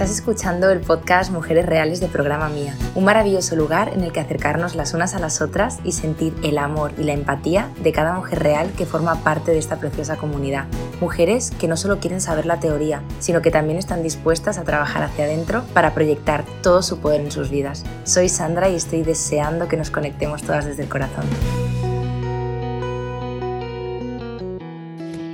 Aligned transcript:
Estás 0.00 0.16
escuchando 0.16 0.70
el 0.70 0.80
podcast 0.80 1.30
Mujeres 1.30 1.66
Reales 1.66 2.00
de 2.00 2.08
Programa 2.08 2.48
Mía, 2.48 2.74
un 2.94 3.04
maravilloso 3.04 3.54
lugar 3.54 3.90
en 3.92 4.02
el 4.02 4.12
que 4.12 4.20
acercarnos 4.20 4.74
las 4.74 4.94
unas 4.94 5.14
a 5.14 5.18
las 5.18 5.42
otras 5.42 5.78
y 5.84 5.92
sentir 5.92 6.34
el 6.42 6.56
amor 6.56 6.92
y 6.96 7.02
la 7.02 7.12
empatía 7.12 7.68
de 7.82 7.92
cada 7.92 8.14
mujer 8.14 8.42
real 8.42 8.72
que 8.78 8.86
forma 8.86 9.16
parte 9.16 9.50
de 9.50 9.58
esta 9.58 9.76
preciosa 9.76 10.16
comunidad. 10.16 10.64
Mujeres 11.02 11.50
que 11.50 11.68
no 11.68 11.76
solo 11.76 11.98
quieren 11.98 12.22
saber 12.22 12.46
la 12.46 12.60
teoría, 12.60 13.02
sino 13.18 13.42
que 13.42 13.50
también 13.50 13.78
están 13.78 14.02
dispuestas 14.02 14.56
a 14.56 14.64
trabajar 14.64 15.02
hacia 15.02 15.26
adentro 15.26 15.64
para 15.74 15.92
proyectar 15.92 16.46
todo 16.62 16.80
su 16.80 17.00
poder 17.00 17.20
en 17.20 17.30
sus 17.30 17.50
vidas. 17.50 17.84
Soy 18.04 18.30
Sandra 18.30 18.70
y 18.70 18.76
estoy 18.76 19.02
deseando 19.02 19.68
que 19.68 19.76
nos 19.76 19.90
conectemos 19.90 20.42
todas 20.42 20.64
desde 20.64 20.84
el 20.84 20.88
corazón. 20.88 21.26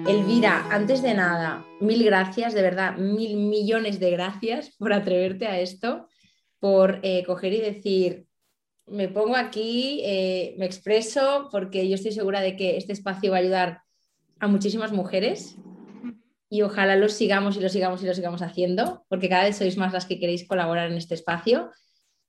Elvira, 0.09 0.69
antes 0.71 1.03
de 1.03 1.15
nada, 1.15 1.67
mil 1.81 2.05
gracias, 2.05 2.55
de 2.55 2.63
verdad, 2.63 2.97
mil 2.97 3.37
millones 3.37 3.99
de 3.99 4.13
gracias 4.13 4.71
por 4.79 4.93
atreverte 4.93 5.49
a 5.49 5.59
esto, 5.59 6.07
por 6.61 7.01
eh, 7.03 7.25
coger 7.27 7.53
y 7.55 7.61
decir, 7.61 8.27
me 8.87 9.09
pongo 9.09 9.35
aquí, 9.35 10.03
eh, 10.05 10.55
me 10.59 10.67
expreso, 10.67 11.49
porque 11.51 11.89
yo 11.89 11.97
estoy 11.97 12.13
segura 12.13 12.41
de 12.41 12.55
que 12.55 12.77
este 12.77 12.93
espacio 12.93 13.33
va 13.33 13.39
a 13.39 13.41
ayudar 13.41 13.81
a 14.39 14.47
muchísimas 14.47 14.93
mujeres 14.93 15.57
y 16.49 16.63
ojalá 16.63 16.95
lo 16.95 17.09
sigamos 17.09 17.57
y 17.57 17.61
lo 17.61 17.69
sigamos 17.69 18.01
y 18.05 18.07
lo 18.07 18.15
sigamos 18.15 18.43
haciendo, 18.43 19.05
porque 19.09 19.29
cada 19.29 19.43
vez 19.43 19.57
sois 19.57 19.77
más 19.77 19.93
las 19.93 20.07
que 20.07 20.21
queréis 20.21 20.47
colaborar 20.47 20.89
en 20.89 20.99
este 20.99 21.15
espacio. 21.15 21.73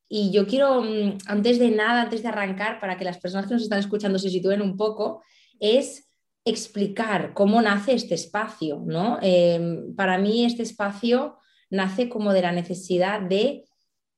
Y 0.09 0.32
yo 0.32 0.48
quiero, 0.48 0.82
mm, 0.82 1.20
antes 1.27 1.59
de 1.59 1.70
nada, 1.70 2.02
antes 2.02 2.23
de 2.23 2.30
arrancar, 2.30 2.80
para 2.80 2.98
que 2.98 3.05
las 3.05 3.20
personas 3.20 3.46
que 3.46 3.54
nos 3.54 3.62
están 3.62 3.80
escuchando 3.80 4.18
se 4.18 4.32
sitúen 4.32 4.63
un 4.63 4.77
poco, 4.77 5.21
es 5.59 6.07
explicar 6.50 7.34
cómo 7.34 7.62
nace 7.62 7.94
este 7.94 8.16
espacio, 8.16 8.84
¿no? 8.86 9.20
Em, 9.22 9.96
para 9.96 10.18
mí 10.18 10.46
este 10.46 10.64
espacio 10.64 11.38
nace 11.70 12.10
como 12.10 12.34
de 12.34 12.42
la 12.42 12.52
necesidad 12.52 13.22
de 13.22 13.66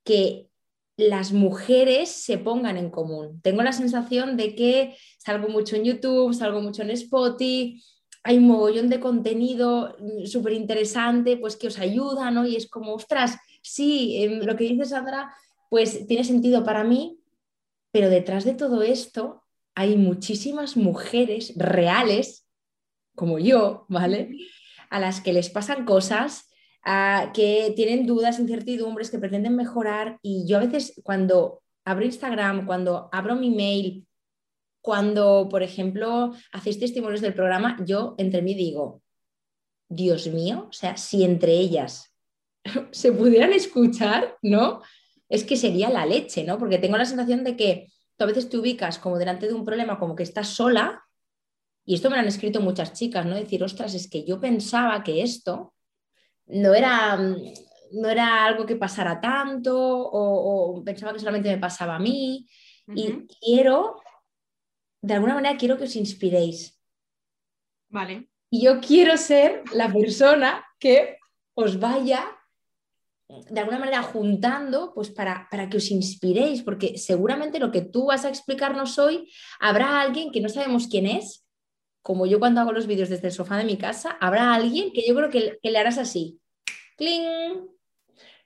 que 0.03 0.47
las 0.97 1.31
mujeres 1.31 2.09
se 2.09 2.37
pongan 2.37 2.77
en 2.77 2.89
común. 2.89 3.41
Tengo 3.41 3.63
la 3.63 3.71
sensación 3.71 4.37
de 4.37 4.55
que 4.55 4.95
salgo 5.17 5.47
mucho 5.47 5.75
en 5.75 5.85
YouTube, 5.85 6.33
salgo 6.33 6.61
mucho 6.61 6.81
en 6.81 6.91
Spotify, 6.91 7.81
hay 8.23 8.37
un 8.37 8.47
mogollón 8.47 8.89
de 8.89 8.99
contenido 8.99 9.95
súper 10.25 10.53
interesante, 10.53 11.37
pues 11.37 11.55
que 11.55 11.67
os 11.67 11.79
ayuda, 11.79 12.31
¿no? 12.31 12.45
Y 12.45 12.55
es 12.55 12.69
como, 12.69 12.93
ostras, 12.93 13.37
sí, 13.61 14.21
em, 14.23 14.41
lo 14.41 14.55
que 14.55 14.65
dice 14.65 14.85
Sandra, 14.85 15.33
pues 15.69 16.05
tiene 16.07 16.23
sentido 16.23 16.63
para 16.63 16.83
mí, 16.83 17.19
pero 17.91 18.09
detrás 18.09 18.43
de 18.43 18.53
todo 18.53 18.81
esto 18.81 19.43
hay 19.79 19.95
muchísimas 19.95 20.75
mujeres 20.75 21.53
reales, 21.55 22.45
como 23.15 23.39
yo, 23.39 23.85
¿vale? 23.87 24.29
A 24.89 24.99
las 24.99 25.21
que 25.21 25.31
les 25.31 25.49
pasan 25.49 25.85
cosas, 25.85 26.49
que 27.33 27.71
tienen 27.77 28.05
dudas, 28.05 28.39
incertidumbres, 28.39 29.09
que 29.09 29.19
pretenden 29.19 29.55
mejorar. 29.55 30.19
Y 30.21 30.45
yo 30.45 30.57
a 30.57 30.65
veces 30.65 30.99
cuando 31.01 31.61
abro 31.85 32.03
Instagram, 32.03 32.65
cuando 32.65 33.07
abro 33.13 33.37
mi 33.37 33.51
mail, 33.51 34.05
cuando, 34.81 35.47
por 35.49 35.63
ejemplo, 35.63 36.33
hacéis 36.51 36.77
testimonios 36.77 37.21
del 37.21 37.33
programa, 37.33 37.77
yo 37.85 38.15
entre 38.17 38.41
mí 38.41 38.55
digo, 38.55 39.01
Dios 39.87 40.27
mío, 40.27 40.67
o 40.69 40.73
sea, 40.73 40.97
si 40.97 41.23
entre 41.23 41.53
ellas 41.53 42.13
se 42.91 43.13
pudieran 43.13 43.53
escuchar, 43.53 44.35
¿no? 44.41 44.81
Es 45.29 45.45
que 45.45 45.55
sería 45.55 45.89
la 45.89 46.05
leche, 46.05 46.43
¿no? 46.43 46.57
Porque 46.57 46.79
tengo 46.79 46.97
la 46.97 47.05
sensación 47.05 47.45
de 47.45 47.55
que 47.55 47.87
tú 48.19 48.25
a 48.25 48.27
veces 48.27 48.49
te 48.49 48.57
ubicas 48.57 48.99
como 48.99 49.17
delante 49.17 49.47
de 49.47 49.53
un 49.53 49.63
problema, 49.63 49.97
como 49.97 50.13
que 50.13 50.23
estás 50.23 50.49
sola, 50.49 51.05
y 51.85 51.95
esto 51.95 52.09
me 52.09 52.17
lo 52.17 52.21
han 52.21 52.27
escrito 52.27 52.59
muchas 52.59 52.91
chicas, 52.91 53.25
¿no? 53.25 53.33
Decir, 53.33 53.63
ostras, 53.63 53.93
es 53.95 54.09
que 54.09 54.25
yo 54.25 54.41
pensaba 54.41 55.01
que 55.03 55.23
esto 55.23 55.73
no 56.47 56.73
era, 56.73 57.15
no 57.15 58.09
era 58.09 58.43
algo 58.43 58.65
que 58.65 58.75
pasara 58.75 59.21
tanto, 59.21 59.73
o, 59.73 60.83
pensaba 60.83 61.13
que 61.13 61.19
solamente 61.19 61.49
me 61.49 61.59
pasaba 61.59 61.95
a 61.95 61.99
mí, 61.99 62.45
y 62.93 63.25
quiero, 63.39 64.01
de 65.01 65.13
alguna 65.13 65.35
manera, 65.35 65.57
quiero 65.57 65.77
que 65.77 65.85
os 65.85 65.95
inspiréis. 65.95 66.77
Vale. 67.87 68.29
Y 68.49 68.65
yo 68.65 68.81
quiero 68.81 69.15
ser 69.15 69.63
la 69.71 69.93
persona 69.93 70.65
que 70.77 71.19
os 71.53 71.79
vaya 71.79 72.25
de 73.29 73.59
alguna 73.59 73.77
manera 73.77 74.01
juntando 74.01 74.91
pues 74.93 75.11
para, 75.11 75.47
para, 75.51 75.69
que 75.69 75.77
os 75.77 75.91
inspiréis, 75.91 76.63
porque 76.63 76.97
seguramente 76.97 77.59
lo 77.59 77.71
que 77.71 77.81
tú 77.81 78.07
vas 78.07 78.25
a 78.25 78.29
explicarnos 78.29 78.97
hoy, 78.97 79.31
habrá 79.59 80.01
alguien 80.01 80.31
que 80.31 80.41
no 80.41 80.49
sabemos 80.49 80.87
quién 80.87 81.05
es, 81.05 81.45
como 82.01 82.25
yo 82.25 82.39
cuando 82.39 82.61
hago 82.61 82.71
los 82.71 82.87
vídeos 82.87 83.09
desde 83.09 83.27
el 83.27 83.33
sofá 83.33 83.57
de 83.57 83.65
mi 83.65 83.77
casa, 83.77 84.17
habrá 84.19 84.53
alguien 84.53 84.91
que 84.91 85.07
yo 85.07 85.15
creo 85.15 85.29
que, 85.29 85.59
le 85.61 85.77
harás 85.77 85.99
así, 85.99 86.39
¡cling! 86.97 87.67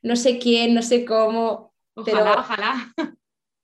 No 0.01 0.17
sé 0.17 0.37
quién, 0.37 0.73
no 0.73 0.81
sé 0.81 1.05
cómo. 1.05 1.73
Ojalá, 1.95 2.39
ojalá. 2.39 2.93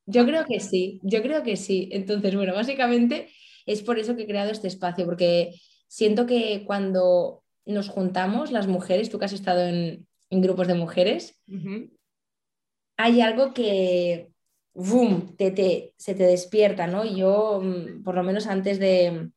Yo 0.06 0.26
creo 0.26 0.46
que 0.46 0.62
sí, 0.62 1.02
yo 1.04 1.22
creo 1.22 1.44
que 1.44 1.58
sí. 1.58 1.90
Entonces, 1.92 2.34
bueno, 2.34 2.54
básicamente 2.54 3.30
es 3.66 3.84
por 3.84 4.00
eso 4.00 4.16
que 4.16 4.24
he 4.24 4.28
creado 4.28 4.52
este 4.52 4.68
espacio, 4.68 5.06
porque 5.06 5.54
siento 5.88 6.26
que 6.26 6.64
cuando 6.66 7.44
nos 7.66 7.90
juntamos, 7.90 8.52
las 8.52 8.68
mujeres, 8.68 9.10
tú 9.10 9.20
que 9.20 9.26
has 9.26 9.34
estado 9.34 9.62
en, 9.62 10.08
en 10.30 10.42
grupos 10.42 10.68
de 10.68 10.76
mujeres, 10.76 11.42
hay 12.98 13.22
algo 13.22 13.54
que, 13.54 14.32
boom, 14.74 15.36
te, 15.38 15.94
se 15.98 16.16
te 16.16 16.24
despierta, 16.24 16.88
¿no? 16.88 17.06
Yo, 17.06 17.62
mm, 17.62 18.04
por 18.04 18.16
lo 18.16 18.24
menos 18.24 18.48
antes 18.48 18.80
de, 18.80 19.32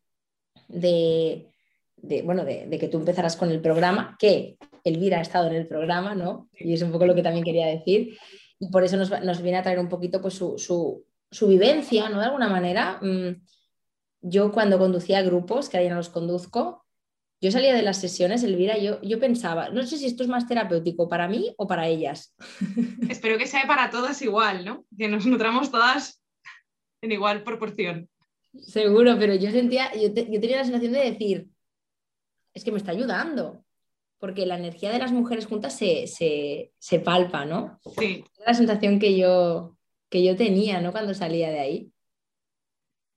de, 0.68 2.22
bueno, 2.22 2.44
de, 2.44 2.78
que 2.78 2.88
tú 2.88 2.98
empezaras 2.98 3.36
con 3.36 3.50
el 3.50 3.60
programa, 3.60 4.16
que 4.18 4.56
Elvira 4.84 5.18
ha 5.18 5.22
estado 5.22 5.48
en 5.48 5.54
el 5.54 5.68
programa, 5.68 6.14
¿no? 6.14 6.48
Y 6.54 6.74
es 6.74 6.82
un 6.82 6.92
poco 6.92 7.06
lo 7.06 7.14
que 7.14 7.22
también 7.22 7.44
quería 7.44 7.66
decir. 7.66 8.18
Y 8.58 8.68
por 8.68 8.84
eso 8.84 8.96
nos, 8.96 9.42
viene 9.42 9.58
a 9.58 9.62
traer 9.62 9.78
un 9.78 9.88
poquito 9.88 10.20
pues, 10.20 10.34
su, 10.34 10.56
su, 10.58 11.46
vivencia, 11.46 12.08
¿no? 12.08 12.18
De 12.18 12.26
alguna 12.26 12.48
manera. 12.48 12.98
Mm, 13.00 13.42
yo 14.24 14.52
cuando 14.52 14.78
conducía 14.78 15.22
grupos, 15.22 15.68
que 15.68 15.76
ahora 15.76 15.84
ya 15.84 15.90
no 15.90 15.96
los 15.96 16.08
conduzco, 16.08 16.81
yo 17.42 17.50
salía 17.50 17.74
de 17.74 17.82
las 17.82 18.00
sesiones, 18.00 18.44
Elvira, 18.44 18.78
yo, 18.78 19.02
yo 19.02 19.18
pensaba, 19.18 19.68
no 19.70 19.84
sé 19.84 19.98
si 19.98 20.06
esto 20.06 20.22
es 20.22 20.28
más 20.28 20.46
terapéutico 20.46 21.08
para 21.08 21.26
mí 21.26 21.52
o 21.58 21.66
para 21.66 21.88
ellas. 21.88 22.36
Espero 23.08 23.36
que 23.36 23.48
sea 23.48 23.66
para 23.66 23.90
todas 23.90 24.22
igual, 24.22 24.64
¿no? 24.64 24.86
Que 24.96 25.08
nos 25.08 25.26
nutramos 25.26 25.72
todas 25.72 26.22
en 27.02 27.10
igual 27.10 27.42
proporción. 27.42 28.08
Seguro, 28.60 29.16
pero 29.18 29.34
yo 29.34 29.50
sentía, 29.50 29.92
yo, 29.92 30.14
tenía 30.14 30.58
la 30.58 30.64
sensación 30.64 30.92
de 30.92 31.10
decir, 31.10 31.48
es 32.54 32.62
que 32.62 32.70
me 32.70 32.78
está 32.78 32.92
ayudando, 32.92 33.64
porque 34.20 34.46
la 34.46 34.56
energía 34.56 34.92
de 34.92 35.00
las 35.00 35.10
mujeres 35.10 35.46
juntas 35.46 35.76
se, 35.76 36.72
palpa, 37.04 37.44
¿no? 37.44 37.80
Sí. 37.98 38.24
la 38.46 38.54
sensación 38.54 39.00
que 39.00 39.18
yo, 39.18 39.76
que 40.08 40.22
yo 40.22 40.36
tenía, 40.36 40.80
¿no? 40.80 40.92
Cuando 40.92 41.12
salía 41.12 41.50
de 41.50 41.58
ahí. 41.58 41.91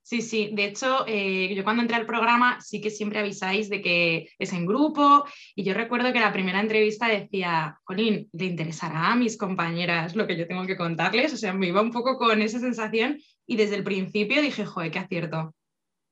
Sí, 0.05 0.21
sí. 0.21 0.51
De 0.53 0.65
hecho, 0.65 1.03
eh, 1.07 1.51
yo 1.55 1.63
cuando 1.63 1.81
entré 1.81 1.97
al 1.97 2.05
programa 2.05 2.61
sí 2.61 2.79
que 2.79 2.91
siempre 2.91 3.17
avisáis 3.17 3.69
de 3.69 3.81
que 3.81 4.29
es 4.37 4.53
en 4.53 4.67
grupo 4.67 5.25
y 5.55 5.63
yo 5.63 5.73
recuerdo 5.73 6.13
que 6.13 6.19
la 6.19 6.31
primera 6.31 6.59
entrevista 6.59 7.07
decía, 7.07 7.79
Jolín, 7.85 8.29
¿le 8.31 8.45
interesará 8.45 9.13
a 9.13 9.15
mis 9.15 9.35
compañeras 9.35 10.15
lo 10.15 10.27
que 10.27 10.37
yo 10.37 10.45
tengo 10.45 10.67
que 10.67 10.77
contarles? 10.77 11.33
O 11.33 11.37
sea, 11.37 11.53
me 11.53 11.69
iba 11.69 11.81
un 11.81 11.91
poco 11.91 12.19
con 12.19 12.39
esa 12.43 12.59
sensación 12.59 13.17
y 13.47 13.55
desde 13.55 13.77
el 13.77 13.83
principio 13.83 14.43
dije, 14.43 14.63
joder, 14.63 14.91
qué 14.91 14.99
acierto. 14.99 15.55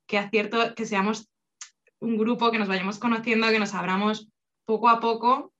Qué 0.07 0.17
acierto 0.17 0.73
que 0.73 0.87
seamos 0.87 1.29
un 1.99 2.17
grupo, 2.17 2.49
que 2.49 2.57
nos 2.57 2.69
vayamos 2.69 2.97
conociendo, 2.97 3.47
que 3.49 3.59
nos 3.59 3.75
abramos 3.75 4.27
poco 4.65 4.89
a 4.89 4.99
poco 4.99 5.53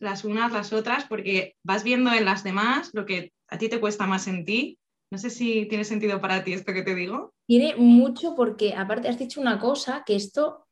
las 0.00 0.24
unas, 0.24 0.52
las 0.52 0.72
otras, 0.72 1.04
porque 1.04 1.54
vas 1.62 1.84
viendo 1.84 2.14
en 2.14 2.24
las 2.24 2.44
demás 2.44 2.92
lo 2.94 3.04
que 3.04 3.34
a 3.46 3.58
ti 3.58 3.68
te 3.68 3.78
cuesta 3.78 4.06
más 4.06 4.26
en 4.26 4.46
ti 4.46 4.78
no 5.14 5.18
sé 5.18 5.30
si 5.30 5.66
tiene 5.66 5.84
sentido 5.84 6.20
para 6.20 6.42
ti 6.42 6.54
esto 6.54 6.72
que 6.72 6.82
te 6.82 6.92
digo. 6.92 7.32
Tiene 7.46 7.76
mucho 7.76 8.34
porque 8.34 8.74
aparte 8.74 9.06
has 9.06 9.16
dicho 9.16 9.40
una 9.40 9.60
cosa 9.60 10.02
que 10.04 10.16
esto 10.16 10.66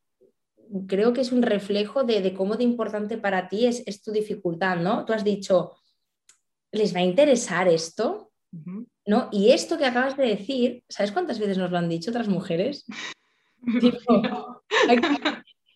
creo 0.85 1.13
que 1.13 1.21
es 1.21 1.31
un 1.31 1.43
reflejo 1.43 2.03
de, 2.03 2.33
cómo 2.33 2.57
de 2.57 2.65
importante 2.65 3.17
para 3.17 3.47
ti 3.47 3.67
es, 3.67 4.01
tu 4.01 4.11
dificultad, 4.11 4.75
¿no? 4.75 5.05
Tú 5.05 5.13
has 5.13 5.23
dicho, 5.23 5.77
¿les 6.73 6.93
va 6.93 6.99
a 6.99 7.03
interesar 7.03 7.69
esto? 7.69 8.33
¿No? 9.05 9.29
Y 9.31 9.51
esto 9.51 9.77
que 9.77 9.85
acabas 9.85 10.17
de 10.17 10.25
decir, 10.25 10.83
¿sabes 10.89 11.13
cuántas 11.13 11.39
veces 11.39 11.57
nos 11.57 11.71
lo 11.71 11.77
han 11.77 11.87
dicho 11.87 12.11
otras 12.11 12.27
mujeres? 12.27 12.85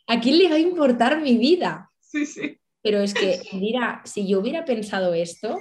¿a, 0.08 0.20
quién 0.20 0.40
le 0.40 0.50
va 0.50 0.56
a 0.56 0.60
importar 0.60 1.22
mi 1.22 1.38
vida? 1.38 1.90
Sí, 2.02 2.26
sí. 2.26 2.60
Pero 2.82 3.00
es 3.00 3.14
que, 3.14 3.40
mira, 3.54 4.02
si 4.04 4.28
yo 4.28 4.40
hubiera 4.42 4.66
pensado 4.66 5.14
esto, 5.14 5.58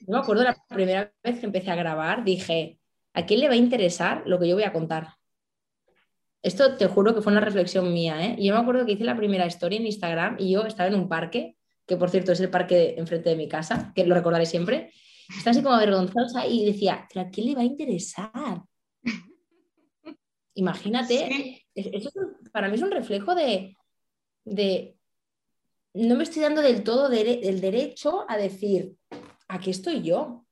yo 0.00 0.14
me 0.14 0.18
acuerdo 0.18 0.44
la 0.44 0.56
primera 0.68 1.12
vez 1.22 1.40
que 1.40 1.46
empecé 1.46 1.70
a 1.70 1.76
grabar, 1.76 2.24
dije, 2.24 2.78
¿a 3.12 3.26
quién 3.26 3.40
le 3.40 3.48
va 3.48 3.54
a 3.54 3.58
interesar 3.58 4.22
lo 4.26 4.38
que 4.38 4.48
yo 4.48 4.54
voy 4.54 4.64
a 4.64 4.72
contar? 4.72 5.14
Esto 6.42 6.76
te 6.76 6.86
juro 6.86 7.14
que 7.14 7.20
fue 7.20 7.32
una 7.32 7.42
reflexión 7.42 7.92
mía, 7.92 8.24
¿eh? 8.24 8.36
yo 8.38 8.54
me 8.54 8.60
acuerdo 8.60 8.86
que 8.86 8.92
hice 8.92 9.04
la 9.04 9.16
primera 9.16 9.46
historia 9.46 9.78
en 9.78 9.86
Instagram 9.86 10.36
y 10.38 10.52
yo 10.52 10.64
estaba 10.64 10.88
en 10.88 10.94
un 10.94 11.08
parque, 11.08 11.56
que 11.86 11.96
por 11.96 12.08
cierto 12.08 12.32
es 12.32 12.40
el 12.40 12.48
parque 12.48 12.94
enfrente 12.96 13.30
de 13.30 13.36
mi 13.36 13.48
casa, 13.48 13.92
que 13.94 14.06
lo 14.06 14.14
recordaré 14.14 14.46
siempre. 14.46 14.90
Estaba 15.28 15.52
así 15.52 15.62
como 15.62 15.74
avergonzosa 15.74 16.46
y 16.46 16.64
decía, 16.64 17.06
¿pero 17.12 17.26
a 17.26 17.30
quién 17.30 17.46
le 17.46 17.54
va 17.54 17.60
a 17.60 17.64
interesar? 17.64 18.62
Imagínate, 20.54 21.66
eso 21.74 22.10
para 22.52 22.68
mí 22.68 22.76
es 22.76 22.82
un 22.82 22.90
reflejo 22.90 23.34
de, 23.34 23.76
de 24.44 24.96
no 25.94 26.16
me 26.16 26.24
estoy 26.24 26.42
dando 26.42 26.62
del 26.62 26.82
todo 26.82 27.10
el 27.10 27.60
derecho 27.60 28.24
a 28.28 28.36
decir, 28.36 28.94
aquí 29.50 29.70
estoy 29.70 30.02
yo. 30.02 30.46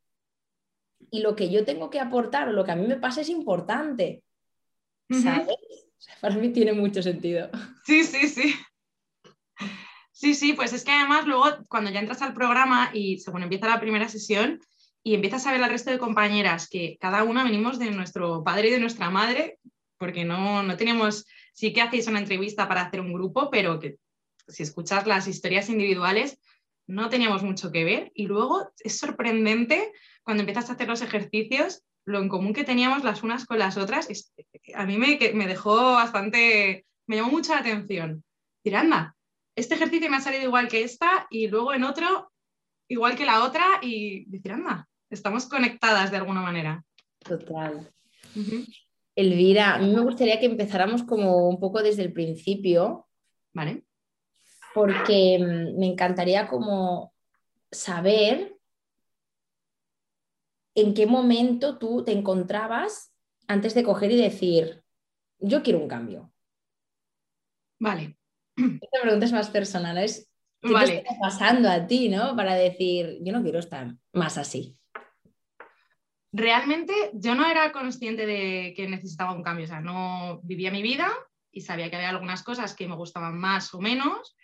Y 1.10 1.20
lo 1.20 1.36
que 1.36 1.50
yo 1.50 1.64
tengo 1.64 1.88
que 1.88 2.00
aportar 2.00 2.48
o 2.48 2.52
lo 2.52 2.64
que 2.64 2.72
a 2.72 2.76
mí 2.76 2.86
me 2.86 2.96
pasa 2.96 3.20
es 3.20 3.28
importante. 3.28 4.22
¿Sabes? 5.10 5.56
para 6.20 6.36
mí 6.36 6.50
tiene 6.50 6.72
mucho 6.72 7.02
sentido. 7.02 7.48
Sí, 7.84 8.04
sí, 8.04 8.28
sí. 8.28 8.54
Sí, 10.12 10.34
sí, 10.34 10.52
pues 10.52 10.72
es 10.72 10.84
que 10.84 10.90
además 10.90 11.26
luego 11.26 11.44
cuando 11.68 11.90
ya 11.90 12.00
entras 12.00 12.22
al 12.22 12.34
programa 12.34 12.90
y 12.92 13.18
según 13.18 13.44
empieza 13.44 13.68
la 13.68 13.80
primera 13.80 14.08
sesión 14.08 14.60
y 15.02 15.14
empiezas 15.14 15.46
a 15.46 15.52
ver 15.52 15.62
al 15.62 15.70
resto 15.70 15.90
de 15.90 15.98
compañeras 15.98 16.68
que 16.68 16.98
cada 17.00 17.22
una 17.22 17.44
venimos 17.44 17.78
de 17.78 17.90
nuestro 17.92 18.42
padre 18.42 18.68
y 18.68 18.72
de 18.72 18.80
nuestra 18.80 19.10
madre, 19.10 19.58
porque 19.96 20.24
no, 20.24 20.62
no 20.62 20.76
tenemos, 20.76 21.24
sí 21.54 21.72
que 21.72 21.82
hacéis 21.82 22.08
una 22.08 22.18
entrevista 22.18 22.68
para 22.68 22.82
hacer 22.82 23.00
un 23.00 23.12
grupo, 23.12 23.48
pero 23.48 23.78
que 23.78 23.96
si 24.48 24.64
escuchas 24.64 25.06
las 25.06 25.28
historias 25.28 25.68
individuales 25.68 26.38
no 26.88 27.08
teníamos 27.08 27.44
mucho 27.44 27.70
que 27.70 27.84
ver. 27.84 28.10
Y 28.14 28.26
luego 28.26 28.72
es 28.80 28.98
sorprendente 28.98 29.92
cuando 30.24 30.42
empiezas 30.42 30.68
a 30.68 30.72
hacer 30.72 30.88
los 30.88 31.02
ejercicios 31.02 31.84
lo 32.04 32.20
en 32.20 32.28
común 32.30 32.54
que 32.54 32.64
teníamos 32.64 33.04
las 33.04 33.22
unas 33.22 33.44
con 33.44 33.58
las 33.58 33.76
otras, 33.76 34.08
a 34.74 34.86
mí 34.86 34.96
me, 34.96 35.18
me, 35.34 35.46
dejó 35.46 35.92
bastante, 35.92 36.86
me 37.06 37.16
llamó 37.16 37.30
mucho 37.30 37.52
la 37.52 37.60
atención. 37.60 38.24
Decir, 38.64 38.76
anda, 38.78 39.14
este 39.54 39.74
ejercicio 39.74 40.08
me 40.08 40.16
ha 40.16 40.20
salido 40.20 40.44
igual 40.44 40.68
que 40.68 40.82
esta 40.82 41.26
y 41.28 41.48
luego 41.48 41.74
en 41.74 41.84
otro 41.84 42.32
igual 42.88 43.14
que 43.14 43.26
la 43.26 43.44
otra 43.44 43.62
y 43.82 44.24
decir, 44.24 44.52
anda, 44.52 44.88
estamos 45.10 45.46
conectadas 45.46 46.10
de 46.10 46.16
alguna 46.16 46.40
manera. 46.40 46.82
Total. 47.18 47.92
Elvira, 49.14 49.74
a 49.74 49.78
mí 49.78 49.94
me 49.94 50.00
gustaría 50.00 50.40
que 50.40 50.46
empezáramos 50.46 51.02
como 51.02 51.48
un 51.48 51.60
poco 51.60 51.82
desde 51.82 52.02
el 52.02 52.12
principio. 52.12 53.06
Vale. 53.52 53.84
Porque 54.78 55.38
mm, 55.40 55.76
me 55.76 55.86
encantaría 55.86 56.46
como 56.46 57.12
saber 57.68 58.56
en 60.76 60.94
qué 60.94 61.04
momento 61.04 61.78
tú 61.78 62.04
te 62.04 62.12
encontrabas 62.12 63.12
antes 63.48 63.74
de 63.74 63.82
coger 63.82 64.12
y 64.12 64.22
decir, 64.22 64.84
yo 65.40 65.64
quiero 65.64 65.80
un 65.80 65.88
cambio. 65.88 66.32
Vale. 67.80 68.16
Esta 68.56 69.00
pregunta 69.02 69.26
es 69.26 69.32
más 69.32 69.50
personal, 69.50 69.98
es 69.98 70.30
¿qué 70.60 70.68
te 70.68 70.98
está 70.98 71.18
pasando 71.20 71.68
a 71.68 71.88
ti, 71.88 72.08
no? 72.08 72.36
Para 72.36 72.54
decir, 72.54 73.18
yo 73.22 73.32
no 73.32 73.42
quiero 73.42 73.58
estar 73.58 73.96
más 74.12 74.38
así. 74.38 74.78
Realmente 76.30 76.92
yo 77.14 77.34
no 77.34 77.50
era 77.50 77.72
consciente 77.72 78.26
de 78.26 78.74
que 78.76 78.86
necesitaba 78.86 79.32
un 79.32 79.42
cambio, 79.42 79.64
o 79.64 79.68
sea, 79.68 79.80
no 79.80 80.40
vivía 80.44 80.70
mi 80.70 80.82
vida 80.82 81.10
y 81.50 81.62
sabía 81.62 81.90
que 81.90 81.96
había 81.96 82.10
algunas 82.10 82.44
cosas 82.44 82.76
que 82.76 82.86
me 82.86 82.94
gustaban 82.94 83.36
más 83.38 83.74
o 83.74 83.80
menos, 83.80 84.36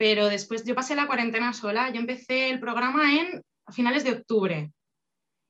pero 0.00 0.30
después 0.30 0.64
yo 0.64 0.74
pasé 0.74 0.94
la 0.94 1.06
cuarentena 1.06 1.52
sola, 1.52 1.90
yo 1.92 2.00
empecé 2.00 2.48
el 2.48 2.58
programa 2.58 3.20
en 3.20 3.42
a 3.66 3.70
finales 3.70 4.02
de 4.02 4.12
octubre, 4.12 4.72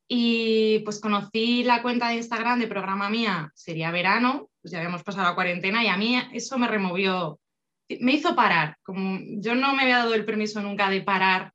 y 0.08 0.80
pues 0.80 0.98
conocí 0.98 1.62
la 1.62 1.82
cuenta 1.82 2.08
de 2.08 2.16
Instagram 2.16 2.58
de 2.58 2.66
programa 2.66 3.08
mía, 3.08 3.52
sería 3.54 3.92
verano, 3.92 4.50
pues 4.60 4.72
ya 4.72 4.78
habíamos 4.78 5.04
pasado 5.04 5.28
la 5.28 5.36
cuarentena 5.36 5.84
y 5.84 5.86
a 5.86 5.96
mí 5.96 6.20
eso 6.32 6.58
me 6.58 6.66
removió, 6.66 7.38
me 8.00 8.14
hizo 8.14 8.34
parar, 8.34 8.76
como 8.82 9.20
yo 9.40 9.54
no 9.54 9.72
me 9.72 9.82
había 9.82 9.98
dado 9.98 10.14
el 10.14 10.24
permiso 10.24 10.60
nunca 10.60 10.90
de 10.90 11.02
parar 11.02 11.52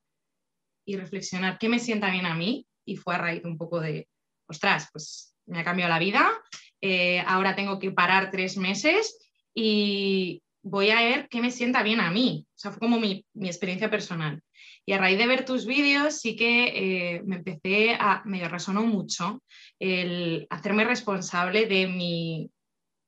y 0.86 0.96
reflexionar 0.96 1.58
qué 1.58 1.68
me 1.68 1.80
sienta 1.80 2.10
bien 2.12 2.26
a 2.26 2.34
mí 2.34 2.66
y 2.86 2.96
fue 2.96 3.16
a 3.16 3.18
raíz 3.18 3.44
un 3.44 3.58
poco 3.58 3.82
de, 3.82 4.08
ostras, 4.48 4.88
pues 4.94 5.36
me 5.48 5.60
ha 5.60 5.66
cambiado 5.66 5.90
la 5.90 6.00
vida, 6.00 6.32
eh, 6.80 7.20
ahora 7.28 7.58
tengo 7.58 7.78
que 7.78 7.92
parar 7.92 8.32
tres 8.32 8.56
meses 8.56 9.18
y 9.54 10.42
voy 10.66 10.90
a 10.90 10.96
ver 10.96 11.30
qué 11.30 11.42
me 11.42 11.52
sienta 11.52 11.84
bien 11.84 12.00
a 12.00 12.10
mí. 12.10 12.48
O 12.50 12.58
sea, 12.58 12.72
fue 12.72 12.80
como 12.80 13.00
mi, 13.00 13.24
mi 13.34 13.48
experiencia 13.48 13.90
personal. 13.90 14.42
Y 14.86 14.94
a 14.94 14.98
raíz 14.98 15.18
de 15.18 15.28
ver 15.28 15.46
tus 15.46 15.66
vídeos 15.66 16.20
sí 16.20 16.36
que 16.36 17.16
eh, 17.16 17.22
me 17.24 17.38
empecé 17.38 17.96
a, 18.00 18.24
me 18.26 18.48
resonó 18.50 18.84
mucho 18.84 19.44
el 19.80 20.48
hacerme 20.50 20.84
responsable 20.84 21.68
de 21.68 21.88
mi, 21.88 22.50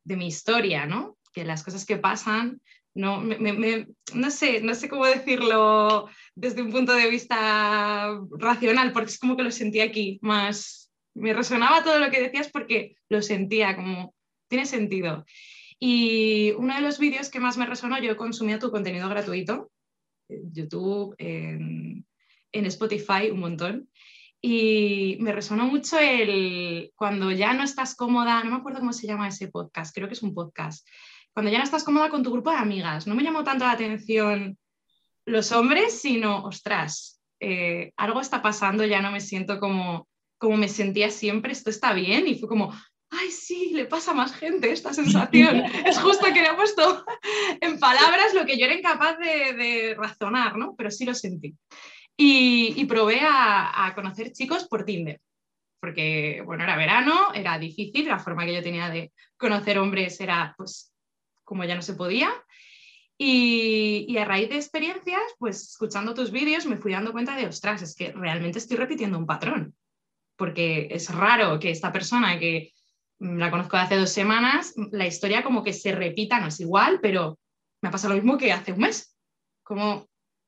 de 0.04 0.18
mi 0.18 0.28
historia, 0.28 0.86
¿no? 0.86 1.18
Que 1.34 1.46
las 1.46 1.64
cosas 1.64 1.86
que 1.86 1.98
pasan, 1.98 2.62
no, 2.94 3.24
no, 3.24 4.32
sé, 4.32 4.62
no 4.62 4.76
sé 4.76 4.88
cómo 4.88 5.06
decirlo 5.06 6.10
desde 6.36 6.62
un 6.62 6.72
punto 6.72 6.94
de 6.94 7.10
vista 7.10 8.20
racional, 8.38 8.92
porque 8.92 9.10
es 9.10 9.20
como 9.20 9.36
que 9.36 9.44
lo 9.44 9.52
sentía 9.52 9.86
aquí 9.86 10.20
más, 10.22 10.92
me 11.16 11.34
resonaba 11.34 11.84
todo 11.84 12.00
lo 12.00 12.12
que 12.12 12.22
decías 12.22 12.50
porque 12.50 12.96
lo 13.10 13.22
sentía 13.24 13.76
como, 13.76 14.14
tiene 14.48 14.66
sentido. 14.66 15.26
Y 15.80 16.52
uno 16.58 16.76
de 16.76 16.82
los 16.82 17.00
vídeos 17.00 17.30
que 17.30 17.40
más 17.40 17.58
me 17.58 17.66
resonó, 17.66 18.00
yo 18.00 18.18
consumía 18.18 18.60
tu 18.60 18.72
contenido 18.72 19.10
gratuito 19.10 19.70
YouTube, 20.30 21.16
en, 21.18 22.06
Spotify, 22.52 23.30
un 23.32 23.40
montón. 23.40 23.90
Y 24.42 25.18
me 25.20 25.32
resonó 25.32 25.66
mucho 25.66 25.98
el 26.00 26.92
cuando 26.96 27.32
ya 27.32 27.54
no 27.54 27.64
estás 27.64 27.96
cómoda, 27.96 28.44
no 28.44 28.52
me 28.52 28.58
acuerdo 28.58 28.80
cómo 28.80 28.94
se 28.94 29.08
llama 29.08 29.28
ese 29.28 29.48
podcast, 29.48 29.94
creo 29.96 30.08
que 30.08 30.14
es 30.14 30.22
un 30.22 30.34
podcast, 30.34 30.88
cuando 31.34 31.52
ya 31.52 31.58
no 31.58 31.64
estás 31.64 31.84
cómoda 31.84 32.10
con 32.10 32.24
tu 32.24 32.32
grupo 32.32 32.52
de 32.52 32.58
amigas. 32.58 33.08
No 33.08 33.16
me 33.16 33.24
llamó 33.24 33.44
tanto 33.44 33.66
la 33.66 33.72
atención 33.72 34.58
los 35.26 35.52
hombres, 35.52 36.00
sino, 36.00 36.44
ostras, 36.46 37.22
eh, 37.40 37.92
algo 37.98 38.22
está 38.22 38.42
pasando, 38.42 38.86
ya 38.86 39.02
no 39.02 39.12
me 39.12 39.22
siento 39.22 39.60
como, 39.60 40.08
como 40.38 40.58
me 40.58 40.70
sentía 40.70 41.10
siempre, 41.10 41.52
esto 41.52 41.70
está 41.70 41.94
bien. 41.94 42.28
Y 42.28 42.36
fue 42.36 42.48
como, 42.48 42.74
ay, 43.10 43.32
sí, 43.32 43.72
le 43.74 43.86
pasa 43.86 44.12
a 44.12 44.16
más 44.16 44.36
gente 44.36 44.72
esta 44.72 44.94
sensación. 44.94 45.64
es 45.86 45.98
justo 46.00 46.26
que 46.26 46.42
le 46.42 46.50
he 46.50 46.56
puesto 46.56 47.06
en 47.62 47.80
palabras 47.80 48.34
lo 48.34 48.46
que 48.46 48.58
yo 48.58 48.66
era 48.66 48.76
incapaz 48.76 49.18
de, 49.18 49.96
razonar, 49.98 50.58
¿no? 50.58 50.76
Pero 50.76 50.92
sí 50.92 51.06
lo 51.06 51.14
sentí. 51.14 51.56
Y, 52.20 52.84
probé 52.86 53.20
a, 53.22 53.92
conocer 53.94 54.32
chicos 54.32 54.68
por 54.68 54.86
Tinder, 54.86 55.22
porque, 55.80 56.42
bueno, 56.46 56.64
era 56.64 56.76
verano, 56.76 57.32
era 57.34 57.60
difícil, 57.60 58.08
la 58.08 58.18
forma 58.18 58.46
que 58.46 58.56
yo 58.56 58.64
tenía 58.64 58.90
de 58.90 59.12
conocer 59.38 59.78
hombres 59.78 60.20
era, 60.20 60.56
pues, 60.58 60.92
como 61.44 61.64
ya 61.64 61.76
no 61.76 61.84
se 61.84 61.94
podía. 61.94 62.30
Y, 63.20 64.06
y, 64.08 64.18
a 64.18 64.26
raíz 64.26 64.50
de 64.50 64.56
experiencias, 64.56 65.22
pues 65.38 65.70
escuchando 65.70 66.14
tus 66.14 66.32
vídeos 66.32 66.66
me 66.66 66.78
fui 66.78 66.92
dando 66.92 67.12
cuenta 67.12 67.36
de, 67.36 67.48
ostras, 67.48 67.82
es 67.82 67.96
que 67.96 68.12
realmente 68.12 68.60
estoy 68.60 68.78
repitiendo 68.78 69.18
un 69.18 69.26
patrón, 69.26 69.76
porque 70.36 70.88
es 70.92 71.14
raro 71.14 71.60
que 71.60 71.72
esta 71.72 71.92
persona 71.92 72.38
que 72.38 72.74
la 73.20 73.50
conozco 73.50 73.78
de 73.78 73.84
hace 73.84 73.98
dos 73.98 74.12
semanas, 74.12 74.74
la 74.92 75.08
historia 75.08 75.44
como 75.44 75.64
que 75.64 75.74
se 75.74 75.92
repita, 75.92 76.40
no 76.40 76.48
es 76.48 76.60
igual, 76.60 77.00
pero 77.02 77.40
me 77.82 77.90
ha 77.90 77.92
pasado 77.92 78.14
lo 78.14 78.22
mismo 78.22 78.38
que 78.38 78.52
hace 78.52 78.74
un 78.74 78.80
mes. 78.80 79.16
¿Cómo, 79.64 80.08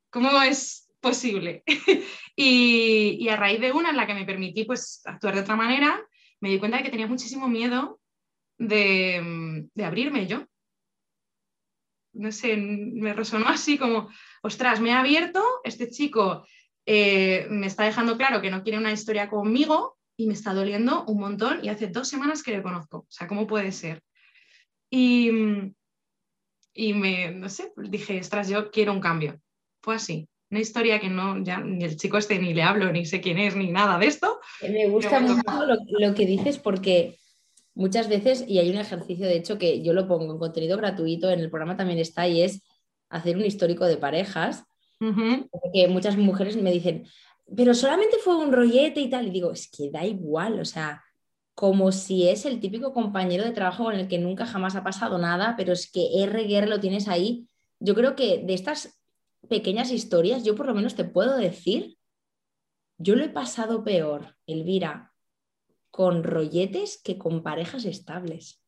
cómo 0.09 0.41
es 0.41 0.89
posible? 0.99 1.63
y, 2.35 3.27
a 3.29 3.35
raíz 3.35 3.59
de 3.59 3.71
una 3.71 3.89
en 3.89 3.97
la 3.97 4.07
que 4.07 4.13
me 4.13 4.25
permití 4.25 4.65
pues, 4.65 5.01
actuar 5.05 5.35
de 5.35 5.41
otra 5.41 5.55
manera, 5.55 5.99
me 6.41 6.49
di 6.49 6.59
cuenta 6.59 6.77
de 6.77 6.83
que 6.83 6.91
tenía 6.91 7.07
muchísimo 7.07 7.47
miedo 7.47 7.99
de, 8.57 9.67
abrirme 9.83 10.27
yo. 10.27 10.45
No 12.13 12.31
sé, 12.31 12.57
me 12.57 13.13
resonó 13.13 13.47
así 13.47 13.77
como, 13.77 14.09
ostras, 14.41 14.79
me 14.79 14.89
he 14.89 14.93
abierto, 14.93 15.43
este 15.63 15.89
chico 15.89 16.45
eh, 16.85 17.47
me 17.49 17.67
está 17.67 17.83
dejando 17.83 18.17
claro 18.17 18.41
que 18.41 18.49
no 18.49 18.63
quiere 18.63 18.77
una 18.77 18.91
historia 18.91 19.29
conmigo, 19.29 19.98
y 20.19 20.27
me 20.27 20.33
está 20.33 20.53
doliendo 20.53 21.05
un 21.05 21.17
montón 21.17 21.63
y 21.63 21.69
hace 21.69 21.87
dos 21.87 22.09
semanas 22.09 22.43
que 22.43 22.51
le 22.51 22.61
conozco. 22.61 22.97
O 22.97 23.05
sea, 23.07 23.25
¿cómo 23.25 23.47
puede 23.47 23.71
ser? 23.71 24.03
Y, 24.89 25.31
y 26.73 26.93
me, 26.93 27.31
no 27.31 27.47
sé, 27.47 27.71
dije, 27.77 28.19
ostras, 28.19 28.49
yo 28.49 28.69
quiero 28.69 28.91
un 28.91 28.99
cambio. 28.99 29.39
Fue 29.81 29.95
así. 29.95 30.27
Una 30.51 30.59
historia 30.59 30.99
que 30.99 31.07
no, 31.07 31.41
ya 31.41 31.61
ni 31.61 31.85
el 31.85 31.95
chico 31.95 32.17
este 32.17 32.37
ni 32.37 32.53
le 32.53 32.63
hablo, 32.63 32.91
ni 32.91 33.05
sé 33.05 33.21
quién 33.21 33.37
es, 33.37 33.55
ni 33.55 33.71
nada 33.71 33.97
de 33.97 34.07
esto. 34.07 34.41
Me 34.61 34.89
gusta 34.89 35.21
mucho 35.21 35.41
lo, 35.87 36.13
que 36.13 36.25
dices 36.25 36.57
porque 36.57 37.17
muchas 37.73 38.09
veces, 38.09 38.43
y 38.45 38.59
hay 38.59 38.69
un 38.71 38.77
ejercicio 38.77 39.25
de 39.25 39.37
hecho 39.37 39.57
que 39.57 39.81
yo 39.83 39.93
lo 39.93 40.05
pongo 40.05 40.33
en 40.33 40.39
contenido 40.39 40.75
gratuito, 40.75 41.29
en 41.29 41.39
el 41.39 41.49
programa 41.49 41.77
también 41.77 41.99
está, 41.99 42.27
y 42.27 42.41
es 42.41 42.61
hacer 43.07 43.37
un 43.37 43.45
histórico 43.45 43.85
de 43.85 43.95
parejas. 43.95 44.65
Porque 44.99 45.87
muchas 45.87 46.17
mujeres 46.17 46.57
me 46.57 46.73
dicen, 46.73 47.07
pero 47.55 47.73
solamente 47.73 48.17
fue 48.23 48.35
un 48.37 48.51
rollete 48.51 48.99
y 49.01 49.09
tal. 49.09 49.27
Y 49.27 49.31
digo, 49.31 49.51
es 49.51 49.69
que 49.69 49.89
da 49.89 50.05
igual, 50.05 50.59
o 50.59 50.65
sea, 50.65 51.03
como 51.53 51.91
si 51.91 52.27
es 52.27 52.45
el 52.45 52.59
típico 52.59 52.93
compañero 52.93 53.43
de 53.43 53.51
trabajo 53.51 53.85
con 53.85 53.95
el 53.95 54.07
que 54.07 54.17
nunca 54.17 54.45
jamás 54.45 54.75
ha 54.75 54.83
pasado 54.83 55.17
nada, 55.17 55.55
pero 55.57 55.73
es 55.73 55.91
que 55.91 56.23
R 56.23 56.67
lo 56.67 56.79
tienes 56.79 57.07
ahí. 57.07 57.47
Yo 57.79 57.95
creo 57.95 58.15
que 58.15 58.43
de 58.45 58.53
estas 58.53 58.99
pequeñas 59.47 59.91
historias, 59.91 60.43
yo 60.43 60.55
por 60.55 60.67
lo 60.67 60.73
menos 60.73 60.95
te 60.95 61.05
puedo 61.05 61.37
decir, 61.37 61.97
yo 62.97 63.15
lo 63.15 63.23
he 63.23 63.29
pasado 63.29 63.83
peor, 63.83 64.35
Elvira, 64.45 65.13
con 65.91 66.23
rolletes 66.23 67.01
que 67.01 67.17
con 67.17 67.43
parejas 67.43 67.85
estables. 67.85 68.61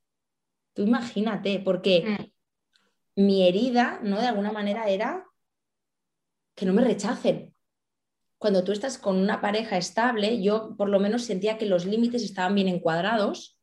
Tú 0.74 0.84
imagínate, 0.84 1.60
porque 1.60 2.32
mm. 3.16 3.22
mi 3.24 3.48
herida, 3.48 4.00
¿no? 4.04 4.20
De 4.20 4.28
alguna 4.28 4.52
manera 4.52 4.90
era 4.90 5.26
que 6.56 6.66
no 6.66 6.74
me 6.74 6.84
rechacen 6.84 7.51
cuando 8.42 8.64
tú 8.64 8.72
estás 8.72 8.98
con 8.98 9.18
una 9.18 9.40
pareja 9.40 9.78
estable, 9.78 10.42
yo 10.42 10.76
por 10.76 10.90
lo 10.90 11.00
menos 11.00 11.26
sentía 11.26 11.60
que 11.60 11.68
los 11.68 11.86
límites 11.86 12.24
estaban 12.24 12.56
bien 12.56 12.68
encuadrados, 12.70 13.60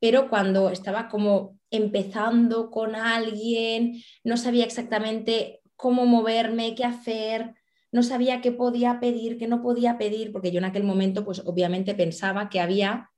pero 0.00 0.28
cuando 0.28 0.70
estaba 0.70 1.08
como 1.08 1.56
empezando 1.70 2.68
con 2.72 2.96
alguien, 2.96 4.02
no 4.24 4.36
sabía 4.36 4.64
exactamente 4.64 5.60
cómo 5.76 6.04
moverme, 6.04 6.74
qué 6.74 6.84
hacer, 6.84 7.54
no 7.92 8.02
sabía 8.02 8.40
qué 8.40 8.50
podía 8.50 8.98
pedir, 8.98 9.38
qué 9.38 9.46
no 9.46 9.62
podía 9.62 9.98
pedir, 9.98 10.32
porque 10.32 10.50
yo 10.50 10.58
en 10.58 10.64
aquel 10.64 10.82
momento, 10.82 11.24
pues 11.24 11.40
obviamente 11.46 11.94
pensaba 11.94 12.48
que 12.48 12.58
había 12.58 13.12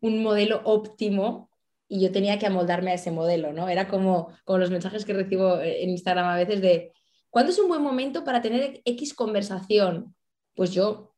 un 0.00 0.20
modelo 0.20 0.62
óptimo 0.64 1.48
y 1.86 2.00
yo 2.00 2.10
tenía 2.10 2.40
que 2.40 2.46
amoldarme 2.46 2.90
a 2.90 2.94
ese 2.94 3.12
modelo, 3.12 3.52
¿no? 3.52 3.68
Era 3.68 3.86
como, 3.86 4.32
como 4.42 4.58
los 4.58 4.72
mensajes 4.72 5.04
que 5.04 5.12
recibo 5.12 5.60
en 5.60 5.90
Instagram 5.90 6.26
a 6.26 6.36
veces 6.36 6.60
de, 6.60 6.92
¿cuándo 7.36 7.52
es 7.52 7.58
un 7.58 7.68
buen 7.68 7.82
momento 7.82 8.24
para 8.24 8.40
tener 8.40 8.80
X 8.86 9.12
conversación? 9.12 10.16
Pues 10.54 10.72
yo 10.72 11.14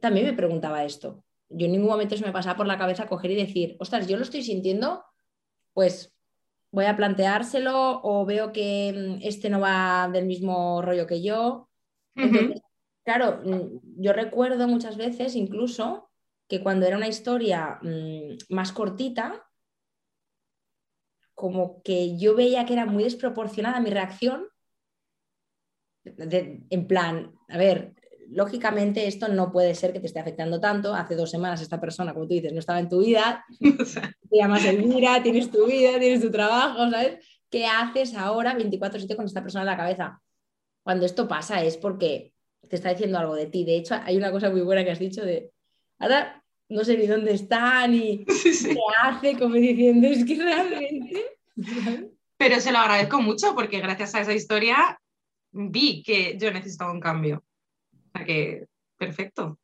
también 0.00 0.26
me 0.26 0.32
preguntaba 0.32 0.82
esto. 0.82 1.24
Yo 1.48 1.66
en 1.66 1.70
ningún 1.70 1.88
momento 1.88 2.16
se 2.16 2.24
me 2.26 2.32
pasaba 2.32 2.56
por 2.56 2.66
la 2.66 2.78
cabeza 2.78 3.06
coger 3.06 3.30
y 3.30 3.36
decir, 3.36 3.76
ostras, 3.78 4.08
yo 4.08 4.16
lo 4.16 4.24
estoy 4.24 4.42
sintiendo, 4.42 5.04
pues 5.72 6.12
voy 6.72 6.86
a 6.86 6.96
planteárselo 6.96 8.00
o 8.02 8.26
veo 8.26 8.50
que 8.50 8.92
mm, 8.92 9.22
este 9.22 9.50
no 9.50 9.60
va 9.60 10.10
del 10.12 10.26
mismo 10.26 10.82
rollo 10.82 11.06
que 11.06 11.22
yo. 11.22 11.68
claro, 13.04 13.40
mm, 13.44 14.02
yo 14.02 14.12
recuerdo 14.12 14.66
muchas 14.66 14.96
veces 14.96 15.36
incluso 15.36 16.10
que 16.48 16.60
cuando 16.60 16.86
era 16.86 16.96
una 16.96 17.06
historia 17.06 17.78
mm, 17.82 18.52
más 18.52 18.72
cortita, 18.72 19.48
como 21.34 21.84
que 21.84 22.18
yo 22.18 22.34
veía 22.34 22.66
que 22.66 22.72
era 22.72 22.84
muy 22.84 23.04
desproporcionada 23.04 23.78
mi 23.78 23.90
reacción, 23.90 24.48
en 26.04 26.86
plan, 26.86 27.32
a 27.48 27.58
ver, 27.58 27.92
lógicamente 28.32 29.06
esto 29.06 29.28
no 29.28 29.52
puede 29.52 29.74
ser 29.74 29.92
que 29.92 30.00
te 30.00 30.06
esté 30.06 30.20
afectando 30.20 30.60
tanto. 30.60 30.94
Hace 30.94 31.14
dos 31.14 31.30
semanas 31.30 31.60
esta 31.60 31.80
persona, 31.80 32.12
como 32.12 32.26
tú 32.26 32.34
dices, 32.34 32.52
no 32.52 32.58
estaba 32.58 32.80
en 32.80 32.88
tu 32.88 33.00
vida, 33.00 33.44
te 33.60 34.36
llamas 34.36 34.64
Elvira, 34.64 35.22
tienes 35.22 35.50
tu 35.50 35.66
vida, 35.66 35.98
tienes 35.98 36.20
tu 36.20 36.30
trabajo, 36.30 36.90
¿sabes? 36.90 37.24
¿Qué 37.50 37.66
haces 37.66 38.14
ahora 38.14 38.56
24/7 38.56 39.14
con 39.16 39.26
esta 39.26 39.42
persona 39.42 39.62
en 39.62 39.66
la 39.66 39.76
cabeza? 39.76 40.22
Cuando 40.82 41.06
esto 41.06 41.28
pasa 41.28 41.62
es 41.62 41.76
porque 41.76 42.32
te 42.68 42.76
está 42.76 42.90
diciendo 42.90 43.18
algo 43.18 43.34
de 43.34 43.46
ti. 43.46 43.64
De 43.64 43.76
hecho, 43.76 43.94
hay 44.02 44.16
una 44.16 44.32
cosa 44.32 44.50
muy 44.50 44.62
buena 44.62 44.84
que 44.84 44.90
has 44.90 44.98
dicho 44.98 45.22
de, 45.24 45.50
ahora 45.98 46.42
no 46.68 46.84
sé 46.84 46.96
ni 46.96 47.06
dónde 47.06 47.34
está, 47.34 47.86
ni 47.86 48.24
qué 48.24 48.76
hace, 49.02 49.38
como 49.38 49.54
diciendo, 49.54 50.08
es 50.08 50.24
que 50.24 50.36
realmente... 50.36 51.24
Pero 52.38 52.58
se 52.58 52.72
lo 52.72 52.78
agradezco 52.78 53.20
mucho 53.20 53.54
porque 53.54 53.78
gracias 53.78 54.16
a 54.16 54.22
esa 54.22 54.32
historia 54.32 54.98
vi 55.52 56.02
que 56.02 56.36
yo 56.38 56.50
necesitaba 56.50 56.92
un 56.92 57.00
cambio. 57.00 57.44
O 57.92 58.10
sea 58.12 58.24
que, 58.24 58.66
perfecto. 58.96 59.58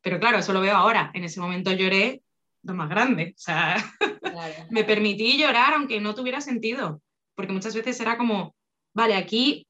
Pero 0.00 0.18
claro, 0.18 0.38
eso 0.38 0.52
lo 0.52 0.60
veo 0.60 0.74
ahora. 0.74 1.10
En 1.14 1.24
ese 1.24 1.40
momento 1.40 1.72
lloré 1.72 2.22
lo 2.62 2.74
más 2.74 2.88
grande. 2.88 3.34
O 3.36 3.40
sea, 3.40 3.76
me 4.70 4.84
permití 4.84 5.38
llorar 5.38 5.74
aunque 5.74 6.00
no 6.00 6.14
tuviera 6.14 6.40
sentido. 6.40 7.02
Porque 7.34 7.52
muchas 7.52 7.74
veces 7.74 8.00
era 8.00 8.16
como, 8.16 8.54
vale, 8.94 9.14
aquí 9.14 9.66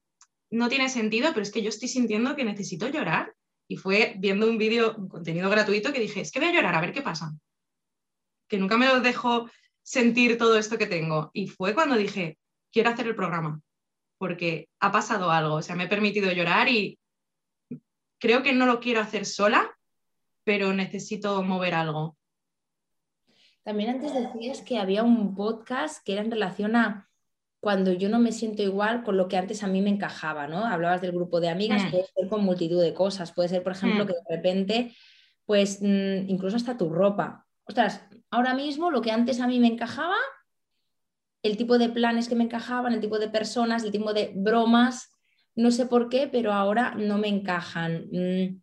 no 0.49 0.69
tiene 0.69 0.89
sentido, 0.89 1.29
pero 1.29 1.41
es 1.41 1.51
que 1.51 1.63
yo 1.63 1.69
estoy 1.69 1.87
sintiendo 1.87 2.35
que 2.35 2.45
necesito 2.45 2.87
llorar. 2.87 3.33
Y 3.67 3.77
fue 3.77 4.15
viendo 4.17 4.47
un 4.47 4.57
vídeo, 4.57 4.95
un 4.95 5.07
contenido 5.07 5.49
gratuito, 5.49 5.93
que 5.93 5.99
dije, 5.99 6.21
es 6.21 6.31
que 6.31 6.39
voy 6.39 6.49
a 6.49 6.53
llorar, 6.53 6.75
a 6.75 6.81
ver 6.81 6.93
qué 6.93 7.01
pasa. 7.01 7.31
Que 8.47 8.57
nunca 8.57 8.77
me 8.77 8.87
lo 8.87 8.99
dejo 8.99 9.49
sentir 9.81 10.37
todo 10.37 10.57
esto 10.57 10.77
que 10.77 10.85
tengo. 10.85 11.31
Y 11.33 11.47
fue 11.47 11.73
cuando 11.73 11.95
dije, 11.95 12.37
quiero 12.71 12.89
hacer 12.89 13.07
el 13.07 13.15
programa, 13.15 13.61
porque 14.23 14.69
ha 14.79 14.89
pasado 14.89 15.31
algo. 15.31 15.55
O 15.55 15.61
sea, 15.61 15.75
me 15.75 15.83
he 15.83 15.89
permitido 15.89 16.31
llorar 16.31 16.69
y 16.69 16.97
creo 18.19 18.41
que 18.41 18.53
no 18.53 18.65
lo 18.65 18.79
quiero 18.79 19.01
hacer 19.01 19.25
sola, 19.25 19.69
pero 20.45 20.71
necesito 20.71 21.43
mover 21.43 21.73
algo. 21.73 22.15
También 23.63 23.89
antes 23.89 24.13
decías 24.13 24.61
que 24.61 24.77
había 24.77 25.03
un 25.03 25.35
podcast 25.35 26.01
que 26.05 26.13
era 26.13 26.21
en 26.21 26.31
relación 26.31 26.77
a 26.77 27.09
cuando 27.59 27.91
yo 27.91 28.07
no 28.07 28.17
me 28.17 28.31
siento 28.31 28.63
igual 28.63 29.03
con 29.03 29.17
lo 29.17 29.27
que 29.27 29.35
antes 29.35 29.61
a 29.61 29.67
mí 29.67 29.81
me 29.81 29.89
encajaba, 29.89 30.47
¿no? 30.47 30.65
Hablabas 30.65 31.01
del 31.01 31.11
grupo 31.11 31.41
de 31.41 31.49
amigas, 31.49 31.83
mm. 31.83 31.91
puede 31.91 32.05
ser 32.15 32.29
con 32.29 32.45
multitud 32.45 32.81
de 32.81 32.93
cosas, 32.93 33.33
puede 33.33 33.49
ser, 33.49 33.61
por 33.61 33.73
ejemplo, 33.73 34.05
mm. 34.05 34.07
que 34.07 34.13
de 34.13 34.35
repente, 34.37 34.95
pues 35.45 35.81
mm, 35.81 36.29
incluso 36.29 36.55
hasta 36.55 36.77
tu 36.77 36.87
ropa. 36.87 37.45
Ostras, 37.65 38.05
ahora 38.31 38.53
mismo 38.53 38.89
lo 38.89 39.01
que 39.01 39.11
antes 39.11 39.41
a 39.41 39.47
mí 39.47 39.59
me 39.59 39.67
encajaba, 39.67 40.15
el 41.43 41.57
tipo 41.57 41.77
de 41.77 41.89
planes 41.89 42.29
que 42.29 42.35
me 42.35 42.45
encajaban, 42.45 42.93
el 42.93 43.01
tipo 43.01 43.19
de 43.19 43.29
personas, 43.29 43.83
el 43.83 43.91
tipo 43.91 44.13
de 44.13 44.31
bromas, 44.33 45.11
no 45.55 45.71
sé 45.71 45.85
por 45.85 46.09
qué, 46.09 46.27
pero 46.27 46.53
ahora 46.53 46.95
no 46.95 47.17
me 47.17 47.27
encajan. 47.27 48.07
Mm, 48.11 48.61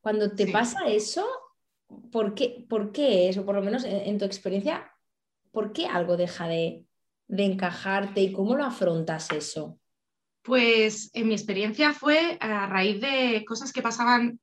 cuando 0.00 0.30
te 0.32 0.46
pasa 0.46 0.86
eso, 0.86 1.26
¿por 2.12 2.34
qué, 2.34 2.64
¿por 2.68 2.92
qué 2.92 3.28
es? 3.28 3.36
O 3.36 3.44
por 3.44 3.56
lo 3.56 3.62
menos 3.62 3.84
en, 3.84 4.18
tu 4.18 4.24
experiencia, 4.24 4.92
¿por 5.50 5.72
qué 5.72 5.86
algo 5.86 6.16
deja 6.16 6.46
de, 6.46 6.84
encajarte 7.28 8.20
y 8.20 8.32
cómo 8.32 8.54
lo 8.54 8.64
afrontas 8.64 9.30
eso? 9.32 9.78
Pues 10.42 11.10
en 11.14 11.28
mi 11.28 11.34
experiencia 11.34 11.92
fue 11.92 12.36
a 12.40 12.66
raíz 12.66 13.00
de 13.00 13.44
cosas 13.46 13.72
que 13.72 13.82
pasaban 13.82 14.38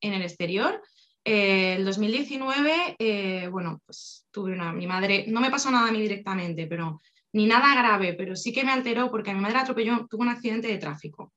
en 0.00 0.12
el 0.14 0.22
exterior. 0.22 0.80
Eh, 1.24 1.76
el 1.76 1.84
2019, 1.86 2.96
eh, 2.98 3.48
bueno, 3.48 3.80
pues 3.86 4.26
tuve 4.30 4.52
una, 4.52 4.72
mi 4.72 4.86
madre, 4.86 5.24
no 5.28 5.40
me 5.40 5.50
pasó 5.50 5.70
nada 5.70 5.88
a 5.88 5.92
mí 5.92 6.00
directamente, 6.02 6.66
pero 6.66 7.00
ni 7.32 7.46
nada 7.46 7.74
grave, 7.74 8.14
pero 8.14 8.36
sí 8.36 8.52
que 8.52 8.62
me 8.62 8.72
alteró 8.72 9.10
porque 9.10 9.32
mi 9.32 9.40
madre 9.40 9.58
atropelló, 9.58 10.06
tuvo 10.08 10.22
un 10.22 10.28
accidente 10.28 10.68
de 10.68 10.78
tráfico. 10.78 11.32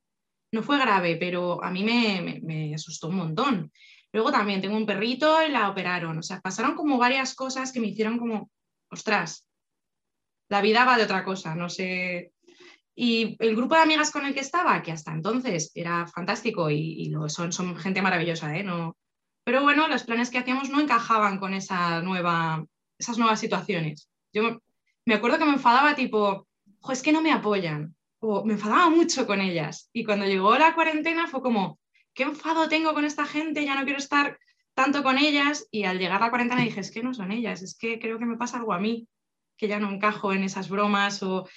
No 0.52 0.62
fue 0.62 0.78
grave, 0.78 1.18
pero 1.18 1.64
a 1.64 1.72
mí 1.72 1.84
me, 1.84 2.74
asustó 2.76 3.08
un 3.10 3.16
montón. 3.16 3.72
Luego 4.12 4.32
también 4.32 4.62
tengo 4.62 4.78
un 4.78 4.86
perrito 4.86 5.42
y 5.46 5.52
la 5.52 5.70
operaron. 5.70 6.18
O 6.18 6.24
sea, 6.24 6.40
pasaron 6.42 6.76
como 6.76 6.98
varias 6.98 7.34
cosas 7.36 7.72
que 7.72 7.80
me 7.80 7.88
hicieron 7.88 8.20
como, 8.20 8.50
ostras, 8.90 9.48
la 10.50 10.62
vida 10.62 10.86
va 10.86 10.98
de 10.98 11.04
otra 11.04 11.24
cosa, 11.24 11.56
no 11.56 11.70
sé. 11.70 12.32
Y 12.96 13.36
el 13.40 13.56
grupo 13.56 13.76
de 13.76 13.82
amigas 13.82 14.12
con 14.12 14.26
el 14.26 14.34
que 14.34 14.40
estaba, 14.42 14.82
que 14.82 14.92
hasta 14.92 15.14
entonces 15.14 15.72
era 15.76 16.08
fantástico 16.08 16.70
y, 16.70 17.10
lo 17.10 17.30
son, 17.30 17.52
son 17.52 17.76
gente 17.76 18.02
maravillosa, 18.02 18.56
¿eh? 18.58 18.64
No, 18.64 18.96
pero 19.48 19.64
bueno, 19.64 19.88
los 19.88 20.04
planes 20.04 20.30
que 20.30 20.40
hacíamos 20.40 20.70
no 20.70 20.82
encajaban 20.82 21.40
con 21.40 21.54
esa 21.54 22.02
nueva, 22.02 22.66
esas 23.00 23.18
nuevas 23.18 23.40
situaciones. 23.40 24.10
Yo 24.34 24.60
me 25.06 25.14
acuerdo 25.14 25.38
que 25.38 25.46
me 25.46 25.54
enfadaba 25.54 25.96
tipo, 25.96 26.50
es 26.92 27.02
que 27.02 27.14
no 27.14 27.22
me 27.22 27.32
apoyan, 27.32 27.96
o 28.20 28.44
me 28.44 28.56
enfadaba 28.56 28.90
mucho 28.90 29.26
con 29.26 29.40
ellas. 29.40 29.90
Y 29.94 30.04
cuando 30.04 30.26
llegó 30.26 30.58
la 30.58 30.76
cuarentena 30.76 31.28
fue 31.28 31.42
como, 31.42 31.80
¿qué 32.14 32.24
enfado 32.24 32.68
tengo 32.68 32.94
con 32.94 33.06
esta 33.06 33.26
gente? 33.26 33.64
Ya 33.64 33.76
no 33.76 33.86
quiero 33.86 34.00
estar 34.00 34.38
tanto 34.74 35.02
con 35.02 35.18
ellas. 35.18 35.66
Y 35.72 35.86
al 35.86 35.98
llegar 35.98 36.20
la 36.20 36.30
cuarentena 36.30 36.62
dije, 36.64 36.82
es 36.82 36.92
que 36.92 37.02
no 37.02 37.14
son 37.14 37.32
ellas, 37.32 37.62
es 37.62 37.78
que 37.78 38.00
creo 38.00 38.20
que 38.20 38.26
me 38.26 38.36
pasa 38.36 38.58
algo 38.58 38.74
a 38.74 38.80
mí, 38.80 39.08
que 39.56 39.70
ya 39.70 39.80
no 39.80 39.90
encajo 39.90 40.34
en 40.34 40.44
esas 40.44 40.68
bromas. 40.68 41.24
O 41.24 41.48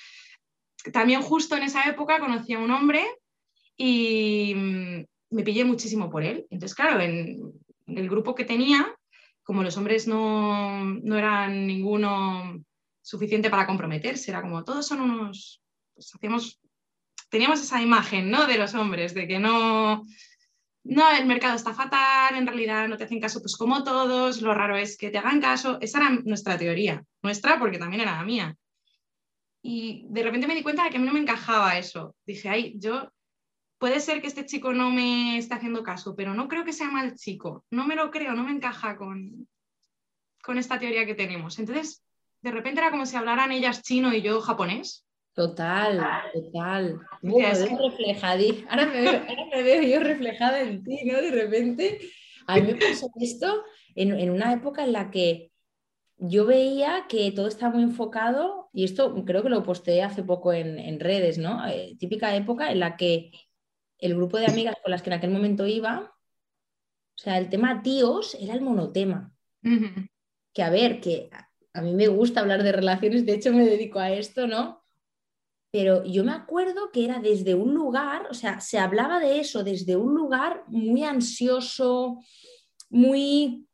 también 0.93 1.23
justo 1.23 1.57
en 1.57 1.65
esa 1.65 1.83
época 1.91 2.21
conocí 2.21 2.53
a 2.53 2.61
un 2.61 2.71
hombre 2.71 3.05
y 3.77 4.55
mm, 4.55 5.05
me 5.31 5.43
pillé 5.43 5.65
muchísimo 5.65 6.09
por 6.09 6.23
él. 6.23 6.47
Entonces, 6.51 6.77
claro, 6.77 7.01
en 7.01 7.60
el 7.97 8.09
grupo 8.09 8.35
que 8.35 8.45
tenía, 8.45 8.95
como 9.43 9.63
los 9.63 9.77
hombres 9.77 10.07
no, 10.07 10.85
no 10.85 11.19
eran 11.19 11.67
ninguno 11.67 12.63
suficiente 13.03 13.51
para 13.51 13.67
comprometerse, 13.67 14.31
era 14.31 14.43
como 14.43 14.63
todos 14.65 14.87
son 14.87 15.01
unos, 15.01 15.63
pues 15.95 16.15
hacíamos, 16.15 16.61
teníamos 17.29 17.61
esa 17.61 17.83
imagen, 17.83 18.31
¿no? 18.31 18.47
De 18.47 18.59
los 18.59 18.75
hombres, 18.75 19.15
de 19.15 19.27
que 19.27 19.39
no, 19.39 20.05
no, 20.85 21.11
el 21.11 21.27
mercado 21.27 21.57
está 21.57 21.75
fatal, 21.75 22.37
en 22.37 22.47
realidad 22.47 22.89
no 22.89 22.97
te 22.97 23.05
hacen 23.05 23.21
caso, 23.21 23.41
pues 23.41 23.57
como 23.57 23.85
todos, 23.85 24.41
lo 24.43 24.55
raro 24.55 24.77
es 24.77 24.97
que 24.97 25.11
te 25.11 25.19
hagan 25.19 25.41
caso, 25.41 25.79
esa 25.81 25.99
era 25.99 26.11
nuestra 26.25 26.57
teoría, 26.57 27.05
nuestra 27.23 27.59
porque 27.59 27.79
también 27.79 28.03
era 28.03 28.17
la 28.17 28.25
mía. 28.25 28.57
Y 29.63 30.07
de 30.09 30.23
repente 30.23 30.47
me 30.47 30.55
di 30.55 30.63
cuenta 30.63 30.85
de 30.85 30.91
que 30.91 30.97
a 30.97 31.01
mí 31.01 31.07
no 31.07 31.13
me 31.13 31.21
encajaba 31.21 31.77
eso. 31.77 32.17
Dije, 32.25 32.49
ay, 32.49 32.75
yo, 32.79 33.13
puede 33.81 33.99
ser 34.01 34.21
que 34.21 34.29
este 34.29 34.45
chico 34.45 34.75
no 34.75 34.91
me 34.91 35.39
esté 35.39 35.55
haciendo 35.55 35.83
caso, 35.83 36.15
pero 36.15 36.35
no 36.35 36.49
creo 36.49 36.65
que 36.67 36.75
sea 36.75 36.91
mal 36.91 37.15
chico, 37.17 37.65
no 37.71 37.87
me 37.87 37.97
lo 37.97 38.11
creo, 38.11 38.35
no 38.35 38.45
me 38.45 38.53
encaja 38.53 38.97
con, 38.97 39.49
con 40.43 40.59
esta 40.59 40.79
teoría 40.79 41.07
que 41.07 41.15
tenemos. 41.15 41.59
Entonces 41.59 42.05
de 42.43 42.51
repente 42.51 42.81
era 42.81 42.91
como 42.91 43.07
si 43.07 43.17
hablaran 43.17 43.53
ellas 43.53 43.83
chino 43.83 44.13
y 44.13 44.21
yo 44.21 44.43
japonés. 44.43 45.07
Total, 45.33 45.99
total. 46.35 47.01
Ahora, 48.69 48.87
me 48.87 49.63
veo, 49.63 49.83
yo 49.83 50.01
reflejada 50.01 50.61
en 50.61 50.85
ti, 50.85 50.99
¿no? 51.07 51.23
De 51.23 51.31
repente, 51.31 52.01
a 52.47 52.57
mí 52.57 52.63
me 52.63 52.75
pasó 52.75 53.09
esto 53.19 53.65
en, 53.95 54.31
una 54.31 54.53
época 54.53 54.85
en 54.85 54.93
la 54.93 55.11
que 55.11 55.53
yo 56.19 56.45
veía 56.45 57.07
que 57.09 57.33
todo 57.33 57.47
estaba 57.49 57.75
muy 57.75 57.85
enfocado, 57.85 58.69
y 58.75 58.85
esto 58.85 59.25
creo 59.25 59.43
que 59.43 59.49
lo 59.49 59.63
posteé 59.63 60.03
hace 60.03 60.23
poco 60.23 60.53
en, 60.53 61.01
redes, 61.01 61.39
¿no? 61.39 61.67
Eh, 61.67 61.97
típica 61.99 62.37
época 62.37 62.71
en 62.71 62.81
la 62.81 62.99
que 62.99 63.31
el 64.00 64.14
grupo 64.14 64.38
de 64.38 64.47
amigas 64.47 64.76
con 64.83 64.90
las 64.90 65.02
que 65.02 65.11
en 65.11 65.14
aquel 65.14 65.30
momento 65.30 65.66
iba, 65.66 66.14
o 67.21 67.23
sea, 67.23 67.38
el 67.38 67.50
tema 67.50 67.83
tíos 67.83 68.35
era 68.40 68.54
el 68.54 68.62
monotema. 68.62 69.33
Que 70.54 70.62
a 70.62 70.71
ver, 70.71 71.00
que 71.00 71.30
a 71.75 71.83
mí 71.83 71.92
me 71.95 72.09
gusta 72.09 72.40
hablar 72.40 72.62
de 72.62 72.73
relaciones, 72.73 73.26
de 73.26 73.35
hecho 73.35 73.52
me 73.52 73.66
dedico 73.66 73.99
a 73.99 74.11
esto, 74.11 74.47
¿no? 74.47 74.83
Pero 75.71 76.04
yo 76.04 76.25
me 76.25 76.33
acuerdo 76.33 76.90
que 76.90 77.04
era 77.04 77.21
desde 77.21 77.54
un 77.54 77.75
lugar, 77.75 78.26
o 78.30 78.35
sea, 78.35 78.61
se 78.61 78.78
hablaba 78.78 79.21
de 79.21 79.38
eso 79.38 79.62
desde 79.62 79.97
un 79.97 80.14
lugar 80.14 80.64
muy 80.66 81.04
ansioso, 81.04 82.19
muy, 82.88 83.69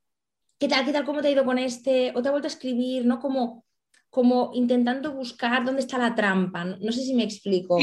¿qué 0.58 0.68
tal, 0.68 0.84
qué 0.84 0.92
tal, 0.92 1.06
cómo 1.06 1.22
te 1.22 1.28
ha 1.28 1.30
ido 1.30 1.44
con 1.44 1.58
este? 1.58 2.12
O 2.14 2.22
te 2.22 2.28
ha 2.28 2.32
vuelto 2.32 2.48
a 2.48 2.50
escribir, 2.50 3.06
¿no? 3.06 3.18
Como, 3.18 3.64
como 4.10 4.50
intentando 4.54 5.12
buscar 5.12 5.64
dónde 5.64 5.80
está 5.80 5.96
la 5.98 6.14
trampa, 6.14 6.64
no, 6.64 6.92
sé 6.92 7.00
si 7.00 7.14
me 7.14 7.22
explico. 7.22 7.78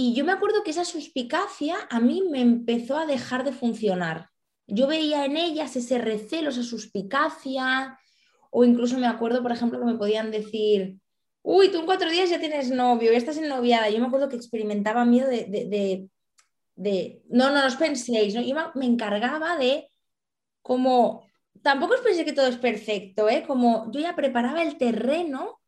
Y 0.00 0.14
yo 0.14 0.24
me 0.24 0.30
acuerdo 0.30 0.62
que 0.62 0.70
esa 0.70 0.84
suspicacia 0.84 1.76
a 1.90 1.98
mí 1.98 2.22
me 2.30 2.40
empezó 2.40 2.96
a 2.96 3.04
dejar 3.04 3.42
de 3.42 3.50
funcionar. 3.50 4.30
Yo 4.68 4.86
veía 4.86 5.24
en 5.24 5.36
ellas 5.36 5.74
ese 5.74 5.98
recelo, 5.98 6.50
esa 6.50 6.62
suspicacia, 6.62 7.98
o 8.52 8.64
incluso 8.64 8.96
me 8.96 9.08
acuerdo, 9.08 9.42
por 9.42 9.50
ejemplo, 9.50 9.80
que 9.80 9.86
me 9.86 9.98
podían 9.98 10.30
decir, 10.30 11.00
uy, 11.42 11.72
tú 11.72 11.80
en 11.80 11.86
cuatro 11.86 12.08
días 12.10 12.30
ya 12.30 12.38
tienes 12.38 12.70
novio, 12.70 13.10
ya 13.10 13.18
estás 13.18 13.40
noviada. 13.40 13.90
Yo 13.90 13.98
me 13.98 14.06
acuerdo 14.06 14.28
que 14.28 14.36
experimentaba 14.36 15.04
miedo 15.04 15.26
de, 15.26 16.08
de, 16.76 17.22
no, 17.28 17.50
no, 17.50 17.66
os 17.66 17.74
penséis, 17.74 18.36
¿no? 18.36 18.40
yo 18.40 18.54
me 18.76 18.86
encargaba 18.86 19.58
de 19.58 19.90
como, 20.62 21.26
tampoco 21.60 21.94
os 21.94 22.02
pensé 22.02 22.24
que 22.24 22.32
todo 22.32 22.46
es 22.46 22.58
perfecto, 22.58 23.28
¿eh? 23.28 23.42
como 23.44 23.90
yo 23.90 23.98
ya 23.98 24.14
preparaba 24.14 24.62
el 24.62 24.78
terreno, 24.78 25.58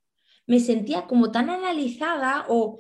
me 0.46 0.60
sentía 0.60 1.08
como 1.08 1.32
tan 1.32 1.50
analizada 1.50 2.46
o 2.48 2.78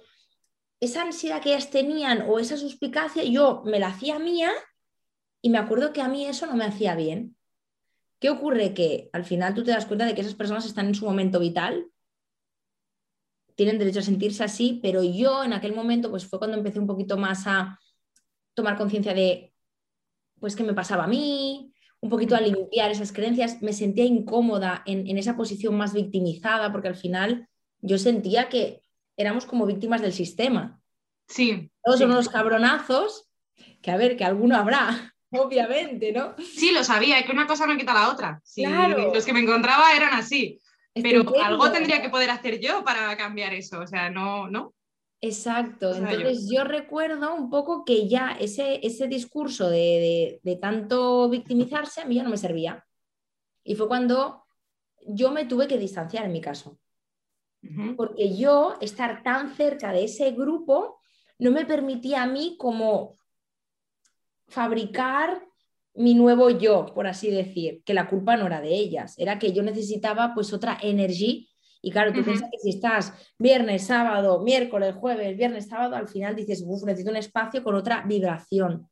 esa 0.80 1.02
ansiedad 1.02 1.42
que 1.42 1.50
ellas 1.50 1.70
tenían 1.70 2.24
o 2.28 2.38
esa 2.38 2.56
suspicacia, 2.56 3.22
yo 3.24 3.62
me 3.64 3.78
la 3.78 3.88
hacía 3.88 4.18
mía 4.18 4.50
y 5.42 5.50
me 5.50 5.58
acuerdo 5.58 5.92
que 5.92 6.00
a 6.00 6.08
mí 6.08 6.26
eso 6.26 6.46
no 6.46 6.56
me 6.56 6.64
hacía 6.64 6.94
bien. 6.94 7.36
¿Qué 8.18 8.30
ocurre? 8.30 8.74
Que 8.74 9.10
al 9.12 9.24
final 9.24 9.54
tú 9.54 9.62
te 9.62 9.70
das 9.70 9.86
cuenta 9.86 10.06
de 10.06 10.14
que 10.14 10.22
esas 10.22 10.34
personas 10.34 10.64
están 10.66 10.86
en 10.86 10.94
su 10.94 11.04
momento 11.04 11.38
vital, 11.38 11.86
tienen 13.54 13.78
derecho 13.78 13.98
a 13.98 14.02
sentirse 14.02 14.42
así, 14.42 14.80
pero 14.82 15.02
yo 15.02 15.44
en 15.44 15.52
aquel 15.52 15.74
momento 15.74 16.10
pues 16.10 16.26
fue 16.26 16.38
cuando 16.38 16.56
empecé 16.56 16.78
un 16.78 16.86
poquito 16.86 17.18
más 17.18 17.46
a 17.46 17.78
tomar 18.54 18.76
conciencia 18.76 19.12
de, 19.12 19.52
pues, 20.38 20.56
qué 20.56 20.62
me 20.62 20.74
pasaba 20.74 21.04
a 21.04 21.08
mí, 21.08 21.72
un 22.00 22.10
poquito 22.10 22.34
a 22.34 22.40
limpiar 22.40 22.90
esas 22.90 23.12
creencias, 23.12 23.60
me 23.62 23.74
sentía 23.74 24.04
incómoda 24.04 24.82
en, 24.86 25.06
en 25.06 25.18
esa 25.18 25.36
posición 25.36 25.76
más 25.76 25.92
victimizada, 25.92 26.72
porque 26.72 26.88
al 26.88 26.96
final 26.96 27.48
yo 27.80 27.98
sentía 27.98 28.48
que 28.48 28.82
éramos 29.20 29.46
como 29.46 29.66
víctimas 29.66 30.02
del 30.02 30.12
sistema. 30.12 30.80
Sí. 31.28 31.70
Todos 31.82 32.00
son 32.00 32.10
unos 32.10 32.28
cabronazos, 32.28 33.28
que 33.82 33.90
a 33.90 33.96
ver, 33.96 34.16
que 34.16 34.24
alguno 34.24 34.56
habrá, 34.56 35.14
obviamente, 35.30 36.12
¿no? 36.12 36.34
Sí, 36.38 36.72
lo 36.72 36.84
sabía, 36.84 37.24
que 37.24 37.32
una 37.32 37.46
cosa 37.46 37.66
no 37.66 37.76
quita 37.76 37.94
la 37.94 38.10
otra. 38.10 38.42
claro. 38.54 39.14
Los 39.14 39.24
que 39.24 39.32
me 39.32 39.40
encontraba 39.40 39.94
eran 39.94 40.14
así. 40.14 40.60
pero 40.94 41.24
algo 41.42 41.70
tendría 41.70 42.02
que 42.02 42.08
poder 42.08 42.30
hacer 42.30 42.60
yo 42.60 42.84
para 42.84 43.16
cambiar 43.16 43.54
eso, 43.54 43.80
o 43.80 43.86
sea, 43.86 44.10
no, 44.10 44.48
¿no? 44.48 44.74
Exacto, 45.22 45.94
entonces 45.94 46.48
yo... 46.50 46.64
recuerdo 46.64 47.34
un 47.34 47.50
poco 47.50 47.84
que 47.84 48.08
ya 48.08 48.36
ese, 48.40 48.80
ese 48.82 49.06
discurso 49.06 49.68
de, 49.68 50.40
tanto 50.60 51.28
victimizarse 51.28 52.00
a 52.00 52.06
mí 52.06 52.14
ya 52.14 52.22
no 52.22 52.30
me 52.30 52.38
servía. 52.38 52.86
Y 53.62 53.74
fue 53.74 53.86
cuando 53.86 54.46
yo 55.06 55.30
me 55.30 55.44
tuve 55.44 55.68
que 55.68 55.76
distanciar 55.76 56.24
en 56.24 56.32
mi 56.32 56.40
caso. 56.40 56.79
Porque 57.96 58.36
yo 58.36 58.76
estar 58.80 59.22
tan 59.22 59.54
cerca 59.54 59.92
de 59.92 60.04
ese 60.04 60.32
grupo 60.32 60.98
no 61.38 61.50
me 61.50 61.66
permitía 61.66 62.22
a 62.22 62.26
mí 62.26 62.56
como 62.58 63.18
fabricar 64.48 65.46
mi 65.94 66.14
nuevo 66.14 66.50
yo, 66.50 66.86
por 66.94 67.06
así 67.06 67.30
decir, 67.30 67.82
que 67.84 67.94
la 67.94 68.08
culpa 68.08 68.36
no 68.36 68.46
era 68.46 68.60
de 68.60 68.74
ellas, 68.74 69.14
era 69.18 69.38
que 69.38 69.52
yo 69.52 69.62
necesitaba 69.62 70.32
pues 70.34 70.52
otra 70.52 70.78
energía 70.80 71.44
y 71.82 71.90
claro, 71.90 72.12
tú 72.12 72.22
piensas 72.22 72.48
que 72.50 72.58
si 72.58 72.70
estás 72.70 73.12
viernes, 73.38 73.86
sábado, 73.86 74.42
miércoles, 74.42 74.94
jueves, 74.94 75.36
viernes, 75.36 75.68
sábado, 75.68 75.96
al 75.96 76.08
final 76.08 76.36
dices, 76.36 76.62
uff, 76.66 76.84
necesito 76.84 77.10
un 77.10 77.16
espacio 77.16 77.64
con 77.64 77.74
otra 77.74 78.04
vibración. 78.06 78.86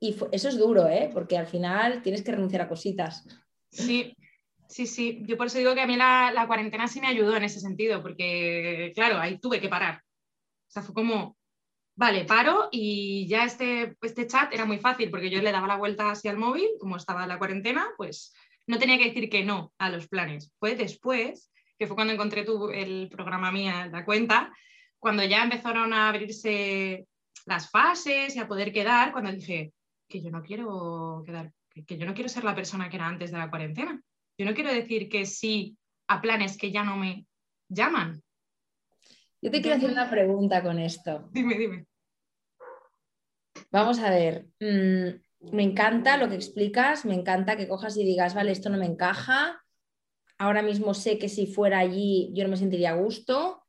Y 0.00 0.14
eso 0.30 0.48
es 0.48 0.58
duro, 0.58 0.86
¿eh? 0.86 1.10
Porque 1.12 1.38
al 1.38 1.46
final 1.46 2.02
tienes 2.02 2.22
que 2.22 2.32
renunciar 2.32 2.62
a 2.62 2.68
cositas. 2.68 3.26
Sí, 3.70 4.14
sí, 4.68 4.86
sí. 4.86 5.22
Yo 5.26 5.36
por 5.36 5.48
eso 5.48 5.58
digo 5.58 5.74
que 5.74 5.80
a 5.80 5.86
mí 5.86 5.96
la, 5.96 6.44
cuarentena 6.46 6.86
sí 6.88 7.00
me 7.00 7.08
ayudó 7.08 7.36
en 7.36 7.44
ese 7.44 7.60
sentido, 7.60 8.02
porque 8.02 8.92
claro, 8.94 9.18
ahí 9.18 9.38
tuve 9.38 9.60
que 9.60 9.68
parar. 9.68 10.02
O 10.68 10.70
sea, 10.70 10.82
fue 10.82 10.94
como, 10.94 11.36
vale, 11.96 12.24
paro 12.24 12.68
y 12.70 13.26
ya 13.28 13.44
este, 13.44 13.96
este 14.02 14.26
chat 14.26 14.52
era 14.52 14.64
muy 14.64 14.78
fácil 14.78 15.10
porque 15.10 15.30
yo 15.30 15.42
le 15.42 15.52
daba 15.52 15.66
la 15.66 15.76
vuelta 15.76 16.10
así 16.10 16.28
al 16.28 16.38
móvil, 16.38 16.68
como 16.78 16.96
estaba 16.96 17.26
la 17.26 17.38
cuarentena, 17.38 17.88
pues 17.96 18.34
no 18.66 18.78
tenía 18.78 18.98
que 18.98 19.06
decir 19.06 19.30
que 19.30 19.44
no 19.44 19.72
a 19.78 19.90
los 19.90 20.08
planes. 20.08 20.52
Fue 20.58 20.76
después 20.76 21.50
que 21.78 21.86
fue 21.86 21.96
cuando 21.96 22.12
encontré 22.12 22.44
tu, 22.44 22.70
el 22.70 23.08
programa 23.08 23.52
mía, 23.52 23.88
la 23.90 24.04
cuenta, 24.04 24.52
cuando 24.98 25.24
ya 25.24 25.44
empezaron 25.44 25.92
a 25.92 26.08
abrirse 26.08 27.06
las 27.46 27.70
fases 27.70 28.34
y 28.34 28.40
a 28.40 28.48
poder 28.48 28.72
quedar, 28.72 29.12
cuando 29.12 29.32
dije 29.32 29.72
que 30.08 30.20
yo 30.20 30.30
no 30.30 30.42
quiero 30.42 31.22
quedar, 31.24 31.52
que, 31.86 31.96
yo 31.96 32.04
no 32.04 32.14
quiero 32.14 32.28
ser 32.28 32.44
la 32.44 32.54
persona 32.54 32.90
que 32.90 32.96
era 32.96 33.06
antes 33.06 33.30
de 33.30 33.38
la 33.38 33.48
cuarentena. 33.48 34.02
Yo 34.38 34.46
no 34.46 34.54
quiero 34.54 34.72
decir 34.72 35.08
que 35.08 35.26
sí 35.26 35.76
a 36.06 36.22
planes 36.22 36.56
que 36.56 36.70
ya 36.70 36.84
no 36.84 36.96
me 36.96 37.26
llaman. 37.68 38.22
Yo 39.42 39.50
te 39.50 39.60
quiero 39.60 39.76
hacer 39.76 39.90
una 39.90 40.08
pregunta 40.08 40.62
con 40.62 40.78
esto. 40.78 41.28
Dime, 41.32 41.58
dime. 41.58 41.86
Vamos 43.72 43.98
a 43.98 44.10
ver. 44.10 44.46
Mm, 44.60 45.54
me 45.54 45.62
encanta 45.62 46.16
lo 46.16 46.28
que 46.28 46.36
explicas, 46.36 47.04
me 47.04 47.14
encanta 47.14 47.56
que 47.56 47.68
cojas 47.68 47.96
y 47.96 48.04
digas, 48.04 48.34
vale, 48.34 48.52
esto 48.52 48.70
no 48.70 48.78
me 48.78 48.86
encaja, 48.86 49.64
ahora 50.38 50.62
mismo 50.62 50.94
sé 50.94 51.18
que 51.18 51.28
si 51.28 51.46
fuera 51.46 51.80
allí 51.80 52.30
yo 52.32 52.44
no 52.44 52.50
me 52.50 52.56
sentiría 52.56 52.90
a 52.90 52.96
gusto. 52.96 53.64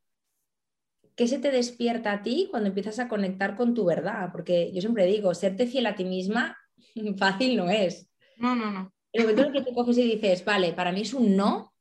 ¿Qué 1.16 1.28
se 1.28 1.40
te 1.40 1.52
despierta 1.52 2.14
a 2.14 2.22
ti 2.22 2.48
cuando 2.50 2.70
empiezas 2.70 3.00
a 3.00 3.08
conectar 3.08 3.58
con 3.58 3.74
tu 3.74 3.86
verdad? 3.86 4.30
Porque 4.32 4.72
yo 4.72 4.82
siempre 4.82 5.06
digo, 5.06 5.34
serte 5.34 5.66
fiel 5.66 5.88
a 5.88 5.96
ti 5.96 6.06
misma 6.06 6.58
fácil 7.18 7.58
no 7.58 7.70
es. 7.70 8.08
No, 8.38 8.56
no, 8.56 8.72
no. 8.72 8.94
El 9.12 9.24
momento 9.24 9.44
en 9.44 9.54
que 9.54 9.62
te 9.62 9.74
coges 9.74 9.98
y 9.98 10.16
dices, 10.16 10.46
vale, 10.46 10.74
para 10.74 10.92
mí 10.92 11.02
es 11.02 11.14
un 11.14 11.36
no, 11.36 11.74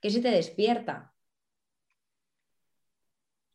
¿qué 0.00 0.10
se 0.10 0.20
te 0.20 0.30
despierta? 0.30 1.12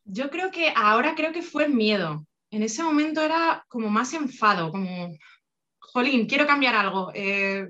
Yo 0.04 0.30
creo 0.30 0.50
que 0.50 0.72
ahora 0.74 1.14
creo 1.14 1.32
que 1.32 1.42
fue 1.42 1.68
miedo. 1.68 2.26
En 2.50 2.62
ese 2.62 2.82
momento 2.82 3.20
era 3.20 3.64
como 3.68 3.88
más 3.88 4.14
enfado, 4.14 4.70
como, 4.70 5.12
jolín, 5.78 6.26
quiero 6.26 6.46
cambiar 6.46 6.74
algo. 6.74 7.12
Eh, 7.14 7.68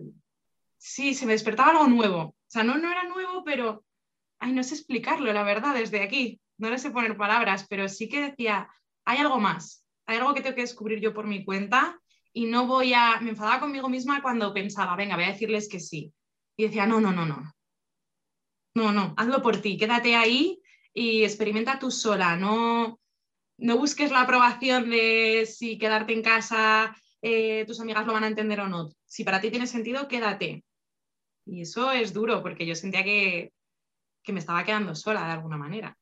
sí, 0.79 1.14
se 1.14 1.27
me 1.27 1.33
despertaba 1.33 1.71
algo 1.73 1.88
nuevo. 1.88 2.21
O 2.21 2.35
sea, 2.47 2.62
no, 2.62 2.79
no 2.79 2.91
era 2.91 3.05
nuevo, 3.05 3.45
pero, 3.45 3.85
ay, 4.38 4.53
no 4.53 4.62
sé 4.62 4.77
explicarlo, 4.77 5.33
la 5.33 5.43
verdad, 5.43 5.75
desde 5.75 6.03
aquí. 6.03 6.41
No 6.57 6.71
le 6.71 6.79
sé 6.79 6.91
poner 6.91 7.17
palabras, 7.17 7.67
pero 7.69 7.88
sí 7.88 8.09
que 8.09 8.31
decía, 8.31 8.69
hay 9.05 9.19
algo 9.19 9.38
más, 9.38 9.85
hay 10.07 10.19
algo 10.19 10.35
que 10.35 10.41
tengo 10.41 10.57
que 10.57 10.62
descubrir 10.62 11.01
yo 11.01 11.12
por 11.12 11.27
mi 11.27 11.45
cuenta 11.45 12.01
y 12.33 12.47
no 12.47 12.67
voy 12.67 12.95
a, 12.95 13.21
me 13.21 13.31
enfadaba 13.31 13.61
conmigo 13.61 13.88
misma 13.88 14.23
cuando 14.23 14.55
pensaba, 14.55 14.97
venga, 14.97 15.17
voy 15.17 15.25
a 15.25 15.33
decirles 15.33 15.69
que 15.69 15.81
sí. 15.81 16.12
Y 16.57 16.64
decía, 16.64 16.87
no, 16.87 17.01
no, 17.01 17.12
no, 17.12 17.27
no. 17.27 17.53
No, 18.75 18.93
no, 18.93 19.14
hazlo 19.17 19.43
por 19.43 19.61
ti, 19.61 19.77
quédate 19.77 20.14
ahí 20.14 20.61
y 20.93 21.25
experimenta 21.25 21.79
tú 21.79 21.91
sola, 21.91 22.37
no, 22.37 23.01
no 23.59 23.77
busques 23.77 24.11
la 24.11 24.23
aprobación 24.23 24.88
de 24.91 25.47
si 25.47 25.79
quedarte 25.79 26.12
en 26.12 26.23
casa, 26.23 26.97
eh, 27.21 27.64
tus 27.67 27.81
amigas 27.81 28.07
lo 28.07 28.12
van 28.12 28.25
a 28.25 28.29
entender 28.29 28.61
o 28.61 28.69
no. 28.69 28.91
Si 29.05 29.25
para 29.25 29.41
ti 29.41 29.51
tiene 29.51 29.67
sentido, 29.67 30.07
quédate. 30.07 30.64
Y 31.45 31.62
eso 31.62 31.91
es 31.91 32.12
duro 32.12 32.43
porque 32.43 32.67
yo 32.67 32.75
sentía 32.75 33.03
que, 33.03 33.53
me 34.29 34.41
estaba 34.41 34.62
quedando 34.62 34.95
sola 34.95 35.25
de 35.25 35.33
alguna 35.33 35.57
manera. 35.57 35.97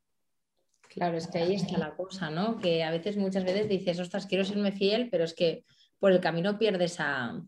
Claro, 0.89 1.15
es 1.17 1.27
que 1.27 1.37
ahí 1.37 1.55
está 1.55 1.77
la 1.77 1.95
cosa, 1.95 2.29
¿no? 2.29 2.57
Que 2.57 2.83
a 2.83 2.91
veces, 2.91 3.15
muchas 3.15 3.45
veces 3.45 3.69
dices, 3.69 3.97
ostras, 4.01 4.27
quiero 4.27 4.43
serme 4.43 4.73
fiel, 4.73 5.07
pero 5.09 5.23
es 5.23 5.33
que 5.33 5.63
por 5.99 6.11
el 6.11 6.21
camino 6.21 6.57
pierdes 6.57 6.99
a, 6.99 7.41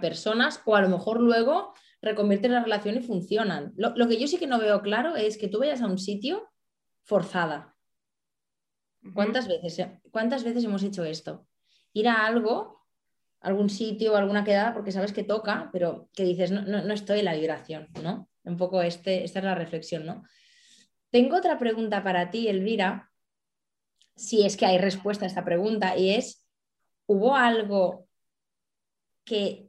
personas 0.00 0.60
o 0.64 0.74
a 0.74 0.82
lo 0.82 0.88
mejor 0.88 1.20
luego 1.20 1.72
reconviertes 2.02 2.50
la 2.50 2.62
relación 2.62 2.96
y 2.96 3.00
funcionan. 3.00 3.72
Lo, 3.76 3.94
lo, 3.96 4.08
que 4.08 4.18
yo 4.18 4.26
sí 4.26 4.36
que 4.36 4.48
no 4.48 4.58
veo 4.58 4.82
claro 4.82 5.14
es 5.14 5.38
que 5.38 5.46
tú 5.46 5.60
vayas 5.60 5.80
a 5.80 5.86
un 5.86 5.98
sitio 5.98 6.50
forzada. 7.02 7.76
¿Cuántas 9.14 9.46
veces, 9.46 9.86
¿Cuántas 10.10 10.42
veces 10.42 10.64
hemos 10.64 10.82
hecho 10.82 11.04
esto? 11.04 11.46
Ir 11.92 12.08
a 12.08 12.26
algo 12.26 12.76
algún 13.40 13.70
sitio 13.70 14.12
o 14.12 14.16
alguna 14.16 14.44
quedada 14.44 14.74
porque 14.74 14.92
sabes 14.92 15.12
que 15.12 15.22
toca, 15.22 15.70
pero 15.72 16.08
que 16.14 16.24
dices, 16.24 16.50
no, 16.50 16.62
no, 16.62 16.92
estoy 16.94 17.20
en 17.20 17.26
la 17.26 17.34
vibración, 17.34 17.88
¿no? 18.02 18.28
Un 18.44 18.56
poco 18.56 18.82
este, 18.82 19.24
esta 19.24 19.38
es 19.38 19.44
la 19.44 19.54
reflexión, 19.54 20.04
¿no? 20.04 20.24
Tengo 21.10 21.36
otra 21.36 21.58
pregunta 21.58 22.02
para 22.02 22.30
ti, 22.30 22.48
Elvira, 22.48 23.10
si 24.16 24.44
es 24.44 24.56
que 24.56 24.66
hay 24.66 24.78
respuesta 24.78 25.24
a 25.24 25.28
esta 25.28 25.44
pregunta, 25.44 25.96
y 25.96 26.10
es, 26.10 26.45
¿hubo 27.06 27.34
algo 27.34 28.06
que 29.24 29.68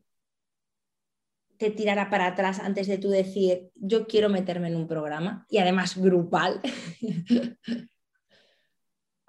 te 1.57 1.71
tirara 1.71 2.09
para 2.09 2.27
atrás 2.27 2.59
antes 2.59 2.87
de 2.87 2.97
tú 2.97 3.09
decir, 3.09 3.69
yo 3.75 4.05
quiero 4.05 4.29
meterme 4.29 4.67
en 4.67 4.75
un 4.75 4.87
programa 4.87 5.45
y 5.49 5.57
además 5.57 5.97
grupal? 5.97 6.61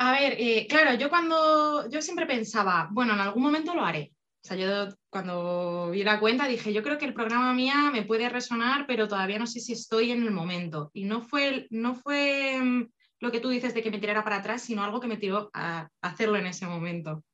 A 0.00 0.12
ver, 0.12 0.36
eh, 0.38 0.66
claro, 0.68 0.96
yo 0.96 1.08
cuando, 1.08 1.90
yo 1.90 2.00
siempre 2.00 2.24
pensaba, 2.24 2.88
bueno, 2.92 3.14
en 3.14 3.20
algún 3.20 3.42
momento 3.42 3.74
lo 3.74 3.84
haré, 3.84 4.12
o 4.44 4.46
sea, 4.46 4.56
yo 4.56 4.94
cuando 5.10 5.90
vi 5.90 6.04
la 6.04 6.20
cuenta 6.20 6.46
dije, 6.46 6.72
yo 6.72 6.82
creo 6.82 6.96
que 6.96 7.04
el 7.04 7.14
programa 7.14 7.52
mía 7.52 7.90
me 7.92 8.04
puede 8.04 8.28
resonar, 8.28 8.86
pero 8.86 9.08
todavía 9.08 9.38
no 9.38 9.46
sé 9.46 9.60
si 9.60 9.72
estoy 9.72 10.12
en 10.12 10.22
el 10.22 10.30
momento. 10.30 10.90
Y 10.94 11.04
no 11.04 11.22
fue, 11.22 11.66
no 11.70 11.94
fue 11.94 12.58
mm, 12.60 12.88
lo 13.20 13.32
que 13.32 13.40
tú 13.40 13.48
dices 13.48 13.74
de 13.74 13.82
que 13.82 13.90
me 13.90 13.98
tirara 13.98 14.22
para 14.22 14.36
atrás, 14.36 14.62
sino 14.62 14.84
algo 14.84 15.00
que 15.00 15.08
me 15.08 15.16
tiró 15.16 15.50
a 15.52 15.88
hacerlo 16.00 16.36
en 16.36 16.46
ese 16.46 16.66
momento. 16.66 17.24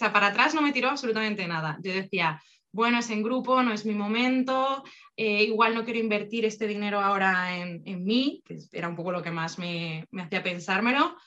Sea, 0.00 0.14
para 0.14 0.28
atrás 0.28 0.54
no 0.54 0.62
me 0.62 0.72
tiró 0.72 0.88
absolutamente 0.88 1.46
nada. 1.46 1.78
Yo 1.82 1.92
decía, 1.92 2.42
bueno, 2.72 3.00
es 3.00 3.10
en 3.10 3.22
grupo, 3.22 3.62
no 3.62 3.70
es 3.70 3.84
mi 3.84 3.94
momento, 3.94 4.82
eh, 5.14 5.42
igual 5.42 5.74
no 5.74 5.84
quiero 5.84 6.00
invertir 6.00 6.46
este 6.46 6.66
dinero 6.66 7.02
ahora 7.02 7.54
en, 7.58 8.02
mí, 8.02 8.42
que 8.46 8.56
era 8.72 8.88
un 8.88 8.96
poco 8.96 9.12
lo 9.12 9.22
que 9.22 9.30
más 9.30 9.58
me, 9.58 10.06
hacía 10.18 10.42
pensármelo. 10.42 11.18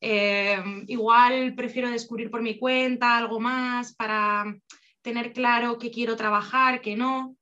eh, 0.00 0.56
igual 0.86 1.54
prefiero 1.54 1.90
descubrir 1.90 2.30
por 2.30 2.40
mi 2.40 2.58
cuenta 2.58 3.18
algo 3.18 3.40
más 3.40 3.94
para 3.94 4.56
tener 5.02 5.34
claro 5.34 5.76
qué 5.76 5.90
quiero 5.90 6.16
trabajar, 6.16 6.80
qué 6.80 6.96
no. 6.96 7.36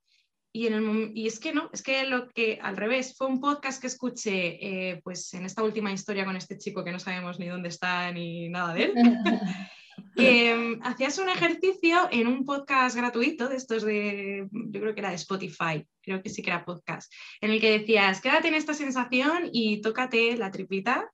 Y 0.52 1.28
es 1.28 1.38
que 1.38 1.52
no, 1.52 1.70
es 1.72 1.80
que 1.84 2.06
lo 2.06 2.28
que 2.28 2.58
al 2.60 2.76
revés, 2.76 3.14
fue 3.16 3.28
un 3.28 3.40
podcast 3.40 3.80
que 3.80 3.86
escuché 3.86 4.90
eh, 4.90 5.00
pues 5.04 5.32
en 5.34 5.44
esta 5.44 5.62
última 5.62 5.92
historia 5.92 6.24
con 6.24 6.34
este 6.34 6.58
chico 6.58 6.82
que 6.82 6.90
no 6.90 6.98
sabemos 6.98 7.38
ni 7.38 7.46
dónde 7.46 7.68
está 7.68 8.10
ni 8.10 8.48
nada 8.48 8.74
de 8.74 8.82
él. 8.82 8.94
que 10.16 10.54
mm, 10.54 10.86
hacías 10.86 11.18
un 11.18 11.28
ejercicio 11.28 12.08
en 12.10 12.26
un 12.26 12.44
podcast 12.44 12.96
gratuito 12.96 13.48
de 13.48 13.56
estos 13.56 13.82
de, 13.82 14.48
yo 14.50 14.80
creo 14.80 14.94
que 14.94 15.00
era 15.00 15.10
de 15.10 15.16
Spotify, 15.16 15.86
creo 16.00 16.22
que 16.22 16.28
sí 16.28 16.42
que 16.42 16.50
era 16.50 16.64
podcast, 16.64 17.12
en 17.40 17.50
el 17.50 17.60
que 17.60 17.78
decías, 17.78 18.20
quédate 18.20 18.48
en 18.48 18.54
esta 18.54 18.74
sensación 18.74 19.48
y 19.52 19.80
tócate 19.80 20.36
la 20.36 20.50
tripita 20.50 21.10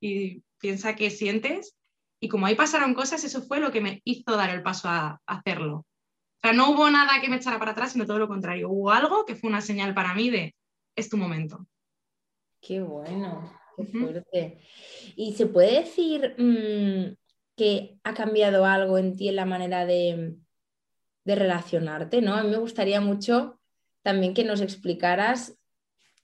y 0.00 0.42
piensa 0.58 0.96
qué 0.96 1.10
sientes. 1.10 1.76
Y 2.20 2.28
como 2.28 2.46
ahí 2.46 2.54
pasaron 2.54 2.94
cosas, 2.94 3.24
eso 3.24 3.42
fue 3.42 3.60
lo 3.60 3.72
que 3.72 3.80
me 3.80 4.02
hizo 4.04 4.36
dar 4.36 4.50
el 4.50 4.62
paso 4.62 4.88
a, 4.88 5.20
hacerlo. 5.26 5.76
O 5.78 6.40
sea, 6.42 6.52
no 6.52 6.70
hubo 6.70 6.90
nada 6.90 7.20
que 7.20 7.28
me 7.28 7.36
echara 7.36 7.58
para 7.58 7.72
atrás, 7.72 7.92
sino 7.92 8.06
todo 8.06 8.18
lo 8.18 8.28
contrario. 8.28 8.70
Hubo 8.70 8.90
algo 8.90 9.24
que 9.24 9.36
fue 9.36 9.48
una 9.48 9.60
señal 9.60 9.94
para 9.94 10.14
mí 10.14 10.30
de, 10.30 10.54
es 10.96 11.08
tu 11.08 11.16
momento. 11.16 11.66
Qué 12.60 12.82
bueno, 12.82 13.50
qué 13.76 13.84
fuerte. 13.84 14.58
¿Y 15.16 15.32
se 15.32 15.46
puede 15.46 15.80
decir 15.80 16.34
mm, 16.36 17.19
que 17.60 17.98
ha 18.04 18.14
cambiado 18.14 18.64
algo 18.64 18.96
en 18.96 19.14
ti 19.18 19.28
en 19.28 19.36
la 19.36 19.44
manera 19.44 19.84
de, 19.84 20.36
de 21.26 21.34
relacionarte? 21.34 22.22
¿no? 22.22 22.34
A 22.34 22.42
mí 22.42 22.48
me 22.48 22.56
gustaría 22.56 23.02
mucho 23.02 23.60
también 24.02 24.32
que 24.32 24.44
nos 24.44 24.62
explicaras 24.62 25.60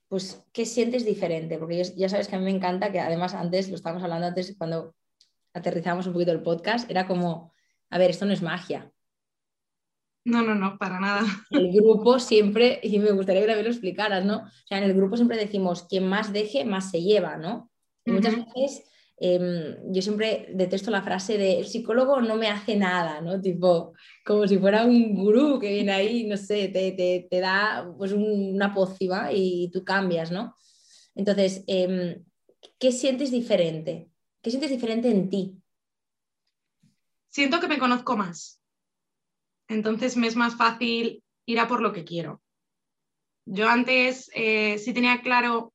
pues, 0.07 0.43
¿qué 0.51 0.65
sientes 0.65 1.05
diferente? 1.05 1.59
Porque 1.59 1.83
ya 1.95 2.09
sabes 2.09 2.27
que 2.27 2.35
a 2.35 2.39
mí 2.39 2.45
me 2.45 2.55
encanta, 2.55 2.91
que 2.91 2.99
además 2.99 3.35
antes, 3.35 3.69
lo 3.69 3.75
estábamos 3.75 4.03
hablando 4.03 4.25
antes, 4.25 4.55
cuando 4.57 4.95
aterrizamos 5.53 6.07
un 6.07 6.13
poquito 6.13 6.31
el 6.31 6.41
podcast, 6.41 6.89
era 6.89 7.05
como, 7.05 7.53
a 7.91 7.97
ver, 7.99 8.09
esto 8.09 8.25
no 8.25 8.33
es 8.33 8.41
magia. 8.41 8.91
No, 10.23 10.41
no, 10.41 10.55
no, 10.55 10.77
para 10.79 10.99
nada. 10.99 11.21
El 11.51 11.71
grupo 11.71 12.19
siempre, 12.19 12.79
y 12.81 12.99
me 12.99 13.11
gustaría 13.11 13.41
que 13.41 13.47
también 13.47 13.65
lo 13.65 13.71
explicaras, 13.71 14.25
¿no? 14.25 14.37
O 14.37 14.67
sea, 14.67 14.77
en 14.79 14.85
el 14.85 14.93
grupo 14.93 15.15
siempre 15.15 15.37
decimos, 15.37 15.83
quien 15.83 16.07
más 16.07 16.33
deje, 16.33 16.65
más 16.65 16.89
se 16.89 17.01
lleva, 17.01 17.37
¿no? 17.37 17.69
Y 18.05 18.11
muchas 18.11 18.35
veces 18.35 18.83
Em, 19.19 19.75
yo 19.91 20.01
siempre 20.03 20.47
detesto 20.53 20.91
la 20.91 21.01
frase 21.01 21.39
de 21.39 21.59
el 21.59 21.67
psicólogo 21.67 22.21
no 22.21 22.35
me 22.35 22.49
hace 22.49 22.75
nada, 22.75 23.19
¿no? 23.19 23.41
Tipo, 23.41 23.93
como 24.23 24.47
si 24.47 24.59
fuera 24.59 24.85
un 24.85 25.15
gurú 25.15 25.59
que 25.59 25.73
viene 25.73 25.91
ahí, 25.91 26.27
no 26.27 26.37
sé, 26.37 26.67
te, 26.67 27.39
da 27.39 27.91
pues 27.97 28.11
una 28.11 28.73
pócima 28.73 29.29
y 29.33 29.71
tú 29.71 29.83
cambias, 29.83 30.31
¿no? 30.31 30.55
Entonces, 31.15 31.63
em, 31.65 32.23
¿qué 32.77 32.91
sientes 32.91 33.31
diferente? 33.31 34.09
¿Qué 34.41 34.51
sientes 34.51 34.69
diferente 34.69 35.09
en 35.09 35.29
ti? 35.29 35.57
Siento 37.29 37.59
que 37.59 37.67
me 37.67 37.79
conozco 37.79 38.15
más. 38.15 38.61
Entonces 39.67 40.15
me 40.15 40.27
es 40.27 40.35
más 40.35 40.55
fácil 40.55 41.23
ir 41.45 41.59
a 41.59 41.67
por 41.67 41.81
lo 41.81 41.91
que 41.91 42.05
quiero. 42.05 42.41
Yo 43.45 43.67
antes 43.67 44.29
eh, 44.35 44.77
sí 44.77 44.93
tenía 44.93 45.21
claro 45.21 45.73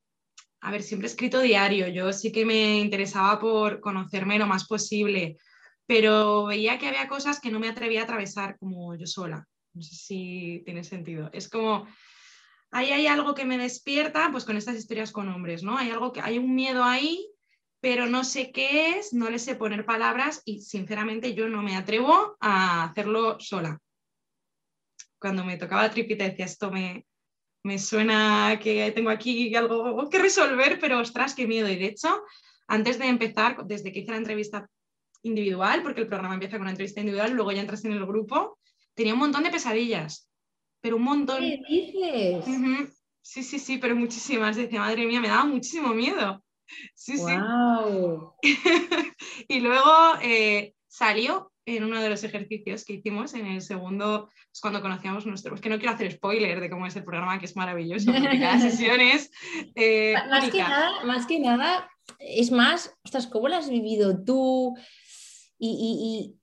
a 0.63 0.71
ver, 0.71 0.83
siempre 0.83 1.09
he 1.09 1.11
escrito 1.11 1.41
diario, 1.41 1.89
yo 1.89 2.13
sí 2.13 2.31
que 2.31 2.47
me 2.47 2.79
interesaba 2.79 3.41
por 3.41 3.81
conocerme 3.81 4.39
lo 4.39 4.47
más 4.47 4.67
posible, 4.69 5.37
pero 5.87 6.47
veía 6.47 6.79
que 6.79 6.87
había 6.87 7.09
cosas 7.09 7.41
que 7.41 7.51
no 7.51 7.59
me 7.59 7.69
atrevía 7.69 8.03
a 8.03 8.05
atravesar 8.05 8.57
como 8.59 8.95
yo 8.95 9.07
sola. 9.07 9.45
No 9.75 9.83
sé 9.83 9.97
si 9.97 10.63
tiene 10.65 10.85
sentido. 10.85 11.31
Es 11.33 11.49
como, 11.49 11.89
ahí 12.71 12.93
hay 12.93 13.09
algo 13.09 13.35
que 13.35 13.45
me 13.45 13.59
despierta, 13.59 14.29
pues 14.31 14.45
con 14.45 14.57
estas 14.57 14.77
historias 14.77 15.11
con 15.11 15.29
hombres, 15.29 15.65
¿no? 15.65 15.77
Hay 15.77 15.91
algo 15.91 16.13
que, 16.13 16.21
hay 16.21 16.39
un 16.39 16.55
miedo 16.55 16.85
ahí, 16.85 17.29
pero 17.81 18.07
no 18.07 18.23
sé 18.23 18.53
qué 18.53 18.99
es, 18.99 19.13
no 19.13 19.31
le 19.31 19.41
sé 19.41 19.57
poner 19.57 19.85
palabras 19.85 20.43
y 20.45 20.61
sinceramente 20.61 21.35
yo 21.35 21.49
no 21.49 21.63
me 21.63 21.75
atrevo 21.75 22.37
a 22.39 22.85
hacerlo 22.85 23.41
sola. 23.41 23.81
Cuando 25.19 25.45
me 25.45 25.57
tocaba 25.57 25.91
tripita 25.91 26.23
decía, 26.23 26.45
esto 26.45 26.71
me, 26.71 27.05
me 27.65 27.79
suena 27.79 28.59
que 28.61 28.91
tengo 28.93 29.11
aquí 29.11 29.55
algo 29.55 30.09
que 30.09 30.19
resolver, 30.19 30.79
pero 30.81 30.99
ostras, 30.99 31.35
qué 31.35 31.47
miedo. 31.47 31.69
Y 31.69 31.77
de 31.77 31.87
hecho, 31.87 32.23
antes 32.67 32.99
de 32.99 33.07
empezar, 33.07 33.65
desde 33.67 33.93
que 33.93 34.01
hice 34.01 34.11
la 34.11 34.17
entrevista 34.17 34.69
individual, 35.23 35.83
porque 35.83 36.01
el 36.01 36.09
programa 36.09 36.35
empieza 36.35 36.57
con 36.57 36.63
una 36.63 36.71
entrevista 36.71 37.01
individual, 37.01 37.33
luego 37.33 37.53
ya 37.53 37.61
entras 37.61 37.85
en 37.85 37.93
el 37.93 38.05
grupo, 38.05 38.59
tenía 38.95 39.15
un 39.15 39.21
montón 39.21 39.45
de 39.45 39.51
pesadillas, 39.51 40.29
pero 40.81 40.97
un 40.97 41.05
montón. 41.05 41.39
¿Qué 41.39 41.61
dices? 41.69 42.99
Sí, 43.23 43.45
sí, 43.45 43.61
sí, 43.61 43.79
pero 43.79 43.95
muchísimas. 43.95 44.57
Decía, 44.57 44.81
madre 44.81 45.07
mía, 45.07 45.21
me 45.21 45.29
daba 45.29 45.45
muchísimo 45.45 45.95
miedo. 45.95 46.43
Sí, 46.95 47.17
wow. 47.19 48.35
sí. 48.43 48.59
y 49.49 49.61
luego 49.61 49.93
eh, 50.23 50.75
salió 50.89 51.52
en 51.65 51.85
uno 51.85 52.03
de 52.03 52.11
los 52.11 52.25
ejercicios 52.25 52.85
que 52.85 52.95
hicimos 52.95 53.35
en 53.35 53.47
el 53.47 53.63
segundo, 53.63 54.29
pues 54.51 54.61
cuando 54.61 54.83
conocíamos 54.83 55.27
nuestro, 55.27 55.55
es 55.55 55.61
que 55.61 55.69
no 55.69 55.79
quiero 55.79 55.95
hacer 55.95 56.11
spoiler 56.11 56.61
de 56.61 56.71
cómo 56.71 56.87
es 56.87 56.97
el 56.97 57.05
programa, 57.05 57.39
que 57.39 57.47
es 57.47 57.57
maravilloso, 57.57 58.13
porque 58.13 58.39
cada 58.41 58.61
sesión 58.61 59.01
es... 59.01 59.31
Eh, 59.75 60.15
más, 60.29 60.51
que 60.51 60.59
nada, 60.59 61.05
más 61.05 61.27
que 61.27 61.39
nada, 61.39 61.91
es 62.19 62.51
más, 62.51 62.95
ostras, 63.05 63.27
¿cómo 63.27 63.49
lo 63.49 63.57
has 63.57 63.69
vivido 63.69 64.25
tú? 64.25 64.77
Y, 65.59 66.35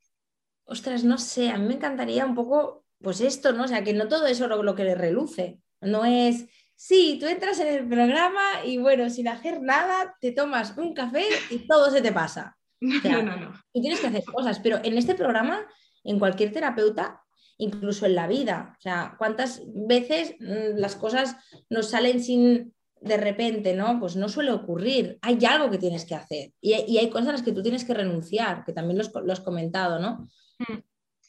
ostras, 0.64 1.04
no 1.04 1.18
sé, 1.18 1.50
a 1.50 1.58
mí 1.58 1.68
me 1.68 1.74
encantaría 1.74 2.26
un 2.26 2.36
poco, 2.36 2.86
pues 3.02 3.20
esto, 3.20 3.52
¿no? 3.52 3.66
O 3.66 3.68
sea, 3.68 3.84
que 3.84 3.94
no 3.94 4.08
todo 4.08 4.28
es 4.28 4.40
oro 4.40 4.64
lo 4.64 4.76
que 4.76 4.86
le 4.86 4.96
reluce, 4.96 5.60
no 5.82 6.06
es... 6.06 6.46
Sí, 6.82 7.18
tú 7.20 7.26
entras 7.26 7.60
en 7.60 7.68
el 7.68 7.90
programa 7.90 8.64
y 8.64 8.78
bueno, 8.78 9.10
sin 9.10 9.28
hacer 9.28 9.62
nada, 9.62 10.16
te 10.22 10.32
tomas 10.32 10.78
un 10.78 10.94
café 10.94 11.26
y 11.50 11.68
todo 11.68 11.92
se 11.92 12.02
te 12.02 12.14
pasa. 12.14 12.58
no, 13.04 13.22
no, 13.24 13.36
no. 13.36 13.52
Tú 13.74 13.82
tienes 13.82 14.00
que 14.00 14.08
hacer 14.08 14.24
cosas, 14.24 14.60
pero 14.60 14.80
en 14.84 14.98
este 14.98 15.16
programa, 15.16 15.66
en 16.04 16.20
cualquier 16.20 16.52
terapeuta, 16.52 17.22
incluso 17.58 18.06
en 18.06 18.16
la 18.16 18.28
vida, 18.28 18.76
o 18.78 18.82
sea, 18.82 19.16
¿cuántas 19.18 19.62
veces 19.66 20.36
mm, 20.40 20.78
las 20.78 20.96
cosas 20.96 21.36
nos 21.70 21.90
salen 21.90 22.24
sin 22.24 22.74
de 23.02 23.18
repente, 23.18 23.74
¿no? 23.74 24.00
Pues 24.00 24.16
no 24.16 24.28
suele 24.28 24.52
ocurrir. 24.52 25.18
Hay 25.22 25.44
algo 25.46 25.70
que 25.70 25.78
tienes 25.78 26.06
que 26.06 26.16
hacer 26.16 26.52
y, 26.60 26.74
hay 26.74 27.10
cosas 27.10 27.30
a 27.30 27.32
las 27.34 27.44
que 27.44 27.52
tú 27.52 27.62
tienes 27.62 27.86
que 27.86 27.94
renunciar, 27.94 28.64
que 28.66 28.74
también 28.74 28.98
lo 28.98 29.34
has 29.34 29.40
comentado, 29.40 30.00
¿no? 30.00 30.28
Hmm. 30.60 30.80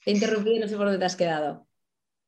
Te 0.05 0.11
interrumpí, 0.11 0.59
no 0.59 0.67
sé 0.67 0.77
por 0.77 0.87
dónde 0.87 0.99
te 0.99 1.05
has 1.05 1.17
quedado. 1.17 1.67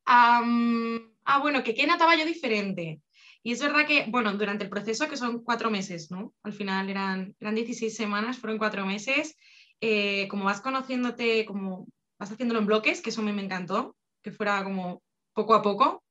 ah, 0.07 1.39
bueno, 1.41 1.63
que 1.63 1.75
qué 1.75 1.87
notaba 1.87 2.17
yo 2.17 2.25
diferente. 2.25 3.01
Y 3.43 3.53
es 3.53 3.61
verdad 3.61 3.87
que, 3.87 4.07
bueno, 4.09 4.33
durante 4.35 4.65
el 4.65 4.71
proceso, 4.71 5.09
que 5.09 5.17
son 5.17 5.43
cuatro 5.43 5.71
meses, 5.71 6.11
¿no? 6.11 6.33
Al 6.45 6.53
final 6.53 6.89
eran, 6.89 7.35
eran 7.41 7.55
16 7.55 7.95
semanas, 7.95 8.39
fueron 8.39 8.59
cuatro 8.59 8.87
meses, 8.87 9.37
eh, 9.81 10.29
como 10.29 10.45
vas 10.45 10.61
conociéndote, 10.61 11.45
como 11.45 11.89
vas 12.19 12.31
haciéndolo 12.31 12.61
en 12.61 12.67
bloques, 12.67 13.03
que 13.03 13.11
eso 13.11 13.21
a 13.21 13.25
mí 13.25 13.33
me 13.33 13.43
encantó, 13.43 13.97
que 14.23 14.31
fuera 14.31 14.63
como 14.63 15.03
poco 15.35 15.55
a 15.55 15.63
poco. 15.63 16.05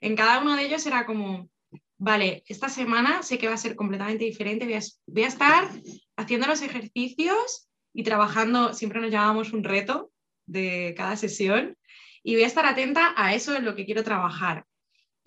En 0.00 0.14
cada 0.14 0.40
uno 0.40 0.54
de 0.54 0.64
ellos 0.64 0.86
era 0.86 1.06
como, 1.06 1.48
vale, 1.98 2.44
esta 2.46 2.68
semana 2.68 3.22
sé 3.24 3.38
que 3.38 3.48
va 3.48 3.54
a 3.54 3.58
ser 3.58 3.74
completamente 3.74 4.24
diferente, 4.24 4.64
voy 4.64 4.74
a, 4.74 4.80
voy 5.06 5.24
a 5.24 5.28
estar 5.28 5.68
haciendo 6.16 6.46
los 6.46 6.62
ejercicios 6.62 7.68
y 7.92 8.04
trabajando, 8.04 8.74
siempre 8.74 9.00
nos 9.00 9.10
llamábamos 9.10 9.52
un 9.52 9.64
reto 9.64 10.12
de 10.46 10.94
cada 10.96 11.16
sesión, 11.16 11.76
y 12.22 12.34
voy 12.34 12.44
a 12.44 12.46
estar 12.46 12.66
atenta 12.66 13.14
a 13.16 13.34
eso 13.34 13.56
en 13.56 13.64
lo 13.64 13.74
que 13.74 13.86
quiero 13.86 14.04
trabajar. 14.04 14.66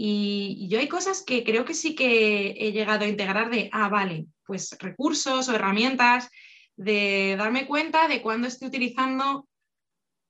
Y, 0.01 0.69
yo 0.69 0.79
hay 0.79 0.87
cosas 0.87 1.23
que 1.23 1.43
creo 1.43 1.65
que 1.65 1.73
sí 1.73 1.93
que 1.93 2.51
he 2.51 2.71
llegado 2.71 3.03
a 3.03 3.09
integrar 3.09 3.49
de, 3.49 3.69
ah, 3.73 3.89
vale, 3.89 4.27
pues 4.45 4.77
recursos 4.79 5.49
o 5.49 5.53
herramientas, 5.53 6.29
de 6.77 7.35
darme 7.37 7.67
cuenta 7.67 8.07
de 8.07 8.21
cuando 8.21 8.47
estoy 8.47 8.69
utilizando 8.69 9.45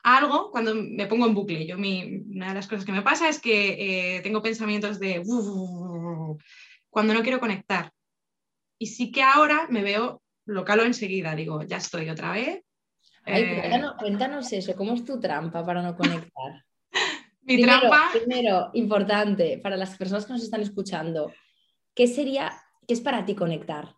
algo, 0.02 0.50
cuando 0.50 0.74
me 0.74 1.06
pongo 1.06 1.28
en 1.28 1.36
bucle. 1.36 1.68
Yo, 1.68 1.78
una 1.78 2.48
de 2.48 2.54
las 2.56 2.68
cosas 2.68 2.84
que 2.84 2.92
me 2.92 3.04
pasa 3.04 3.30
es 3.30 3.40
que 3.40 4.16
eh, 4.18 4.22
tengo 4.22 4.42
pensamientos 4.42 5.00
de 5.00 5.22
cuando 6.90 7.14
no 7.14 7.22
quiero 7.22 7.40
conectar. 7.40 7.92
Y 8.80 8.88
sí 8.88 9.12
que 9.12 9.22
ahora 9.22 9.68
me 9.70 9.84
veo, 9.84 10.24
lo 10.46 10.66
calo 10.66 10.84
enseguida, 10.84 11.36
digo, 11.36 11.62
ya 11.62 11.78
estoy 11.78 12.10
otra 12.10 12.32
vez. 12.32 12.64
Eh, 13.28 13.72
cuéntanos 14.00 14.52
eso, 14.52 14.76
¿cómo 14.76 14.96
es 14.96 15.06
tu 15.06 15.20
trampa 15.20 15.64
para 15.64 15.84
no 15.84 15.96
conectar? 15.96 16.66
Primero, 17.46 18.70
importante, 18.74 19.60
para 19.62 19.78
las 19.78 19.98
personas 19.98 20.26
que 20.26 20.34
nos 20.34 20.44
están 20.44 20.62
escuchando, 20.62 21.32
¿qué 21.96 22.08
sería, 22.08 22.52
qué 22.88 22.94
es 22.94 23.02
para 23.02 23.26
ti 23.26 23.36
conectar? 23.36 23.96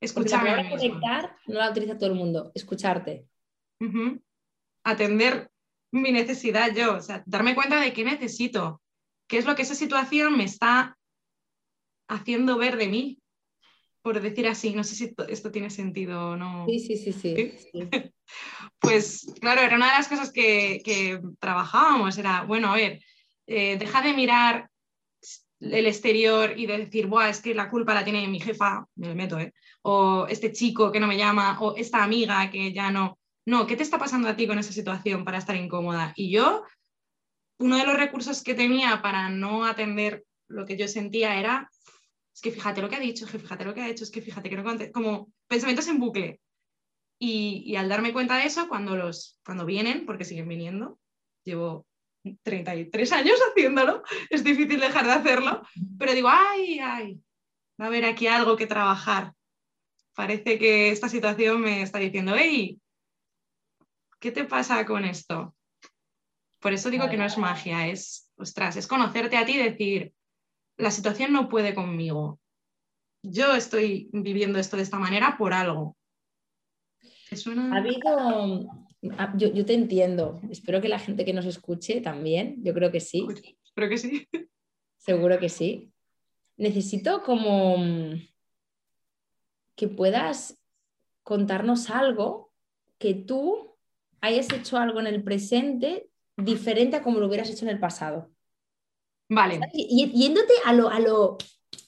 Escucharme. 0.00 0.70
conectar 0.70 1.36
no 1.46 1.58
la 1.58 1.70
utiliza 1.70 1.96
todo 1.96 2.10
el 2.10 2.16
mundo, 2.16 2.52
escucharte. 2.54 3.26
Atender 4.84 5.50
mi 5.92 6.12
necesidad 6.12 6.72
yo, 6.74 6.96
o 6.96 7.00
sea, 7.00 7.22
darme 7.26 7.54
cuenta 7.54 7.80
de 7.80 7.92
qué 7.92 8.04
necesito, 8.04 8.82
qué 9.26 9.38
es 9.38 9.46
lo 9.46 9.54
que 9.54 9.62
esa 9.62 9.74
situación 9.74 10.36
me 10.36 10.44
está 10.44 10.98
haciendo 12.08 12.58
ver 12.58 12.76
de 12.76 12.88
mí, 12.88 13.20
por 14.06 14.20
decir 14.20 14.46
así. 14.46 14.72
No 14.72 14.84
sé 14.84 14.94
si 14.94 15.12
esto 15.26 15.50
tiene 15.50 15.68
sentido 15.68 16.30
o 16.30 16.36
no. 16.36 16.64
Sí, 16.68 16.78
sí, 16.78 16.96
sí, 16.96 17.12
sí. 17.12 17.52
pues 18.78 19.26
claro, 19.40 19.62
era 19.62 19.74
una 19.74 19.86
de 19.86 19.98
las 19.98 20.06
cosas 20.06 20.30
que, 20.30 21.20
trabajábamos, 21.40 22.16
era, 22.16 22.44
bueno, 22.44 22.72
a 22.72 22.76
ver, 22.76 23.00
eh, 23.48 23.76
deja 23.76 24.02
de 24.02 24.12
mirar 24.12 24.70
el 25.58 25.88
exterior 25.88 26.54
y 26.56 26.66
de 26.66 26.78
decir, 26.78 27.08
Buah, 27.08 27.30
es 27.30 27.40
que 27.40 27.52
la 27.52 27.68
culpa 27.68 27.94
la 27.94 28.04
tiene 28.04 28.28
mi 28.28 28.38
jefa, 28.38 28.86
me 28.94 29.08
lo 29.08 29.16
meto, 29.16 29.40
¿eh? 29.40 29.52
O 29.82 30.28
este 30.28 30.52
chico 30.52 30.92
que 30.92 31.00
no 31.00 31.08
me 31.08 31.16
llama, 31.16 31.58
o 31.60 31.74
esta 31.74 32.04
amiga 32.04 32.48
que 32.48 32.72
ya 32.72 32.92
no. 32.92 33.18
No, 33.44 33.66
¿qué 33.66 33.74
te 33.74 33.82
está 33.82 33.98
pasando 33.98 34.28
a 34.28 34.36
ti 34.36 34.46
con 34.46 34.60
esa 34.60 34.70
situación 34.70 35.24
para 35.24 35.38
estar 35.38 35.56
incómoda? 35.56 36.12
Y 36.14 36.30
yo, 36.30 36.62
uno 37.58 37.76
de 37.76 37.84
los 37.84 37.96
recursos 37.96 38.44
que 38.44 38.54
tenía 38.54 39.02
para 39.02 39.30
no 39.30 39.64
atender 39.64 40.24
lo 40.46 40.64
que 40.64 40.76
yo 40.76 40.86
sentía 40.86 41.40
era, 41.40 41.68
es 42.36 42.42
que 42.42 42.52
fíjate 42.52 42.82
lo 42.82 42.90
que 42.90 42.96
ha 42.96 43.00
dicho, 43.00 43.24
es 43.24 43.30
que 43.30 43.38
fíjate 43.38 43.64
lo 43.64 43.72
que 43.72 43.80
ha 43.80 43.88
hecho, 43.88 44.04
es 44.04 44.10
que 44.10 44.20
fíjate 44.20 44.50
que 44.50 44.56
no 44.58 44.92
como 44.92 45.32
pensamientos 45.48 45.88
en 45.88 45.98
bucle. 45.98 46.38
Y, 47.18 47.62
y, 47.64 47.76
al 47.76 47.88
darme 47.88 48.12
cuenta 48.12 48.36
de 48.36 48.44
eso, 48.44 48.68
cuando, 48.68 48.94
los, 48.94 49.40
cuando 49.42 49.64
vienen, 49.64 50.04
porque 50.04 50.26
siguen 50.26 50.46
viniendo, 50.46 50.98
llevo 51.44 51.86
33 52.42 53.12
años 53.12 53.40
haciéndolo, 53.50 54.02
es 54.28 54.44
difícil 54.44 54.78
dejar 54.80 55.06
de 55.06 55.12
hacerlo, 55.12 55.62
pero 55.98 56.12
digo, 56.12 56.28
ay, 56.30 56.78
ay, 56.78 57.14
va 57.80 57.86
a 57.86 57.88
haber 57.88 58.04
aquí 58.04 58.26
algo 58.26 58.54
que 58.54 58.66
trabajar. 58.66 59.32
Parece 60.14 60.58
que 60.58 60.90
esta 60.90 61.08
situación 61.08 61.62
me 61.62 61.80
está 61.80 61.98
diciendo, 61.98 62.34
hey, 62.36 62.78
¿qué 64.20 64.30
te 64.30 64.44
pasa 64.44 64.84
con 64.84 65.06
esto? 65.06 65.56
Por 66.60 66.74
eso 66.74 66.90
digo 66.90 67.08
que 67.08 67.16
no 67.16 67.24
es 67.24 67.38
magia, 67.38 67.88
es, 67.88 68.30
ostras, 68.36 68.76
es 68.76 68.86
conocerte 68.86 69.38
a 69.38 69.46
ti 69.46 69.54
y 69.54 69.70
decir, 69.70 70.12
la 70.76 70.90
situación 70.90 71.32
no 71.32 71.48
puede 71.48 71.74
conmigo. 71.74 72.40
Yo 73.22 73.54
estoy 73.54 74.08
viviendo 74.12 74.58
esto 74.58 74.76
de 74.76 74.82
esta 74.82 74.98
manera 74.98 75.36
por 75.38 75.52
algo. 75.52 75.96
Ha 77.72 77.76
habido 77.76 78.86
Ah, 79.18 79.32
yo, 79.36 79.64
te 79.64 79.74
entiendo. 79.74 80.40
Espero 80.50 80.80
que 80.80 80.88
la 80.88 80.98
gente 80.98 81.24
que 81.24 81.32
nos 81.32 81.44
escuche 81.44 82.00
también. 82.00 82.62
Yo 82.62 82.74
creo 82.74 82.90
que 82.90 83.00
sí. 83.00 83.26
Espero 83.64 83.88
que 83.88 83.98
sí. 83.98 84.28
Seguro 84.96 85.38
que 85.38 85.48
sí. 85.48 85.92
Necesito 86.56 87.22
como 87.22 87.78
mm, 87.78 88.28
que 89.74 89.88
puedas 89.88 90.58
contarnos 91.22 91.90
algo 91.90 92.52
que 92.98 93.14
tú 93.14 93.76
hayas 94.20 94.50
hecho 94.52 94.78
algo 94.78 95.00
en 95.00 95.06
el 95.06 95.22
presente 95.22 96.08
diferente 96.36 96.96
a 96.96 97.02
como 97.02 97.20
lo 97.20 97.26
hubieras 97.26 97.50
hecho 97.50 97.64
en 97.64 97.70
el 97.70 97.78
pasado. 97.80 98.30
Vale. 99.28 99.60
Y, 99.72 100.10
yéndote 100.12 100.52
a 100.64 100.72
lo, 100.72 100.88
a 100.88 101.00
lo, 101.00 101.38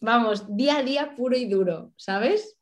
vamos, 0.00 0.44
día 0.56 0.78
a 0.78 0.82
día 0.82 1.14
puro 1.14 1.36
y 1.36 1.48
duro, 1.48 1.92
¿sabes? 1.96 2.56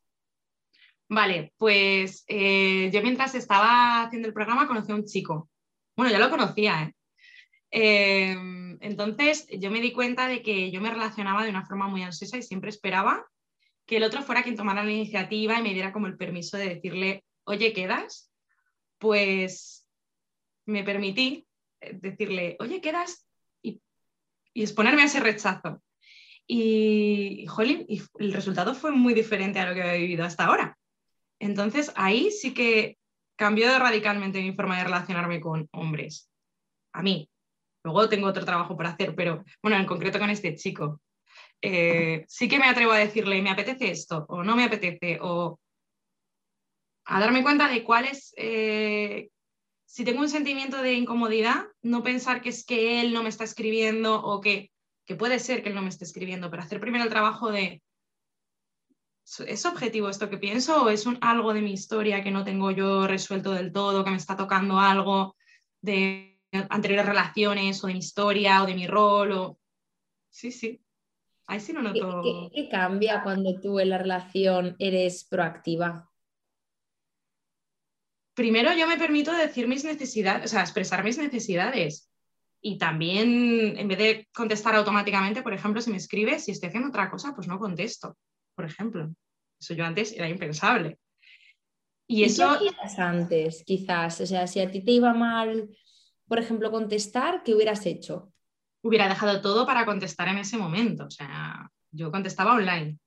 Vale, 1.09 1.53
pues 1.57 2.25
eh, 2.27 2.89
yo 2.91 3.01
mientras 3.01 3.33
estaba 3.33 4.03
haciendo 4.03 4.27
el 4.27 4.33
programa 4.33 4.67
conocí 4.67 4.91
a 4.91 4.95
un 4.95 5.05
chico. 5.05 5.49
Bueno, 5.95 6.11
ya 6.11 6.19
lo 6.19 6.29
conocía, 6.29 6.83
¿eh? 6.83 6.93
Em, 7.69 8.77
entonces 8.81 9.47
yo 9.59 9.71
me 9.71 9.81
di 9.81 9.91
cuenta 9.91 10.27
de 10.27 10.41
que 10.41 10.71
yo 10.71 10.79
me 10.79 10.89
relacionaba 10.89 11.43
de 11.43 11.49
una 11.49 11.65
forma 11.65 11.87
muy 11.87 12.01
ansiosa 12.01 12.37
y 12.37 12.43
siempre 12.43 12.69
esperaba 12.69 13.25
que 13.85 13.97
el 13.97 14.03
otro 14.03 14.21
fuera 14.21 14.43
quien 14.43 14.55
tomara 14.55 14.83
la 14.83 14.91
iniciativa 14.91 15.59
y 15.59 15.63
me 15.63 15.73
diera 15.73 15.91
como 15.91 16.07
el 16.07 16.17
permiso 16.17 16.57
de 16.57 16.75
decirle, 16.75 17.23
oye, 17.45 17.73
¿quedas? 17.73 18.31
Pues 18.97 19.85
me 20.65 20.83
permití 20.83 21.47
eh, 21.81 21.93
decirle, 21.93 22.57
oye, 22.59 22.81
¿quedas? 22.81 23.26
Y, 24.57 24.63
exponerme 24.63 25.03
a 25.03 25.05
ese 25.05 25.19
rechazo. 25.19 25.81
Y, 26.47 27.45
y 27.87 28.01
el 28.19 28.33
resultado 28.33 28.73
fue 28.73 28.91
muy 28.91 29.13
diferente 29.13 29.59
a 29.59 29.67
lo 29.67 29.75
que 29.75 29.81
había 29.81 30.01
vivido 30.01 30.25
hasta 30.25 30.45
ahora. 30.45 30.77
Entonces 31.39 31.91
ahí 31.95 32.31
sí 32.31 32.53
que 32.53 32.97
cambió 33.35 33.77
radicalmente 33.77 34.41
mi 34.41 34.53
forma 34.53 34.77
de 34.77 34.85
relacionarme 34.85 35.39
con 35.39 35.69
hombres. 35.71 36.29
A 36.93 37.03
mí. 37.03 37.29
Luego 37.83 38.09
tengo 38.09 38.27
otro 38.27 38.43
trabajo 38.43 38.75
por 38.75 38.87
hacer, 38.87 39.15
pero 39.15 39.45
bueno, 39.61 39.77
en 39.77 39.85
concreto 39.85 40.19
con 40.19 40.29
este 40.29 40.55
chico. 40.55 41.01
Eh, 41.61 42.25
sí 42.27 42.49
que 42.49 42.59
me 42.59 42.67
atrevo 42.67 42.91
a 42.91 42.97
decirle, 42.97 43.41
me 43.41 43.49
apetece 43.49 43.91
esto 43.91 44.25
o 44.29 44.43
no 44.43 44.55
me 44.55 44.65
apetece, 44.65 45.19
o 45.21 45.59
a 47.05 47.19
darme 47.19 47.43
cuenta 47.43 47.67
de 47.69 47.83
cuál 47.83 48.05
es, 48.05 48.33
eh, 48.35 49.29
si 49.87 50.03
tengo 50.03 50.19
un 50.19 50.29
sentimiento 50.29 50.81
de 50.81 50.93
incomodidad, 50.93 51.65
no 51.81 52.03
pensar 52.03 52.41
que 52.41 52.49
es 52.49 52.65
que 52.65 52.99
él 52.99 53.13
no 53.13 53.23
me 53.23 53.29
está 53.29 53.45
escribiendo 53.45 54.21
o 54.21 54.41
que, 54.41 54.69
que 55.05 55.15
puede 55.15 55.39
ser 55.39 55.63
que 55.63 55.69
él 55.69 55.75
no 55.75 55.81
me 55.81 55.87
esté 55.87 56.03
escribiendo, 56.03 56.51
pero 56.51 56.61
hacer 56.61 56.81
primero 56.81 57.05
el 57.05 57.09
trabajo 57.09 57.51
de, 57.51 57.81
¿es 59.47 59.65
objetivo 59.65 60.09
esto 60.09 60.29
que 60.29 60.37
pienso 60.37 60.83
o 60.83 60.89
es 60.89 61.05
un, 61.05 61.17
algo 61.21 61.53
de 61.53 61.61
mi 61.61 61.71
historia 61.71 62.21
que 62.21 62.31
no 62.31 62.43
tengo 62.43 62.69
yo 62.71 63.07
resuelto 63.07 63.53
del 63.53 63.71
todo, 63.71 64.03
que 64.03 64.11
me 64.11 64.17
está 64.17 64.35
tocando 64.35 64.77
algo 64.77 65.37
de 65.81 66.41
anteriores 66.69 67.05
relaciones 67.05 67.81
o 67.81 67.87
de 67.87 67.93
mi 67.93 67.99
historia 67.99 68.63
o 68.63 68.65
de 68.65 68.75
mi 68.75 68.87
rol? 68.87 69.31
O... 69.31 69.59
Sí, 70.29 70.51
sí. 70.51 70.81
Ahí 71.45 71.61
sí 71.61 71.71
no 71.71 71.81
noto. 71.81 72.21
¿Qué, 72.21 72.49
qué 72.53 72.69
cambia 72.69 73.23
cuando 73.23 73.57
tú 73.61 73.79
en 73.79 73.91
la 73.91 73.97
relación 73.99 74.75
eres 74.79 75.23
proactiva? 75.23 76.09
Primero 78.37 78.71
yo 78.73 78.87
me 78.87 78.97
permito 78.97 79.33
decir 79.33 79.67
mis 79.67 79.83
necesidades, 79.83 80.45
o 80.45 80.47
sea, 80.47 80.61
expresar 80.61 81.03
mis 81.03 81.17
necesidades. 81.17 82.09
Y 82.61 82.77
también, 82.77 83.77
en 83.77 83.87
vez 83.87 83.97
de 83.97 84.27
contestar 84.33 84.75
automáticamente, 84.75 85.41
por 85.41 85.53
ejemplo, 85.53 85.81
si 85.81 85.91
me 85.91 85.97
escribes, 85.97 86.45
si 86.45 86.51
estoy 86.51 86.69
haciendo 86.69 86.89
otra 86.89 87.09
cosa, 87.09 87.33
pues 87.35 87.47
no 87.47 87.59
contesto 87.59 88.15
por 88.57 88.65
ejemplo. 88.65 89.13
Eso 89.59 89.75
yo 89.75 89.85
antes 89.85 90.11
era 90.11 90.27
impensable. 90.27 90.99
Y, 92.07 92.23
eso... 92.23 92.57
¿Qué 92.59 93.01
antes, 93.01 93.63
quizás? 93.63 94.19
O 94.21 94.25
sea, 94.25 94.47
si 94.47 94.59
a 94.59 94.71
ti 94.71 94.83
te 94.83 94.91
iba 94.91 95.13
mal, 95.13 95.69
por 96.27 96.39
ejemplo, 96.39 96.71
contestar, 96.71 97.43
¿qué 97.43 97.53
hubieras 97.53 97.85
hecho? 97.85 98.33
Hubiera 98.81 99.07
dejado 99.07 99.41
todo 99.41 99.65
para 99.65 99.85
contestar 99.85 100.27
en 100.29 100.39
ese 100.39 100.57
momento. 100.57 101.05
O 101.05 101.11
sea, 101.11 101.69
yo 101.91 102.11
contestaba 102.11 102.55
online. 102.55 102.97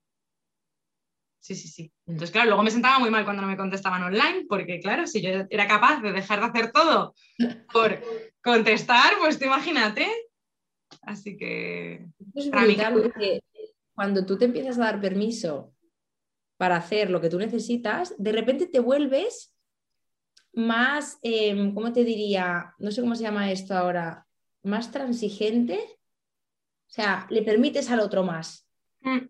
Sí, 1.40 1.54
sí, 1.54 1.68
sí. 1.68 1.92
Entonces, 2.06 2.30
claro, 2.30 2.48
luego 2.48 2.62
me 2.62 2.70
sentaba 2.70 2.98
muy 2.98 3.10
mal 3.10 3.24
cuando 3.24 3.40
no 3.42 3.48
me 3.48 3.56
contestaban 3.56 4.02
online, 4.02 4.44
porque, 4.46 4.78
claro, 4.78 5.06
si 5.06 5.22
yo 5.22 5.30
era 5.48 5.66
capaz 5.66 6.02
de 6.02 6.12
dejar 6.12 6.40
de 6.40 6.46
hacer 6.46 6.70
todo 6.70 7.14
por 7.72 7.98
contestar, 8.44 9.14
pues 9.18 9.38
te 9.38 9.46
imagínate. 9.46 10.06
Así 11.02 11.36
que. 11.36 12.06
Es 12.34 12.50
cuando 13.94 14.26
tú 14.26 14.38
te 14.38 14.44
empiezas 14.44 14.78
a 14.78 14.84
dar 14.84 15.00
permiso 15.00 15.74
para 16.58 16.76
hacer 16.76 17.10
lo 17.10 17.22
que 17.22 17.30
tú 17.30 17.38
necesitas, 17.38 18.14
de 18.18 18.32
repente 18.32 18.66
te 18.66 18.80
vuelves 18.80 19.54
más, 20.52 21.18
em, 21.22 21.74
¿cómo 21.74 21.92
te 21.92 22.04
diría? 22.04 22.74
No 22.78 22.90
sé 22.90 23.00
cómo 23.00 23.14
se 23.14 23.22
llama 23.22 23.50
esto 23.50 23.74
ahora, 23.74 24.26
más 24.62 24.90
transigente. 24.90 25.78
O 26.86 26.92
sea, 26.92 27.26
le 27.30 27.42
permites 27.42 27.90
al 27.90 28.00
otro 28.00 28.24
más. 28.24 28.68
Mm. 29.00 29.28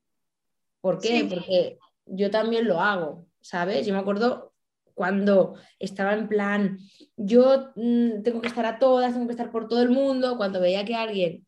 ¿Por 0.80 1.00
qué? 1.00 1.26
Porque 1.28 1.78
yo 2.10 2.30
también 2.30 2.66
lo 2.66 2.80
hago, 2.80 3.26
¿sabes? 3.40 3.86
Yo 3.86 3.94
me 3.94 4.00
acuerdo 4.00 4.52
cuando 4.94 5.54
estaba 5.78 6.12
en 6.12 6.28
plan, 6.28 6.78
yo 7.16 7.72
mm, 7.76 8.22
tengo 8.22 8.40
que 8.40 8.48
estar 8.48 8.66
a 8.66 8.78
todas, 8.78 9.14
tengo 9.14 9.26
que 9.26 9.32
estar 9.32 9.50
por 9.50 9.68
todo 9.68 9.82
el 9.82 9.90
mundo, 9.90 10.36
cuando 10.36 10.60
veía 10.60 10.84
que 10.84 10.94
alguien 10.94 11.46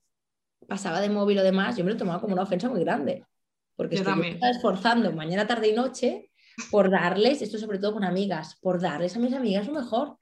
pasaba 0.66 1.01
de 1.01 1.11
móvil 1.11 1.38
o 1.38 1.42
demás, 1.42 1.77
yo 1.77 1.85
me 1.85 1.90
lo 1.90 1.96
tomaba 1.96 2.20
como 2.20 2.33
una 2.33 2.44
ofensa 2.44 2.68
muy 2.68 2.81
grande. 2.81 3.27
Porque 3.77 3.96
estoy 3.96 4.38
esforzando 4.42 5.12
mañana, 5.12 5.46
tarde 5.46 5.68
y 5.68 5.72
noche 5.72 6.31
por 6.70 6.90
darles, 6.90 7.42
esto 7.42 7.59
sobre 7.59 7.79
todo 7.79 7.94
con 7.94 8.05
amigas, 8.05 8.57
por 8.61 8.81
darles 8.81 9.16
a 9.16 9.18
mis 9.18 9.35
amigas 9.35 9.66
lo 9.66 9.75
mejor. 9.75 10.18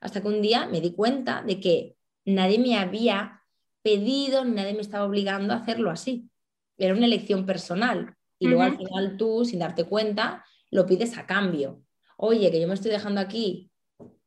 Hasta 0.00 0.22
que 0.22 0.28
un 0.28 0.40
día 0.40 0.66
me 0.66 0.80
di 0.80 0.94
cuenta 0.94 1.42
de 1.42 1.60
que 1.60 1.96
nadie 2.24 2.58
me 2.58 2.78
había 2.78 3.42
pedido, 3.82 4.44
nadie 4.44 4.74
me 4.74 4.80
estaba 4.80 5.04
obligando 5.04 5.52
a 5.52 5.56
hacerlo 5.56 5.90
así. 5.90 6.30
Era 6.78 6.94
una 6.94 7.06
elección 7.06 7.44
personal. 7.46 8.16
Y 8.40 8.48
luego 8.48 8.62
al 8.62 8.76
final 8.76 9.16
tú, 9.16 9.44
sin 9.44 9.58
darte 9.58 9.84
cuenta, 9.84 10.44
lo 10.70 10.86
pides 10.86 11.16
a 11.18 11.26
cambio. 11.26 11.82
Oye, 12.16 12.50
que 12.50 12.60
yo 12.60 12.66
me 12.66 12.74
estoy 12.74 12.90
dejando 12.90 13.20
aquí 13.20 13.70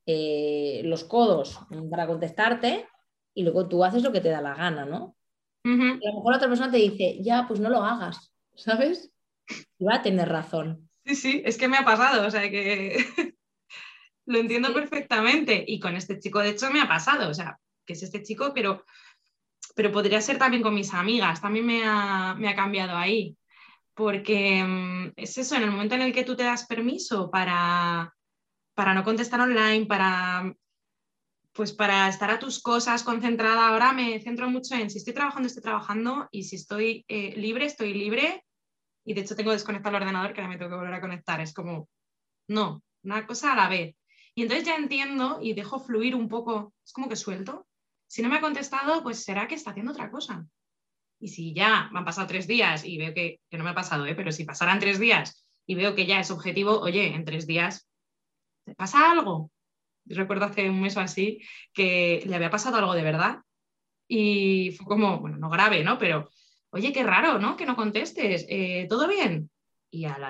eh, 0.05 0.81
los 0.85 1.03
codos 1.03 1.59
para 1.89 2.07
contestarte 2.07 2.87
y 3.33 3.43
luego 3.43 3.67
tú 3.67 3.83
haces 3.83 4.03
lo 4.03 4.11
que 4.11 4.21
te 4.21 4.29
da 4.29 4.39
la 4.39 4.53
gana, 4.53 4.85
¿no? 4.85 5.15
Y 5.65 5.69
a 5.69 6.11
lo 6.11 6.17
mejor 6.17 6.35
otra 6.35 6.47
persona 6.47 6.69
te 6.69 6.77
dice, 6.77 7.17
ya, 7.21 7.45
pues 7.47 7.59
no 7.59 7.69
lo 7.69 7.83
hagas, 7.83 8.33
¿sabes? 8.55 9.11
Y 9.77 9.85
va 9.85 9.95
a 9.95 10.01
tener 10.01 10.29
razón. 10.29 10.89
Sí, 11.05 11.15
sí, 11.15 11.41
es 11.45 11.57
que 11.57 11.67
me 11.67 11.77
ha 11.77 11.85
pasado, 11.85 12.27
o 12.27 12.31
sea 12.31 12.49
que 12.49 12.97
lo 14.25 14.39
entiendo 14.39 14.73
perfectamente. 14.73 15.63
Y 15.67 15.79
con 15.79 15.95
este 15.95 16.19
chico, 16.19 16.39
de 16.39 16.49
hecho, 16.49 16.69
me 16.69 16.81
ha 16.81 16.87
pasado, 16.87 17.29
o 17.29 17.33
sea, 17.33 17.59
que 17.85 17.93
es 17.93 18.03
este 18.03 18.23
chico, 18.23 18.51
pero, 18.53 18.85
pero 19.75 19.91
podría 19.91 20.21
ser 20.21 20.37
también 20.37 20.63
con 20.63 20.75
mis 20.75 20.93
amigas, 20.93 21.41
también 21.41 21.65
me 21.65 21.83
ha, 21.85 22.35
me 22.37 22.49
ha 22.49 22.55
cambiado 22.55 22.97
ahí. 22.97 23.37
Porque 23.95 24.63
mm, 24.63 25.13
es 25.15 25.37
eso, 25.37 25.55
en 25.55 25.63
el 25.63 25.71
momento 25.71 25.95
en 25.95 26.01
el 26.01 26.13
que 26.13 26.23
tú 26.23 26.35
te 26.35 26.43
das 26.43 26.65
permiso 26.65 27.29
para, 27.29 28.13
para 28.73 28.93
no 28.93 29.03
contestar 29.03 29.39
online, 29.39 29.85
para 29.85 30.53
pues 31.53 31.71
para 31.71 32.09
estar 32.09 32.31
a 32.31 32.39
tus 32.39 32.61
cosas 32.61 33.03
concentrada, 33.03 33.67
ahora 33.67 33.93
me 33.93 34.19
centro 34.19 34.49
mucho 34.49 34.73
en 34.75 34.89
si 34.89 34.97
estoy 34.97 35.13
trabajando, 35.13 35.47
estoy 35.47 35.61
trabajando 35.61 36.27
y 36.31 36.43
si 36.43 36.55
estoy 36.55 37.05
eh, 37.07 37.35
libre, 37.37 37.65
estoy 37.65 37.93
libre. 37.93 38.43
Y 39.05 39.13
de 39.13 39.21
hecho 39.21 39.35
tengo 39.35 39.51
desconectado 39.51 39.95
el 39.95 40.01
ordenador 40.01 40.33
que 40.33 40.41
ahora 40.41 40.51
me 40.51 40.57
tengo 40.57 40.71
que 40.71 40.77
volver 40.77 40.93
a 40.95 41.01
conectar. 41.01 41.39
Es 41.41 41.53
como, 41.53 41.89
no, 42.47 42.81
una 43.03 43.27
cosa 43.27 43.53
a 43.53 43.55
la 43.55 43.69
vez. 43.69 43.95
Y 44.33 44.41
entonces 44.41 44.65
ya 44.65 44.75
entiendo 44.75 45.39
y 45.41 45.53
dejo 45.53 45.79
fluir 45.79 46.15
un 46.15 46.27
poco, 46.27 46.73
es 46.83 46.91
como 46.91 47.07
que 47.07 47.15
suelto. 47.15 47.67
Si 48.07 48.23
no 48.23 48.29
me 48.29 48.37
ha 48.37 48.41
contestado, 48.41 49.03
pues 49.03 49.23
será 49.23 49.47
que 49.47 49.55
está 49.55 49.71
haciendo 49.71 49.91
otra 49.91 50.09
cosa. 50.09 50.45
Y 51.23 51.29
si 51.29 51.53
ya 51.53 51.89
me 51.93 51.99
han 51.99 52.05
pasado 52.05 52.27
tres 52.27 52.47
días 52.47 52.83
y 52.83 52.97
veo 52.97 53.13
que, 53.13 53.39
que 53.49 53.57
no 53.57 53.63
me 53.63 53.69
ha 53.69 53.73
pasado, 53.73 54.05
¿eh? 54.05 54.13
pero 54.13 54.33
si 54.33 54.43
pasaran 54.43 54.79
tres 54.79 54.99
días 54.99 55.47
y 55.65 55.75
veo 55.75 55.95
que 55.95 56.05
ya 56.05 56.19
es 56.19 56.31
objetivo, 56.31 56.81
oye, 56.81 57.15
en 57.15 57.23
tres 57.23 57.47
días, 57.47 57.87
¿te 58.65 58.75
pasa 58.75 59.09
algo? 59.09 59.49
recuerdo 60.05 60.43
hace 60.43 60.69
un 60.69 60.81
mes 60.81 60.97
o 60.97 60.99
así 60.99 61.41
que 61.71 62.21
le 62.25 62.35
había 62.35 62.49
pasado 62.49 62.75
algo 62.75 62.93
de 62.93 63.03
verdad 63.03 63.37
y 64.05 64.71
fue 64.71 64.85
como, 64.85 65.21
bueno, 65.21 65.37
no 65.37 65.49
grave, 65.49 65.81
¿no? 65.81 65.97
Pero, 65.97 66.29
oye, 66.71 66.91
qué 66.91 67.03
raro, 67.03 67.39
¿no? 67.39 67.55
Que 67.55 67.65
no 67.65 67.77
contestes, 67.77 68.45
eh, 68.49 68.85
¿todo 68.89 69.07
bien? 69.07 69.49
Y 69.91 70.03
al 70.03 70.25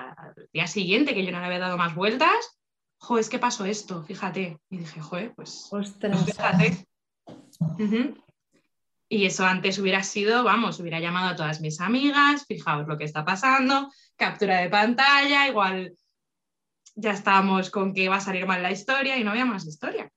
día 0.51 0.67
siguiente, 0.67 1.15
que 1.15 1.25
yo 1.25 1.31
no 1.31 1.39
le 1.39 1.47
había 1.47 1.57
dado 1.57 1.75
más 1.75 1.95
vueltas, 1.95 2.59
jo, 2.97 3.17
es 3.17 3.29
que 3.29 3.39
pasó 3.39 3.65
esto, 3.65 4.03
fíjate. 4.03 4.59
Y 4.69 4.77
dije, 4.77 5.01
joder, 5.01 5.33
pues, 5.33 5.69
pues 5.71 5.95
fíjate. 5.97 6.85
Y 9.13 9.27
eso 9.27 9.45
antes 9.45 9.77
hubiera 9.77 10.01
sido, 10.01 10.43
vamos, 10.43 10.79
hubiera 10.79 10.99
llamado 10.99 11.29
a 11.29 11.35
todas 11.35 11.61
mis 11.61 11.79
amigas, 11.79 12.47
fijaos 12.47 12.87
lo 12.87 12.97
que 12.97 13.03
está 13.03 13.23
pasando, 13.23 13.91
captura 14.15 14.57
de 14.57 14.71
pantalla, 14.71 15.47
igual 15.47 15.95
ya 16.95 17.11
estábamos 17.11 17.69
con 17.69 17.93
que 17.93 18.09
va 18.09 18.15
a 18.15 18.21
salir 18.21 18.47
mal 18.47 18.63
la 18.63 18.71
historia 18.71 19.15
y 19.15 19.23
no 19.23 19.29
había 19.29 19.45
más 19.45 19.67
historia. 19.67 20.11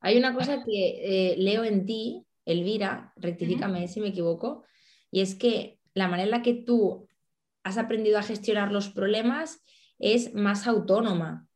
Hay 0.00 0.18
una 0.18 0.34
cosa 0.34 0.64
que 0.64 0.72
eh, 1.04 1.36
leo 1.38 1.62
en 1.62 1.86
ti, 1.86 2.26
Elvira, 2.44 3.12
rectifícame 3.14 3.86
si 3.86 4.00
me 4.00 4.08
equivoco, 4.08 4.64
y 5.12 5.20
es 5.20 5.36
que 5.36 5.78
la 5.94 6.08
manera 6.08 6.24
en 6.24 6.30
la 6.32 6.42
que 6.42 6.54
tú 6.54 7.06
has 7.62 7.78
aprendido 7.78 8.18
a 8.18 8.24
gestionar 8.24 8.72
los 8.72 8.88
problemas 8.88 9.62
es 10.00 10.34
más 10.34 10.66
autónoma. 10.66 11.46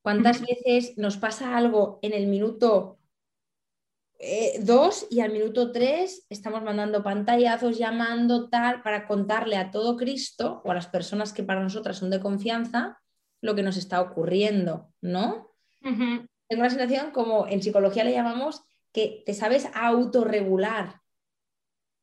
¿Cuántas 0.00 0.42
veces 0.42 0.96
nos 0.96 1.16
pasa 1.16 1.56
algo 1.56 1.98
en 2.02 2.12
el 2.12 2.28
minuto 2.28 3.00
2 4.22 5.02
eh, 5.02 5.06
y 5.10 5.20
al 5.20 5.32
minuto 5.32 5.72
3 5.72 6.26
estamos 6.28 6.62
mandando 6.62 7.02
pantallazos, 7.02 7.76
llamando 7.76 8.48
tal, 8.48 8.82
para 8.82 9.08
contarle 9.08 9.56
a 9.56 9.72
todo 9.72 9.96
Cristo 9.96 10.62
o 10.64 10.70
a 10.70 10.74
las 10.74 10.86
personas 10.86 11.32
que 11.32 11.42
para 11.42 11.62
nosotras 11.62 11.96
son 11.96 12.10
de 12.10 12.20
confianza 12.20 13.00
lo 13.40 13.56
que 13.56 13.64
nos 13.64 13.76
está 13.76 14.00
ocurriendo, 14.00 14.92
¿no? 15.00 15.50
Tengo 15.82 16.62
la 16.62 16.70
sensación, 16.70 17.10
como 17.10 17.48
en 17.48 17.62
psicología 17.62 18.04
le 18.04 18.12
llamamos, 18.12 18.62
que 18.92 19.24
te 19.26 19.34
sabes 19.34 19.68
autorregular. 19.74 21.00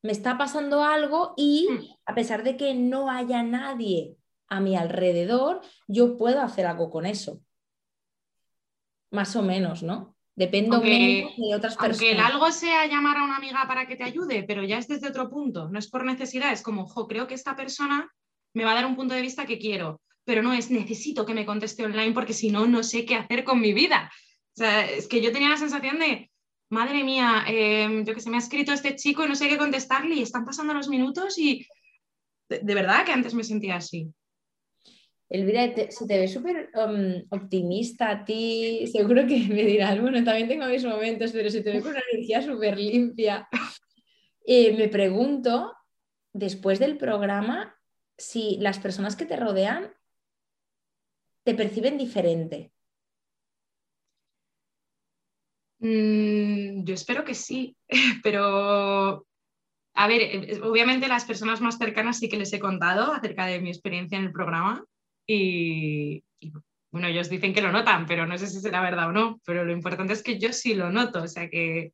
Me 0.02 0.12
está 0.12 0.38
pasando 0.38 0.84
algo 0.84 1.34
y 1.38 1.68
mm. 1.70 1.86
a 2.06 2.16
pesar 2.16 2.44
de 2.44 2.58
que 2.58 2.74
no 2.74 3.10
haya 3.10 3.44
nadie 3.44 4.18
a 4.48 4.60
mi 4.60 4.76
alrededor, 4.76 5.62
yo 5.88 6.18
puedo 6.18 6.42
hacer 6.42 6.66
algo 6.66 6.90
con 6.90 7.06
eso. 7.06 7.42
Más 9.12 9.36
o 9.38 9.42
menos, 9.42 9.84
¿no? 9.84 10.18
Dependo 10.40 10.80
de 10.80 11.28
otras 11.54 11.76
personas. 11.76 12.00
Aunque 12.02 12.12
el 12.12 12.20
algo 12.20 12.52
sea 12.52 12.88
llamar 12.88 13.18
a 13.18 13.24
una 13.24 13.38
amiga 13.38 13.66
para 13.68 13.86
que 13.86 13.96
te 13.96 14.04
ayude, 14.04 14.44
pero 14.44 14.64
ya 14.64 14.78
es 14.78 14.88
desde 14.88 15.10
otro 15.10 15.30
punto, 15.30 15.70
no 15.70 15.78
es 15.78 15.90
por 15.90 16.06
necesidad, 16.06 16.54
es 16.54 16.62
como, 16.62 16.84
ojo, 16.84 17.08
creo 17.08 17.28
que 17.28 17.34
esta 17.34 17.56
persona 17.56 18.10
me 18.54 18.64
va 18.64 18.72
a 18.72 18.76
dar 18.76 18.86
un 18.86 18.96
punto 18.96 19.14
de 19.14 19.22
vista 19.22 19.46
que 19.46 19.60
quiero 19.60 20.02
pero 20.30 20.44
no 20.44 20.54
es 20.54 20.70
necesito 20.70 21.26
que 21.26 21.34
me 21.34 21.44
conteste 21.44 21.84
online 21.84 22.14
porque 22.14 22.34
si 22.34 22.52
no, 22.52 22.68
no 22.68 22.84
sé 22.84 23.04
qué 23.04 23.16
hacer 23.16 23.44
con 23.44 23.60
mi 23.60 23.74
vida. 23.74 24.12
O 24.56 24.58
sea, 24.60 24.88
es 24.88 25.08
que 25.08 25.22
yo 25.24 25.32
tenía 25.32 25.50
la 25.50 25.58
sensación 25.58 25.98
de, 25.98 26.30
madre 26.70 27.04
mía, 27.04 27.44
em, 27.48 28.06
yo 28.06 28.14
que 28.14 28.22
se 28.22 28.30
me 28.30 28.38
ha 28.38 28.40
escrito 28.40 28.72
este 28.72 28.96
chico 28.96 29.26
y 29.26 29.28
no 29.28 29.36
sé 29.36 29.50
qué 29.50 29.58
contestarle 29.58 30.16
y 30.16 30.22
están 30.22 30.46
pasando 30.46 30.74
los 30.76 30.88
minutos 30.88 31.38
y 31.40 31.66
de, 32.48 32.76
verdad 32.76 33.06
que 33.06 33.12
antes 33.12 33.34
me 33.34 33.44
sentía 33.44 33.78
así. 33.78 34.08
Elvira, 35.30 35.72
se 35.92 36.08
te 36.08 36.18
ve 36.18 36.28
súper 36.28 36.72
um, 36.74 37.24
optimista 37.30 38.10
a 38.10 38.26
ti, 38.26 38.88
seguro 38.92 39.28
que 39.28 39.46
me 39.48 39.64
dirás, 39.64 40.02
bueno, 40.02 40.24
también 40.24 40.48
tengo 40.48 40.66
mis 40.66 40.84
momentos, 40.84 41.32
pero 41.32 41.52
se 41.52 41.62
te 41.62 41.72
ve 41.72 41.82
con 41.82 41.92
una 41.92 42.02
energía 42.12 42.42
súper 42.42 42.78
limpia. 42.78 43.48
Eh, 44.44 44.76
me 44.76 44.88
pregunto, 44.88 45.72
después 46.34 46.80
del 46.80 46.98
programa, 46.98 47.76
si 48.18 48.58
las 48.60 48.80
personas 48.80 49.16
que 49.16 49.26
te 49.26 49.36
rodean 49.36 49.94
te 51.44 51.54
perciben 51.54 52.00
diferente? 52.00 52.72
Mm, 55.78 56.84
yo 56.84 56.94
espero 56.96 57.24
que 57.24 57.36
sí, 57.36 57.78
pero 58.24 59.28
a 59.94 60.08
ver, 60.08 60.22
eh, 60.22 60.60
obviamente 60.64 61.08
las 61.08 61.26
personas 61.26 61.62
más 61.62 61.78
cercanas 61.78 62.18
sí 62.18 62.30
que 62.30 62.38
les 62.38 62.52
he 62.52 62.60
contado 62.60 63.14
acerca 63.14 63.46
de 63.46 63.60
mi 63.62 63.70
experiencia 63.70 64.18
en 64.18 64.26
el 64.26 64.32
programa 64.32 64.84
y, 65.32 66.24
bueno, 66.90 67.08
ellos 67.08 67.30
dicen 67.30 67.54
que 67.54 67.62
lo 67.62 67.72
notan, 67.72 68.08
pero 68.08 68.26
no 68.26 68.36
sé 68.36 68.48
si 68.48 68.60
será 68.60 68.82
verdad 68.82 69.10
o 69.10 69.12
no, 69.12 69.40
pero 69.46 69.64
lo 69.64 69.72
importante 69.72 70.14
es 70.14 70.24
que 70.24 70.40
yo 70.40 70.52
sí 70.52 70.74
lo 70.74 70.90
noto, 70.90 71.22
o 71.22 71.28
sea 71.28 71.48
que 71.50 71.94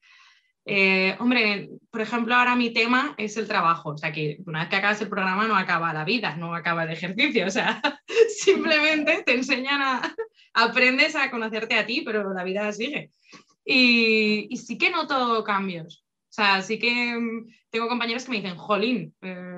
eh, 0.64 1.18
hombre, 1.20 1.70
por 1.92 2.00
ejemplo, 2.00 2.34
ahora 2.34 2.56
mi 2.56 2.72
tema 2.72 3.14
es 3.18 3.36
el 3.36 3.46
trabajo, 3.46 3.90
o 3.90 3.98
sea 3.98 4.14
que 4.14 4.38
una 4.46 4.62
vez 4.62 4.70
que 4.70 4.78
acabas 4.78 5.02
el 5.02 5.10
programa 5.10 5.48
no 5.48 5.58
acaba 5.58 5.94
la 5.94 6.06
vida, 6.06 6.38
no 6.38 6.56
acaba 6.56 6.86
el 6.86 6.92
ejercicio, 6.92 7.46
o 7.46 7.50
sea, 7.50 7.82
simplemente 8.38 9.24
te 9.24 9.34
enseñan 9.34 9.82
a, 9.82 10.16
aprendes 10.54 11.18
a 11.18 11.30
conocerte 11.30 11.76
a 11.76 11.86
ti, 11.86 12.04
pero 12.06 12.34
la 12.34 12.46
vida 12.46 12.72
sigue. 12.72 13.12
Y, 13.66 14.48
sí 14.56 14.78
que 14.78 14.92
noto 14.92 15.44
cambios, 15.44 16.06
o 16.08 16.34
sea, 16.34 16.62
sí 16.62 16.80
que 16.80 17.18
mm, 17.18 17.48
tengo 17.70 17.90
compañeros 17.90 18.24
que 18.24 18.32
me 18.32 18.38
dicen, 18.38 18.56
jolín, 18.56 19.14
eh, 19.22 19.55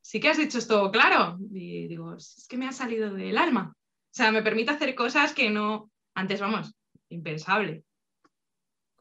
sí 0.00 0.20
que 0.20 0.28
has 0.28 0.38
dicho 0.38 0.58
esto 0.58 0.90
claro, 0.90 1.38
y 1.52 1.88
digo, 1.88 2.14
es 2.14 2.46
que 2.48 2.56
me 2.56 2.66
ha 2.66 2.72
salido 2.72 3.12
del 3.12 3.38
alma, 3.38 3.74
o 3.76 4.12
sea, 4.12 4.32
me 4.32 4.42
permite 4.42 4.72
hacer 4.72 4.94
cosas 4.94 5.32
que 5.32 5.50
no, 5.50 5.90
antes 6.14 6.40
vamos, 6.40 6.74
impensable. 7.08 7.84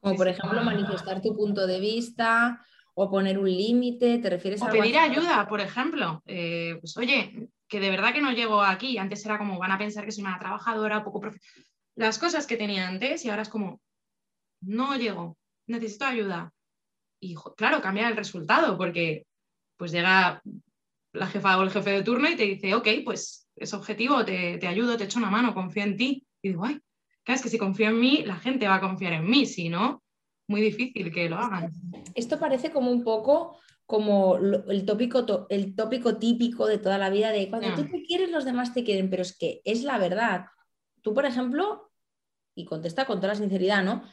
Como 0.02 0.16
por 0.16 0.28
ejemplo 0.28 0.64
manifestar 0.64 1.22
tu 1.22 1.36
punto 1.36 1.68
de 1.68 1.80
vista 1.80 2.66
o 2.94 3.10
poner 3.10 3.38
un 3.38 3.50
límite, 3.50 4.20
¿te 4.20 4.30
refieres 4.30 4.62
a... 4.62 4.70
pedir 4.70 4.98
ayuda, 4.98 5.48
por 5.48 5.62
ejemplo. 5.62 6.22
Eh, 6.26 6.78
pues 6.80 6.96
oye, 6.98 7.50
que 7.68 7.80
de 7.80 7.90
verdad 7.90 8.14
que 8.14 8.22
no 8.22 8.32
llego 8.32 8.62
aquí. 8.62 8.98
Antes 8.98 9.26
era 9.26 9.38
como, 9.38 9.58
van 9.58 9.72
a 9.72 9.78
pensar 9.78 10.06
que 10.06 10.12
soy 10.12 10.24
una 10.24 10.40
trabajadora, 10.40 11.04
poco 11.04 11.22
Las 11.96 12.18
cosas 12.18 12.48
que 12.48 12.58
tenía 12.58 12.88
antes 12.88 13.26
y 13.26 13.30
ahora 13.30 13.44
es 13.44 13.50
como, 13.50 13.82
no 14.62 14.96
llego, 14.96 15.38
necesito 15.68 16.06
ayuda. 16.06 16.52
Y 17.22 17.36
claro, 17.58 17.82
cambia 17.82 18.08
el 18.08 18.18
resultado 18.18 18.78
porque 18.78 19.26
pues 19.78 19.92
llega 19.92 20.42
la 21.14 21.28
jefa 21.28 21.58
o 21.58 21.64
el 21.64 21.72
jefe 21.72 21.92
de 21.92 22.04
turno 22.04 22.30
y 22.30 22.36
te 22.36 22.44
dice, 22.44 22.76
ok, 22.76 22.88
pues 23.04 23.50
es 23.56 23.74
objetivo, 23.74 24.24
te, 24.24 24.58
te 24.58 24.68
ayudo, 24.68 24.98
te 24.98 25.06
echo 25.06 25.20
una 25.20 25.30
mano, 25.30 25.54
confío 25.54 25.84
en 25.84 25.98
ti. 25.98 26.26
Y 26.42 26.50
digo, 26.50 26.66
ay, 26.66 26.80
es 27.34 27.42
que 27.42 27.50
si 27.50 27.58
confío 27.58 27.90
en 27.90 28.00
mí, 28.00 28.24
la 28.26 28.38
gente 28.38 28.68
va 28.68 28.76
a 28.76 28.82
confiar 28.82 29.14
en 29.14 29.30
mí, 29.30 29.46
si 29.46 29.70
no, 29.70 30.04
muy 30.48 30.62
difícil 30.62 31.12
que 31.12 31.30
lo 31.30 31.38
hagan. 31.38 31.72
Esto 32.16 32.40
parece 32.40 32.72
como 32.72 32.92
un 32.92 33.04
poco 33.04 33.60
como 33.86 34.38
el 34.38 34.86
tópico, 34.86 35.48
el 35.50 35.76
tópico 35.76 36.18
típico 36.18 36.68
de 36.68 36.78
toda 36.78 37.00
la 37.00 37.10
vida 37.10 37.32
de 37.32 37.50
cuando 37.50 37.74
tú 37.74 37.90
te 37.90 38.04
quieres, 38.04 38.30
los 38.30 38.46
demás 38.46 38.74
te 38.74 38.84
quieren, 38.84 39.10
pero 39.10 39.24
es 39.24 39.36
que 39.36 39.62
es 39.66 39.84
la 39.84 39.98
verdad. 39.98 40.46
Tú, 41.02 41.14
por 41.14 41.26
ejemplo, 41.26 41.92
y 42.54 42.66
contesta 42.66 43.06
con 43.06 43.18
toda 43.18 43.30
la 43.30 43.40
sinceridad, 43.40 43.84
¿no? 43.84 44.04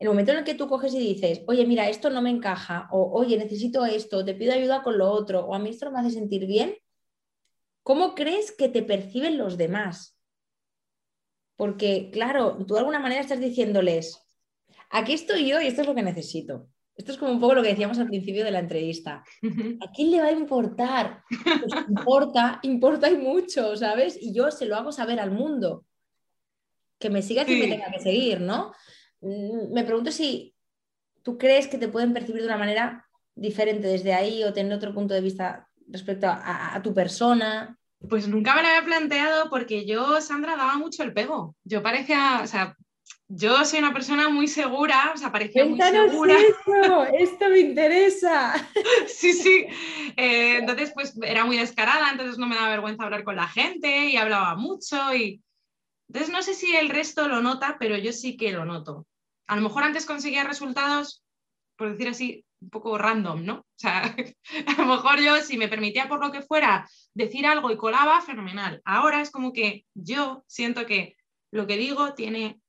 En 0.00 0.06
el 0.06 0.08
momento 0.08 0.32
en 0.32 0.38
el 0.38 0.44
que 0.44 0.54
tú 0.54 0.66
coges 0.66 0.94
y 0.94 0.98
dices, 0.98 1.42
oye, 1.46 1.66
mira, 1.66 1.90
esto 1.90 2.08
no 2.08 2.22
me 2.22 2.30
encaja, 2.30 2.88
o 2.90 3.12
oye, 3.12 3.36
necesito 3.36 3.84
esto, 3.84 4.24
te 4.24 4.34
pido 4.34 4.54
ayuda 4.54 4.82
con 4.82 4.96
lo 4.96 5.10
otro, 5.10 5.44
o 5.44 5.54
a 5.54 5.58
mí 5.58 5.68
esto 5.68 5.84
no 5.84 5.92
me 5.92 6.00
hace 6.00 6.10
sentir 6.10 6.46
bien, 6.46 6.74
¿cómo 7.82 8.14
crees 8.14 8.50
que 8.50 8.70
te 8.70 8.82
perciben 8.82 9.36
los 9.36 9.58
demás? 9.58 10.18
Porque, 11.54 12.08
claro, 12.10 12.56
tú 12.66 12.72
de 12.72 12.80
alguna 12.80 12.98
manera 12.98 13.20
estás 13.20 13.40
diciéndoles, 13.40 14.26
aquí 14.88 15.12
estoy 15.12 15.46
yo 15.46 15.60
y 15.60 15.66
esto 15.66 15.82
es 15.82 15.86
lo 15.86 15.94
que 15.94 16.02
necesito. 16.02 16.66
Esto 16.96 17.12
es 17.12 17.18
como 17.18 17.32
un 17.32 17.40
poco 17.40 17.54
lo 17.54 17.62
que 17.62 17.68
decíamos 17.68 17.98
al 17.98 18.08
principio 18.08 18.42
de 18.42 18.50
la 18.50 18.58
entrevista. 18.58 19.22
¿A 19.80 19.92
quién 19.92 20.10
le 20.10 20.20
va 20.20 20.28
a 20.28 20.32
importar? 20.32 21.24
Pues 21.28 21.84
importa, 21.88 22.58
importa 22.62 23.10
y 23.10 23.18
mucho, 23.18 23.76
¿sabes? 23.76 24.18
Y 24.20 24.32
yo 24.32 24.50
se 24.50 24.64
lo 24.64 24.76
hago 24.76 24.92
saber 24.92 25.20
al 25.20 25.30
mundo. 25.30 25.84
Que 26.98 27.10
me 27.10 27.22
siga 27.22 27.44
quien 27.44 27.58
me 27.58 27.68
tenga 27.68 27.90
que 27.90 28.00
seguir, 28.00 28.40
¿no? 28.40 28.72
Mm, 29.20 29.72
me 29.72 29.84
pregunto 29.84 30.12
si 30.12 30.54
tú 31.22 31.38
crees 31.38 31.68
que 31.68 31.78
te 31.78 31.88
pueden 31.88 32.12
percibir 32.12 32.42
de 32.42 32.48
una 32.48 32.56
manera 32.56 33.06
diferente 33.34 33.88
desde 33.88 34.14
ahí 34.14 34.44
o 34.44 34.52
tener 34.52 34.72
otro 34.72 34.94
punto 34.94 35.14
de 35.14 35.20
vista 35.20 35.68
respecto 35.88 36.26
a 36.28 36.80
tu 36.82 36.94
persona. 36.94 37.78
Pues 38.08 38.28
nunca 38.28 38.54
me 38.54 38.62
lo 38.62 38.68
había 38.68 38.84
planteado 38.84 39.50
porque 39.50 39.84
yo, 39.84 40.20
Sandra, 40.20 40.56
daba 40.56 40.76
mucho 40.78 41.02
el 41.02 41.12
pego. 41.12 41.54
Yo 41.64 41.82
parecía, 41.82 42.40
o 42.42 42.46
sea, 42.46 42.76
yo 43.32 43.64
soy 43.64 43.78
una 43.78 43.92
persona 43.92 44.28
muy 44.28 44.48
segura, 44.48 45.12
o 45.14 45.16
sea, 45.16 45.30
parecía 45.30 45.64
muy 45.64 45.80
segura. 45.80 46.34
Esto, 46.40 47.04
esto 47.04 47.48
me 47.48 47.60
interesa. 47.60 48.54
sí, 49.06 49.32
sí. 49.32 49.66
Eh, 50.16 50.56
entonces, 50.58 50.90
pues 50.92 51.16
era 51.22 51.44
muy 51.44 51.56
descarada, 51.56 52.10
entonces 52.10 52.38
no 52.38 52.48
me 52.48 52.56
da 52.56 52.68
vergüenza 52.68 53.04
hablar 53.04 53.22
con 53.22 53.36
la 53.36 53.46
gente 53.46 54.06
y 54.06 54.16
hablaba 54.16 54.56
mucho. 54.56 55.14
Y... 55.14 55.40
Entonces, 56.08 56.32
no 56.32 56.42
sé 56.42 56.54
si 56.54 56.74
el 56.74 56.88
resto 56.88 57.28
lo 57.28 57.40
nota, 57.40 57.76
pero 57.78 57.96
yo 57.96 58.12
sí 58.12 58.36
que 58.36 58.50
lo 58.50 58.64
noto. 58.64 59.06
A 59.50 59.56
lo 59.56 59.62
mejor 59.62 59.82
antes 59.82 60.06
conseguía 60.06 60.44
resultados, 60.44 61.24
por 61.76 61.90
decir 61.90 62.06
así, 62.06 62.44
un 62.60 62.70
poco 62.70 62.96
random, 62.96 63.44
¿no? 63.44 63.54
O 63.58 63.64
sea, 63.76 64.04
a 64.68 64.80
lo 64.80 64.86
mejor 64.86 65.20
yo, 65.20 65.40
si 65.40 65.58
me 65.58 65.66
permitía 65.66 66.08
por 66.08 66.24
lo 66.24 66.30
que 66.30 66.42
fuera 66.42 66.88
decir 67.14 67.46
algo 67.46 67.72
y 67.72 67.76
colaba, 67.76 68.20
fenomenal. 68.20 68.80
Ahora 68.84 69.20
es 69.20 69.32
como 69.32 69.52
que 69.52 69.86
yo 69.92 70.44
siento 70.46 70.86
que 70.86 71.16
lo 71.50 71.66
que 71.66 71.76
digo 71.76 72.14
tiene 72.14 72.60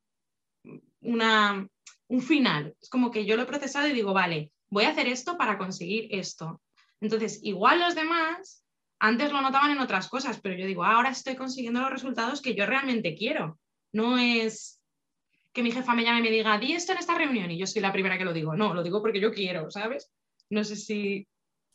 una, 1.02 1.68
un 2.08 2.22
final. 2.24 2.76
Es 2.82 2.90
como 2.90 3.12
que 3.12 3.26
yo 3.26 3.36
lo 3.36 3.44
he 3.44 3.46
procesado 3.46 3.88
y 3.88 3.94
digo, 3.94 4.14
vale, 4.14 4.52
voy 4.72 4.86
a 4.86 4.90
hacer 4.90 5.08
esto 5.08 5.38
para 5.38 5.60
conseguir 5.60 6.08
esto. 6.10 6.64
Entonces, 7.00 7.42
igual 7.44 7.80
los 7.80 7.94
demás 7.94 8.66
antes 9.00 9.32
lo 9.32 9.42
notaban 9.42 9.70
en 9.70 9.82
otras 9.82 10.10
cosas, 10.10 10.42
pero 10.42 10.56
yo 10.56 10.66
digo, 10.66 10.84
ahora 10.84 11.12
estoy 11.12 11.36
consiguiendo 11.36 11.82
los 11.82 11.92
resultados 11.92 12.42
que 12.42 12.56
yo 12.56 12.66
realmente 12.66 13.14
quiero. 13.14 13.60
No 13.94 14.18
es 14.18 14.81
que 15.54 15.64
mi 15.64 15.72
jefa 15.72 15.94
me 15.94 16.04
llame 16.04 16.20
y 16.20 16.24
me 16.24 16.32
diga, 16.32 16.58
di 16.58 16.74
esto 16.74 16.94
en 16.94 17.00
esta 17.00 17.18
reunión 17.18 17.52
y 17.52 17.58
yo 17.58 17.68
soy 17.68 17.82
la 17.82 17.92
primera 17.92 18.18
que 18.18 18.26
lo 18.26 18.34
digo. 18.34 18.56
No, 18.56 18.74
lo 18.74 18.84
digo 18.84 19.02
porque 19.02 19.20
yo 19.20 19.32
quiero, 19.32 19.70
¿sabes? 19.70 20.12
No 20.50 20.64
sé 20.64 20.76
si 20.76 21.28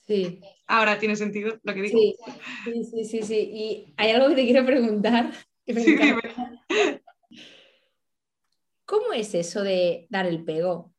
Sí. 0.06 0.40
Ahora 0.68 0.98
tiene 0.98 1.16
sentido 1.16 1.58
lo 1.62 1.74
que 1.74 1.82
digo. 1.82 1.98
Sí, 1.98 2.84
sí, 2.84 3.04
sí, 3.04 3.22
sí. 3.22 3.50
Y 3.52 3.94
hay 3.96 4.10
algo 4.12 4.28
que 4.28 4.36
te 4.36 4.44
quiero 4.44 4.64
preguntar. 4.64 5.32
¿Cómo 8.84 9.12
es 9.12 9.34
eso 9.34 9.62
de 9.62 10.06
dar 10.08 10.26
el 10.26 10.44
pego? 10.44 10.94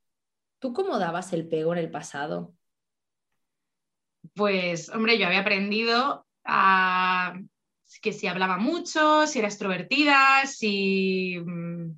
¿Tú 0.60 0.74
cómo 0.74 1.00
dabas 1.00 1.32
el 1.32 1.48
pego 1.48 1.72
en 1.72 1.80
el 1.80 1.90
pasado? 1.90 2.54
Pues, 4.36 4.90
hombre, 4.90 5.18
yo 5.18 5.28
había 5.28 5.40
aprendido 5.40 6.28
a 6.44 7.40
que 8.02 8.12
si 8.12 8.28
hablaba 8.28 8.58
mucho, 8.58 9.26
si 9.26 9.40
era 9.40 9.48
extrovertida, 9.48 10.46
si 10.46 11.40
mm, 11.40 11.98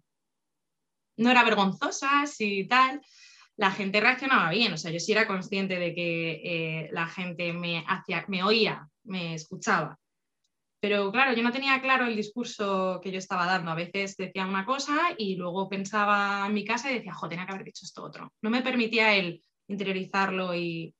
no 1.20 1.30
era 1.30 1.44
vergonzosa, 1.44 2.26
si 2.26 2.66
tal 2.66 3.02
la 3.58 3.72
gente 3.72 4.00
reaccionaba 4.00 4.50
bien, 4.50 4.72
o 4.72 4.78
sea, 4.78 4.90
yo 4.90 5.02
sí 5.02 5.12
era 5.12 5.28
consciente 5.28 5.78
de 5.78 5.94
que 5.94 6.42
eh, 6.44 6.90
la 6.94 7.08
gente 7.08 7.52
me, 7.52 7.84
hacía, 7.86 8.24
me 8.30 8.42
oía, 8.42 8.88
me 9.04 9.34
escuchaba. 9.34 10.00
Pero 10.80 11.12
claro, 11.12 11.34
yo 11.34 11.44
no 11.44 11.52
tenía 11.52 11.82
claro 11.82 12.06
el 12.06 12.16
discurso 12.16 13.02
que 13.04 13.12
yo 13.12 13.18
estaba 13.18 13.46
dando. 13.46 13.72
A 13.72 13.76
veces 13.76 14.16
decía 14.16 14.48
una 14.48 14.66
cosa 14.66 14.98
y 15.18 15.36
luego 15.36 15.68
pensaba 15.68 16.46
en 16.48 16.54
mi 16.54 16.64
casa 16.64 16.90
y 16.90 16.96
decía, 16.96 17.14
joder, 17.14 17.32
tenía 17.32 17.46
que 17.46 17.52
haber 17.52 17.66
dicho 17.66 17.84
esto 17.84 18.02
otro. 18.02 18.32
No 18.42 18.50
me 18.50 18.62
permitía 18.62 19.14
el 19.14 19.44
interiorizarlo 19.68 20.56
y 20.56 20.96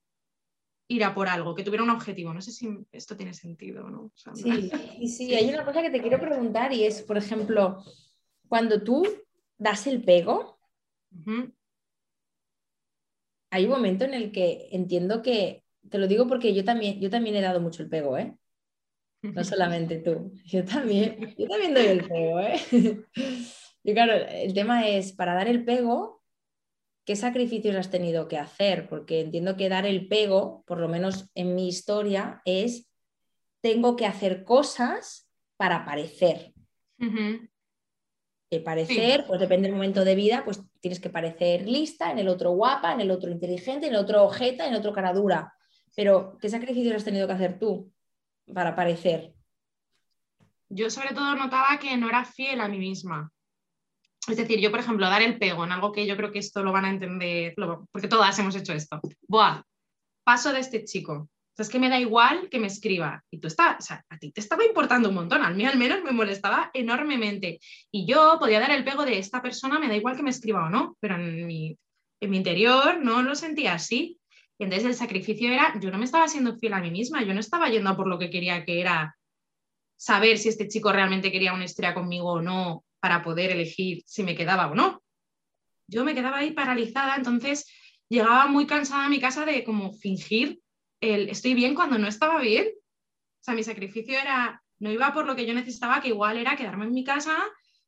ir 0.88 1.04
a 1.04 1.14
por 1.14 1.28
algo, 1.28 1.54
que 1.54 1.62
tuviera 1.62 1.82
un 1.82 1.88
objetivo. 1.88 2.34
No 2.34 2.42
sé 2.42 2.52
si 2.52 2.68
esto 2.92 3.16
tiene 3.16 3.32
sentido 3.32 3.88
no. 3.88 4.12
sí, 4.34 4.70
sí, 5.08 5.34
hay 5.34 5.48
una 5.48 5.64
cosa 5.64 5.80
que 5.80 5.90
te 5.90 6.02
quiero 6.02 6.20
preguntar 6.20 6.74
y 6.74 6.84
es, 6.84 7.00
por 7.00 7.16
ejemplo, 7.16 7.82
cuando 8.48 8.82
tú 8.82 9.06
das 9.60 9.86
el 9.86 10.02
pego, 10.02 10.58
hay 13.50 13.64
un 13.64 13.70
momento 13.70 14.04
en 14.04 14.14
el 14.14 14.32
que 14.32 14.68
entiendo 14.72 15.22
que, 15.22 15.64
te 15.88 15.98
lo 15.98 16.08
digo 16.08 16.26
porque 16.26 16.54
yo 16.54 16.64
también, 16.64 16.98
yo 17.00 17.10
también 17.10 17.36
he 17.36 17.40
dado 17.40 17.60
mucho 17.60 17.82
el 17.82 17.88
pego, 17.88 18.16
¿eh? 18.16 18.34
No 19.22 19.44
solamente 19.44 19.98
tú, 19.98 20.32
yo 20.46 20.64
también, 20.64 21.34
yo 21.38 21.46
también 21.46 21.74
doy 21.74 21.86
el 21.86 22.08
pego, 22.08 22.40
¿eh? 22.40 23.04
Y 23.82 23.92
claro, 23.92 24.14
el 24.14 24.52
tema 24.54 24.88
es, 24.88 25.12
para 25.12 25.34
dar 25.34 25.46
el 25.46 25.64
pego, 25.64 26.22
¿qué 27.04 27.16
sacrificios 27.16 27.76
has 27.76 27.90
tenido 27.90 28.28
que 28.28 28.38
hacer? 28.38 28.88
Porque 28.88 29.20
entiendo 29.20 29.56
que 29.56 29.68
dar 29.68 29.86
el 29.86 30.08
pego, 30.08 30.64
por 30.66 30.80
lo 30.80 30.88
menos 30.88 31.30
en 31.34 31.54
mi 31.54 31.68
historia, 31.68 32.40
es, 32.44 32.90
tengo 33.60 33.96
que 33.96 34.06
hacer 34.06 34.44
cosas 34.44 35.30
para 35.56 35.84
parecer 38.58 38.96
parecer, 38.96 39.24
pues 39.28 39.38
depende 39.38 39.68
del 39.68 39.76
momento 39.76 40.04
de 40.04 40.16
vida, 40.16 40.42
pues 40.44 40.60
tienes 40.80 40.98
que 40.98 41.08
parecer 41.08 41.68
lista, 41.68 42.10
en 42.10 42.18
el 42.18 42.28
otro 42.28 42.50
guapa, 42.50 42.92
en 42.92 43.00
el 43.00 43.12
otro 43.12 43.30
inteligente, 43.30 43.86
en 43.86 43.94
el 43.94 44.00
otro 44.00 44.24
ojeta, 44.24 44.66
en 44.66 44.72
el 44.72 44.80
otro 44.80 44.92
cara 44.92 45.12
dura. 45.12 45.54
Pero, 45.94 46.36
¿qué 46.40 46.48
sacrificios 46.48 46.96
has 46.96 47.04
tenido 47.04 47.28
que 47.28 47.34
hacer 47.34 47.60
tú 47.60 47.92
para 48.52 48.74
parecer? 48.74 49.34
Yo 50.68 50.90
sobre 50.90 51.14
todo 51.14 51.36
notaba 51.36 51.78
que 51.78 51.96
no 51.96 52.08
era 52.08 52.24
fiel 52.24 52.60
a 52.60 52.68
mí 52.68 52.78
misma. 52.78 53.30
Es 54.28 54.36
decir, 54.36 54.58
yo, 54.60 54.70
por 54.70 54.80
ejemplo, 54.80 55.08
dar 55.08 55.22
el 55.22 55.38
pego 55.38 55.64
en 55.64 55.72
algo 55.72 55.92
que 55.92 56.06
yo 56.06 56.16
creo 56.16 56.32
que 56.32 56.40
esto 56.40 56.62
lo 56.62 56.72
van 56.72 56.84
a 56.84 56.90
entender, 56.90 57.54
porque 57.92 58.08
todas 58.08 58.38
hemos 58.38 58.56
hecho 58.56 58.72
esto. 58.72 59.00
Buah, 59.28 59.62
paso 60.24 60.52
de 60.52 60.60
este 60.60 60.84
chico, 60.84 61.28
es 61.62 61.68
que 61.68 61.78
me 61.78 61.88
da 61.88 61.98
igual 61.98 62.48
que 62.50 62.58
me 62.58 62.66
escriba. 62.66 63.22
Y 63.30 63.38
tú 63.38 63.48
estás, 63.48 63.76
o 63.78 63.82
sea, 63.82 64.04
a 64.08 64.18
ti 64.18 64.32
te 64.32 64.40
estaba 64.40 64.64
importando 64.64 65.08
un 65.08 65.14
montón, 65.14 65.42
a 65.42 65.50
mí 65.50 65.64
al 65.64 65.78
menos 65.78 66.02
me 66.02 66.12
molestaba 66.12 66.70
enormemente. 66.74 67.60
Y 67.90 68.06
yo 68.06 68.36
podía 68.38 68.60
dar 68.60 68.70
el 68.70 68.84
pego 68.84 69.04
de 69.04 69.18
esta 69.18 69.42
persona, 69.42 69.78
me 69.78 69.88
da 69.88 69.96
igual 69.96 70.16
que 70.16 70.22
me 70.22 70.30
escriba 70.30 70.66
o 70.66 70.70
no, 70.70 70.96
pero 71.00 71.16
en 71.16 71.46
mi, 71.46 71.76
en 72.20 72.30
mi 72.30 72.36
interior 72.36 73.00
no 73.02 73.22
lo 73.22 73.34
sentía 73.34 73.74
así. 73.74 74.18
Y 74.58 74.64
entonces 74.64 74.88
el 74.88 74.94
sacrificio 74.94 75.50
era, 75.50 75.78
yo 75.80 75.90
no 75.90 75.98
me 75.98 76.04
estaba 76.04 76.28
siendo 76.28 76.56
fiel 76.58 76.74
a 76.74 76.80
mí 76.80 76.90
misma, 76.90 77.22
yo 77.22 77.32
no 77.34 77.40
estaba 77.40 77.68
yendo 77.68 77.96
por 77.96 78.06
lo 78.06 78.18
que 78.18 78.30
quería, 78.30 78.64
que 78.64 78.80
era 78.80 79.16
saber 79.96 80.38
si 80.38 80.48
este 80.48 80.68
chico 80.68 80.92
realmente 80.92 81.32
quería 81.32 81.52
una 81.52 81.64
historia 81.64 81.94
conmigo 81.94 82.32
o 82.32 82.42
no, 82.42 82.84
para 83.00 83.22
poder 83.22 83.50
elegir 83.50 84.02
si 84.06 84.22
me 84.22 84.34
quedaba 84.34 84.70
o 84.70 84.74
no. 84.74 85.02
Yo 85.86 86.04
me 86.04 86.14
quedaba 86.14 86.38
ahí 86.38 86.52
paralizada, 86.52 87.16
entonces 87.16 87.66
llegaba 88.08 88.46
muy 88.46 88.66
cansada 88.66 89.06
a 89.06 89.08
mi 89.08 89.20
casa 89.20 89.44
de 89.44 89.64
como 89.64 89.92
fingir 89.94 90.60
estoy 91.00 91.54
bien 91.54 91.74
cuando 91.74 91.98
no 91.98 92.08
estaba 92.08 92.40
bien. 92.40 92.68
O 92.68 93.42
sea, 93.42 93.54
mi 93.54 93.62
sacrificio 93.62 94.18
era, 94.18 94.62
no 94.78 94.90
iba 94.90 95.12
por 95.12 95.26
lo 95.26 95.34
que 95.34 95.46
yo 95.46 95.54
necesitaba, 95.54 96.00
que 96.00 96.08
igual 96.08 96.36
era 96.36 96.56
quedarme 96.56 96.86
en 96.86 96.92
mi 96.92 97.04
casa 97.04 97.36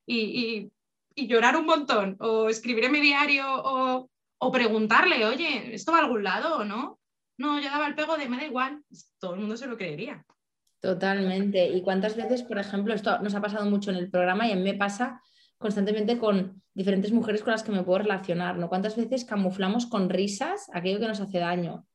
y, 0.06 0.70
llorar 1.14 1.56
un 1.56 1.66
montón, 1.66 2.16
o 2.20 2.48
escribir 2.48 2.84
en 2.84 2.92
mi 2.92 3.00
diario, 3.00 3.44
o, 3.46 4.52
preguntarle, 4.52 5.24
oye, 5.26 5.74
¿esto 5.74 5.92
va 5.92 5.98
a 5.98 6.00
algún 6.02 6.24
lado 6.24 6.56
o 6.56 6.64
no? 6.64 6.98
No, 7.36 7.60
yo 7.60 7.68
daba 7.68 7.86
el 7.86 7.94
pego 7.94 8.16
de 8.16 8.28
me 8.28 8.38
da 8.38 8.44
igual, 8.44 8.82
todo 9.18 9.34
el 9.34 9.40
mundo 9.40 9.56
se 9.56 9.66
lo 9.66 9.76
creería. 9.76 10.24
Totalmente. 10.80 11.68
¿Y 11.68 11.82
cuántas 11.82 12.16
veces, 12.16 12.42
por 12.42 12.58
ejemplo, 12.58 12.92
esto 12.92 13.18
nos 13.20 13.34
ha 13.34 13.40
pasado 13.40 13.68
mucho 13.70 13.90
en 13.90 13.96
el 13.96 14.10
programa 14.10 14.48
y 14.48 14.52
a 14.52 14.56
mí 14.56 14.62
me 14.62 14.74
pasa 14.74 15.20
constantemente 15.58 16.18
con 16.18 16.62
diferentes 16.74 17.12
mujeres 17.12 17.42
con 17.42 17.52
las 17.52 17.62
que 17.62 17.72
me 17.72 17.84
puedo 17.84 17.98
relacionar, 17.98 18.58
¿no? 18.58 18.68
¿Cuántas 18.68 18.96
veces 18.96 19.24
camuflamos 19.24 19.86
con 19.86 20.10
risas 20.10 20.68
aquello 20.72 20.98
que 20.98 21.06
nos 21.06 21.20
hace 21.20 21.38
daño? 21.38 21.86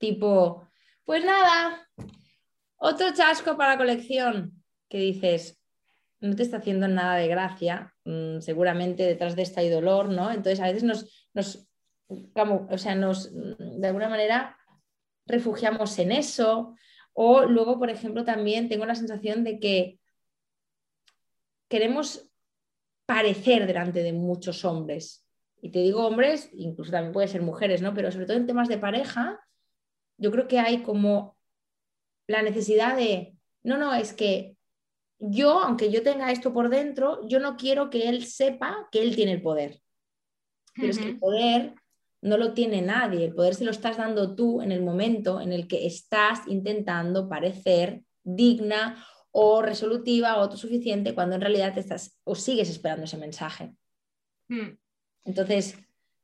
Tipo, 0.00 0.66
pues 1.04 1.22
nada, 1.26 1.86
otro 2.78 3.12
chasco 3.12 3.54
para 3.58 3.72
la 3.72 3.78
colección, 3.78 4.64
que 4.88 4.96
dices, 4.96 5.60
no 6.20 6.34
te 6.34 6.42
está 6.42 6.56
haciendo 6.56 6.88
nada 6.88 7.16
de 7.16 7.28
gracia, 7.28 7.94
mm, 8.06 8.40
seguramente 8.40 9.02
detrás 9.02 9.36
de 9.36 9.42
esta 9.42 9.60
hay 9.60 9.68
dolor, 9.68 10.08
¿no? 10.08 10.30
Entonces 10.30 10.60
a 10.60 10.68
veces 10.68 10.84
nos, 10.84 11.28
nos, 11.34 11.68
o 12.08 12.78
sea, 12.78 12.94
nos, 12.94 13.30
de 13.30 13.86
alguna 13.86 14.08
manera, 14.08 14.56
refugiamos 15.26 15.98
en 15.98 16.12
eso. 16.12 16.74
O 17.12 17.42
luego, 17.44 17.78
por 17.78 17.90
ejemplo, 17.90 18.24
también 18.24 18.70
tengo 18.70 18.86
la 18.86 18.94
sensación 18.94 19.44
de 19.44 19.60
que 19.60 20.00
queremos 21.68 22.26
parecer 23.04 23.66
delante 23.66 24.02
de 24.02 24.14
muchos 24.14 24.64
hombres. 24.64 25.26
Y 25.60 25.70
te 25.70 25.80
digo 25.80 26.06
hombres, 26.06 26.48
incluso 26.54 26.90
también 26.90 27.12
puede 27.12 27.28
ser 27.28 27.42
mujeres, 27.42 27.82
¿no? 27.82 27.92
Pero 27.92 28.10
sobre 28.10 28.24
todo 28.24 28.38
en 28.38 28.46
temas 28.46 28.68
de 28.68 28.78
pareja, 28.78 29.38
yo 30.20 30.30
creo 30.30 30.46
que 30.46 30.60
hay 30.60 30.82
como 30.82 31.36
la 32.28 32.42
necesidad 32.42 32.96
de, 32.96 33.34
no, 33.64 33.78
no, 33.78 33.94
es 33.94 34.12
que 34.12 34.56
yo, 35.18 35.60
aunque 35.60 35.90
yo 35.90 36.02
tenga 36.02 36.30
esto 36.30 36.52
por 36.52 36.68
dentro, 36.68 37.26
yo 37.26 37.40
no 37.40 37.56
quiero 37.56 37.90
que 37.90 38.08
él 38.08 38.24
sepa 38.26 38.88
que 38.92 39.02
él 39.02 39.16
tiene 39.16 39.32
el 39.32 39.42
poder. 39.42 39.80
Pero 40.74 40.88
es 40.88 40.98
que 40.98 41.08
el 41.08 41.18
poder 41.18 41.74
no 42.22 42.36
lo 42.36 42.54
tiene 42.54 42.80
nadie, 42.82 43.24
el 43.24 43.34
poder 43.34 43.54
se 43.54 43.64
lo 43.64 43.70
estás 43.70 43.96
dando 43.96 44.34
tú 44.34 44.62
en 44.62 44.72
el 44.72 44.82
momento 44.82 45.40
en 45.40 45.52
el 45.52 45.66
que 45.66 45.86
estás 45.86 46.46
intentando 46.46 47.28
parecer 47.28 48.02
digna 48.22 49.04
o 49.32 49.62
resolutiva 49.62 50.36
o 50.36 50.42
autosuficiente 50.42 51.14
cuando 51.14 51.34
en 51.34 51.40
realidad 51.40 51.74
te 51.74 51.80
estás 51.80 52.18
o 52.24 52.34
sigues 52.34 52.68
esperando 52.68 53.04
ese 53.04 53.16
mensaje. 53.16 53.72
Hmm. 54.48 54.76
Entonces, 55.24 55.76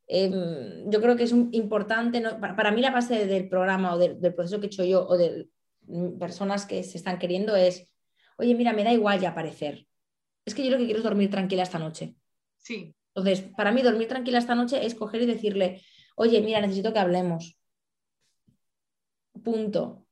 Em, 0.08 0.88
yo 0.88 1.00
creo 1.00 1.16
que 1.16 1.24
es 1.24 1.32
importante, 1.32 2.22
para, 2.40 2.70
mí 2.70 2.80
la 2.80 2.92
base 2.92 3.26
del 3.26 3.48
programa 3.48 3.94
o 3.94 3.98
del 3.98 4.34
proceso 4.34 4.60
que 4.60 4.66
he 4.66 4.68
hecho 4.68 4.84
yo 4.84 5.06
o 5.06 5.16
de 5.16 5.48
mm, 5.86 6.18
personas 6.18 6.64
que 6.64 6.82
se 6.84 6.98
están 6.98 7.18
queriendo 7.18 7.56
es, 7.56 7.92
oye, 8.38 8.54
mira, 8.54 8.72
me 8.72 8.84
da 8.84 8.92
igual 8.92 9.20
ya 9.20 9.30
aparecer. 9.30 9.86
Es 10.44 10.54
que 10.54 10.64
yo 10.64 10.70
lo 10.70 10.78
que 10.78 10.84
quiero 10.84 10.98
es 10.98 11.04
dormir 11.04 11.30
tranquila 11.30 11.64
esta 11.64 11.78
noche. 11.78 12.14
Sí. 12.58 12.94
Entonces, 13.14 13.42
para 13.56 13.72
mí 13.72 13.82
dormir 13.82 14.08
tranquila 14.08 14.38
esta 14.38 14.54
noche 14.54 14.84
es 14.86 14.94
coger 14.94 15.22
y 15.22 15.26
decirle, 15.26 15.82
oye, 16.14 16.40
mira, 16.40 16.60
necesito 16.60 16.92
que 16.92 16.98
hablemos. 16.98 17.58
Punto. 19.42 20.05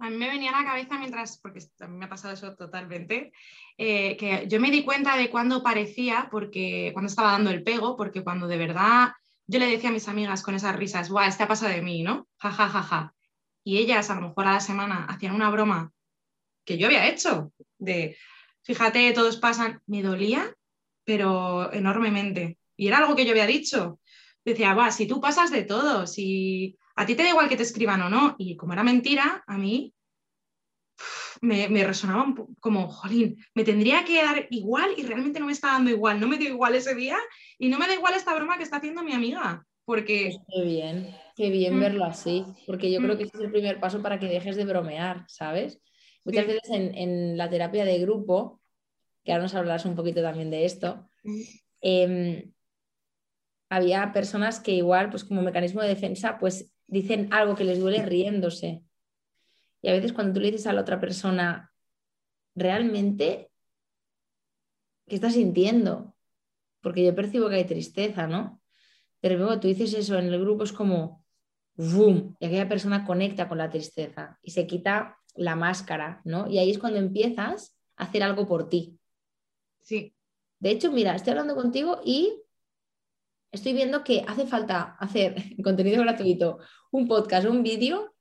A 0.00 0.08
mí 0.08 0.16
me 0.16 0.28
venía 0.28 0.50
a 0.50 0.62
la 0.62 0.68
cabeza 0.68 0.98
mientras, 0.98 1.38
porque 1.38 1.60
a 1.80 1.86
mí 1.86 1.98
me 1.98 2.06
ha 2.06 2.08
pasado 2.08 2.32
eso 2.32 2.56
totalmente, 2.56 3.32
eh, 3.76 4.16
que 4.16 4.46
yo 4.48 4.58
me 4.58 4.70
di 4.70 4.82
cuenta 4.82 5.16
de 5.16 5.28
cuando 5.28 5.62
parecía, 5.62 6.28
porque 6.30 6.90
cuando 6.94 7.08
estaba 7.08 7.32
dando 7.32 7.50
el 7.50 7.62
pego, 7.62 7.96
porque 7.96 8.24
cuando 8.24 8.48
de 8.48 8.56
verdad 8.56 9.12
yo 9.46 9.58
le 9.58 9.66
decía 9.66 9.90
a 9.90 9.92
mis 9.92 10.08
amigas 10.08 10.42
con 10.42 10.54
esas 10.54 10.74
risas, 10.74 11.10
guau, 11.10 11.28
este 11.28 11.42
ha 11.42 11.48
pasado 11.48 11.72
de 11.72 11.82
mí, 11.82 12.02
¿no? 12.02 12.28
Ja, 12.38 12.50
ja, 12.50 12.68
ja, 12.68 12.82
ja. 12.82 13.14
Y 13.62 13.76
ellas 13.76 14.08
a 14.08 14.14
lo 14.14 14.28
mejor 14.28 14.46
a 14.46 14.54
la 14.54 14.60
semana 14.60 15.04
hacían 15.04 15.34
una 15.34 15.50
broma 15.50 15.92
que 16.64 16.78
yo 16.78 16.86
había 16.86 17.08
hecho, 17.08 17.52
de, 17.76 18.16
fíjate, 18.62 19.12
todos 19.12 19.36
pasan, 19.36 19.82
me 19.86 20.02
dolía, 20.02 20.56
pero 21.04 21.70
enormemente. 21.74 22.58
Y 22.74 22.86
era 22.86 22.98
algo 22.98 23.14
que 23.16 23.26
yo 23.26 23.32
había 23.32 23.46
dicho. 23.46 24.00
Decía, 24.44 24.72
guau, 24.72 24.90
si 24.90 25.06
tú 25.06 25.20
pasas 25.20 25.50
de 25.50 25.64
todo, 25.64 26.06
si 26.06 26.78
a 26.96 27.06
ti 27.06 27.14
te 27.14 27.22
da 27.22 27.30
igual 27.30 27.48
que 27.48 27.56
te 27.56 27.62
escriban 27.62 28.02
o 28.02 28.08
no. 28.08 28.34
Y 28.38 28.56
como 28.56 28.72
era 28.72 28.82
mentira, 28.82 29.44
a 29.46 29.58
mí 29.58 29.94
me, 31.40 31.84
resonaba 31.84 32.34
como, 32.60 32.88
jolín, 32.88 33.38
me 33.54 33.64
tendría 33.64 34.04
que 34.04 34.22
dar 34.22 34.46
igual 34.50 34.90
y 34.96 35.02
realmente 35.02 35.40
no 35.40 35.46
me 35.46 35.52
está 35.52 35.68
dando 35.68 35.90
igual. 35.90 36.20
No 36.20 36.28
me 36.28 36.38
dio 36.38 36.50
igual 36.50 36.74
ese 36.74 36.94
día 36.94 37.18
y 37.58 37.68
no 37.68 37.78
me 37.78 37.86
da 37.86 37.94
igual 37.94 38.14
esta 38.14 38.34
broma 38.34 38.56
que 38.56 38.64
está 38.64 38.76
haciendo 38.76 39.02
mi 39.02 39.12
amiga. 39.12 39.66
Porque 39.84 40.36
bien. 40.62 41.14
Qué 41.34 41.50
bien 41.50 41.76
Mm. 41.76 41.80
verlo 41.80 42.04
así, 42.04 42.44
porque 42.66 42.92
yo 42.92 43.00
creo 43.00 43.14
Mm. 43.14 43.18
que 43.18 43.24
ese 43.24 43.36
es 43.36 43.42
el 43.44 43.50
primer 43.50 43.80
paso 43.80 44.02
para 44.02 44.18
que 44.18 44.26
dejes 44.26 44.56
de 44.56 44.64
bromear, 44.64 45.24
¿sabes? 45.26 45.80
Muchas 46.24 46.44
Sí. 46.44 46.52
veces 46.52 46.70
en, 46.70 46.94
en 46.94 47.36
la 47.38 47.48
terapia 47.48 47.84
de 47.84 47.98
grupo, 47.98 48.60
que 49.24 49.32
ahora 49.32 49.44
nos 49.44 49.54
hablarás 49.54 49.86
un 49.86 49.96
poquito 49.96 50.22
también 50.22 50.50
de 50.50 50.64
esto, 50.64 51.08
em, 51.80 52.52
había 53.70 54.12
personas 54.12 54.60
que 54.60 54.72
igual, 54.72 55.10
pues 55.10 55.24
como 55.24 55.42
mecanismo 55.42 55.80
de 55.80 55.88
defensa, 55.88 56.38
pues 56.38 56.72
dicen 56.90 57.32
algo 57.32 57.54
que 57.54 57.64
les 57.64 57.80
duele 57.80 58.04
riéndose. 58.04 58.82
Y 59.82 59.88
a 59.88 59.92
veces 59.92 60.12
cuando 60.12 60.34
tú 60.34 60.40
le 60.40 60.50
dices 60.50 60.66
a 60.66 60.72
la 60.72 60.82
otra 60.82 61.00
persona, 61.00 61.72
realmente, 62.54 63.50
¿qué 65.06 65.14
estás 65.14 65.34
sintiendo? 65.34 66.14
Porque 66.82 67.04
yo 67.04 67.14
percibo 67.14 67.48
que 67.48 67.56
hay 67.56 67.64
tristeza, 67.64 68.26
¿no? 68.26 68.60
Pero 69.20 69.36
luego 69.36 69.60
tú 69.60 69.68
dices 69.68 69.94
eso 69.94 70.18
en 70.18 70.26
el 70.26 70.40
grupo, 70.40 70.64
es 70.64 70.72
como, 70.72 71.24
¡boom! 71.74 72.36
Y 72.40 72.46
aquella 72.46 72.68
persona 72.68 73.04
conecta 73.04 73.48
con 73.48 73.58
la 73.58 73.70
tristeza 73.70 74.38
y 74.42 74.50
se 74.50 74.66
quita 74.66 75.18
la 75.34 75.56
máscara, 75.56 76.20
¿no? 76.24 76.48
Y 76.48 76.58
ahí 76.58 76.70
es 76.70 76.78
cuando 76.78 76.98
empiezas 76.98 77.76
a 77.96 78.04
hacer 78.04 78.22
algo 78.22 78.46
por 78.46 78.68
ti. 78.68 78.98
Sí, 79.82 80.14
De 80.58 80.70
hecho, 80.70 80.92
mira, 80.92 81.14
estoy 81.14 81.30
hablando 81.30 81.54
contigo 81.54 82.00
y 82.04 82.42
estoy 83.52 83.72
viendo 83.72 84.04
que 84.04 84.24
hace 84.26 84.46
falta 84.46 84.96
hacer 84.98 85.34
contenido 85.64 86.02
gratuito, 86.02 86.58
un 86.90 87.08
podcast, 87.08 87.46
un 87.46 87.62
vídeo 87.62 88.14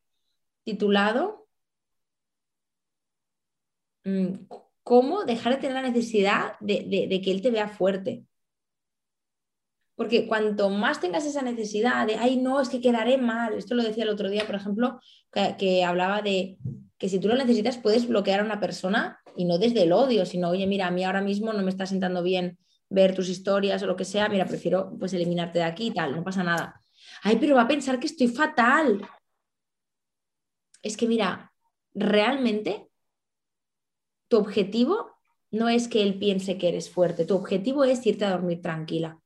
titulado 0.64 1.48
mm, 4.04 4.48
¿Cómo 4.90 5.24
dejar 5.24 5.54
de 5.54 5.60
tener 5.60 5.76
la 5.76 5.88
necesidad 5.88 6.54
de, 6.62 7.22
que 7.24 7.30
él 7.30 7.44
te 7.44 7.52
vea 7.52 7.68
fuerte? 7.68 8.24
Porque 9.94 10.26
cuanto 10.26 10.72
más 10.72 11.00
tengas 11.00 11.28
esa 11.28 11.44
necesidad 11.44 12.08
de, 12.08 12.16
ay, 12.16 12.38
no, 12.38 12.60
es 12.60 12.70
que 12.70 12.82
quedaré 12.82 13.20
mal, 13.20 13.54
esto 13.54 13.76
lo 13.76 13.84
decía 13.84 14.04
el 14.04 14.10
otro 14.10 14.32
día, 14.32 14.48
por 14.48 14.56
ejemplo, 14.56 15.00
que, 15.32 15.56
que 15.60 15.84
hablaba 15.84 16.24
de 16.24 16.58
que 16.98 17.08
si 17.08 17.20
tú 17.20 17.28
lo 17.28 17.36
necesitas 17.36 17.78
puedes 17.78 18.08
bloquear 18.08 18.40
a 18.40 18.46
una 18.46 18.60
persona 18.60 19.20
y 19.36 19.46
no 19.46 19.60
desde 19.60 19.84
el 19.84 19.92
odio, 19.92 20.26
sino, 20.26 20.50
oye, 20.50 20.66
mira, 20.66 20.88
a 20.88 20.92
mí 20.92 21.04
ahora 21.04 21.22
mismo 21.22 21.54
no 21.54 21.62
me 21.62 21.70
está 21.70 21.86
sentando 21.86 22.24
bien 22.24 22.58
ver 22.90 23.14
tus 23.16 23.30
historias 23.30 23.82
o 23.84 23.88
lo 23.88 23.96
que 23.96 24.06
sea, 24.06 24.28
mira, 24.30 24.46
prefiero 24.46 24.96
pues 24.98 25.14
eliminarte 25.14 25.60
de 25.60 25.66
aquí 25.66 25.88
y 25.88 25.92
tal, 25.94 26.16
no 26.16 26.24
pasa 26.24 26.44
nada. 26.44 26.82
Ay, 27.24 27.38
pero 27.40 27.56
va 27.56 27.64
a 27.64 27.68
pensar 27.68 28.00
que 28.00 28.08
estoy 28.08 28.28
fatal. 28.28 29.02
Es 30.82 30.98
que 30.98 31.08
mira, 31.08 31.52
realmente 31.94 32.90
tu 34.28 34.38
objetivo 34.38 35.12
no 35.52 35.68
es 35.70 35.88
que 35.88 36.04
él 36.04 36.20
piense 36.20 36.58
que 36.58 36.70
eres 36.70 36.90
fuerte, 36.90 37.26
tu 37.26 37.36
objetivo 37.36 37.84
es 37.84 38.06
irte 38.06 38.26
a 38.26 38.32
dormir 38.32 38.62
tranquila. 38.62 39.20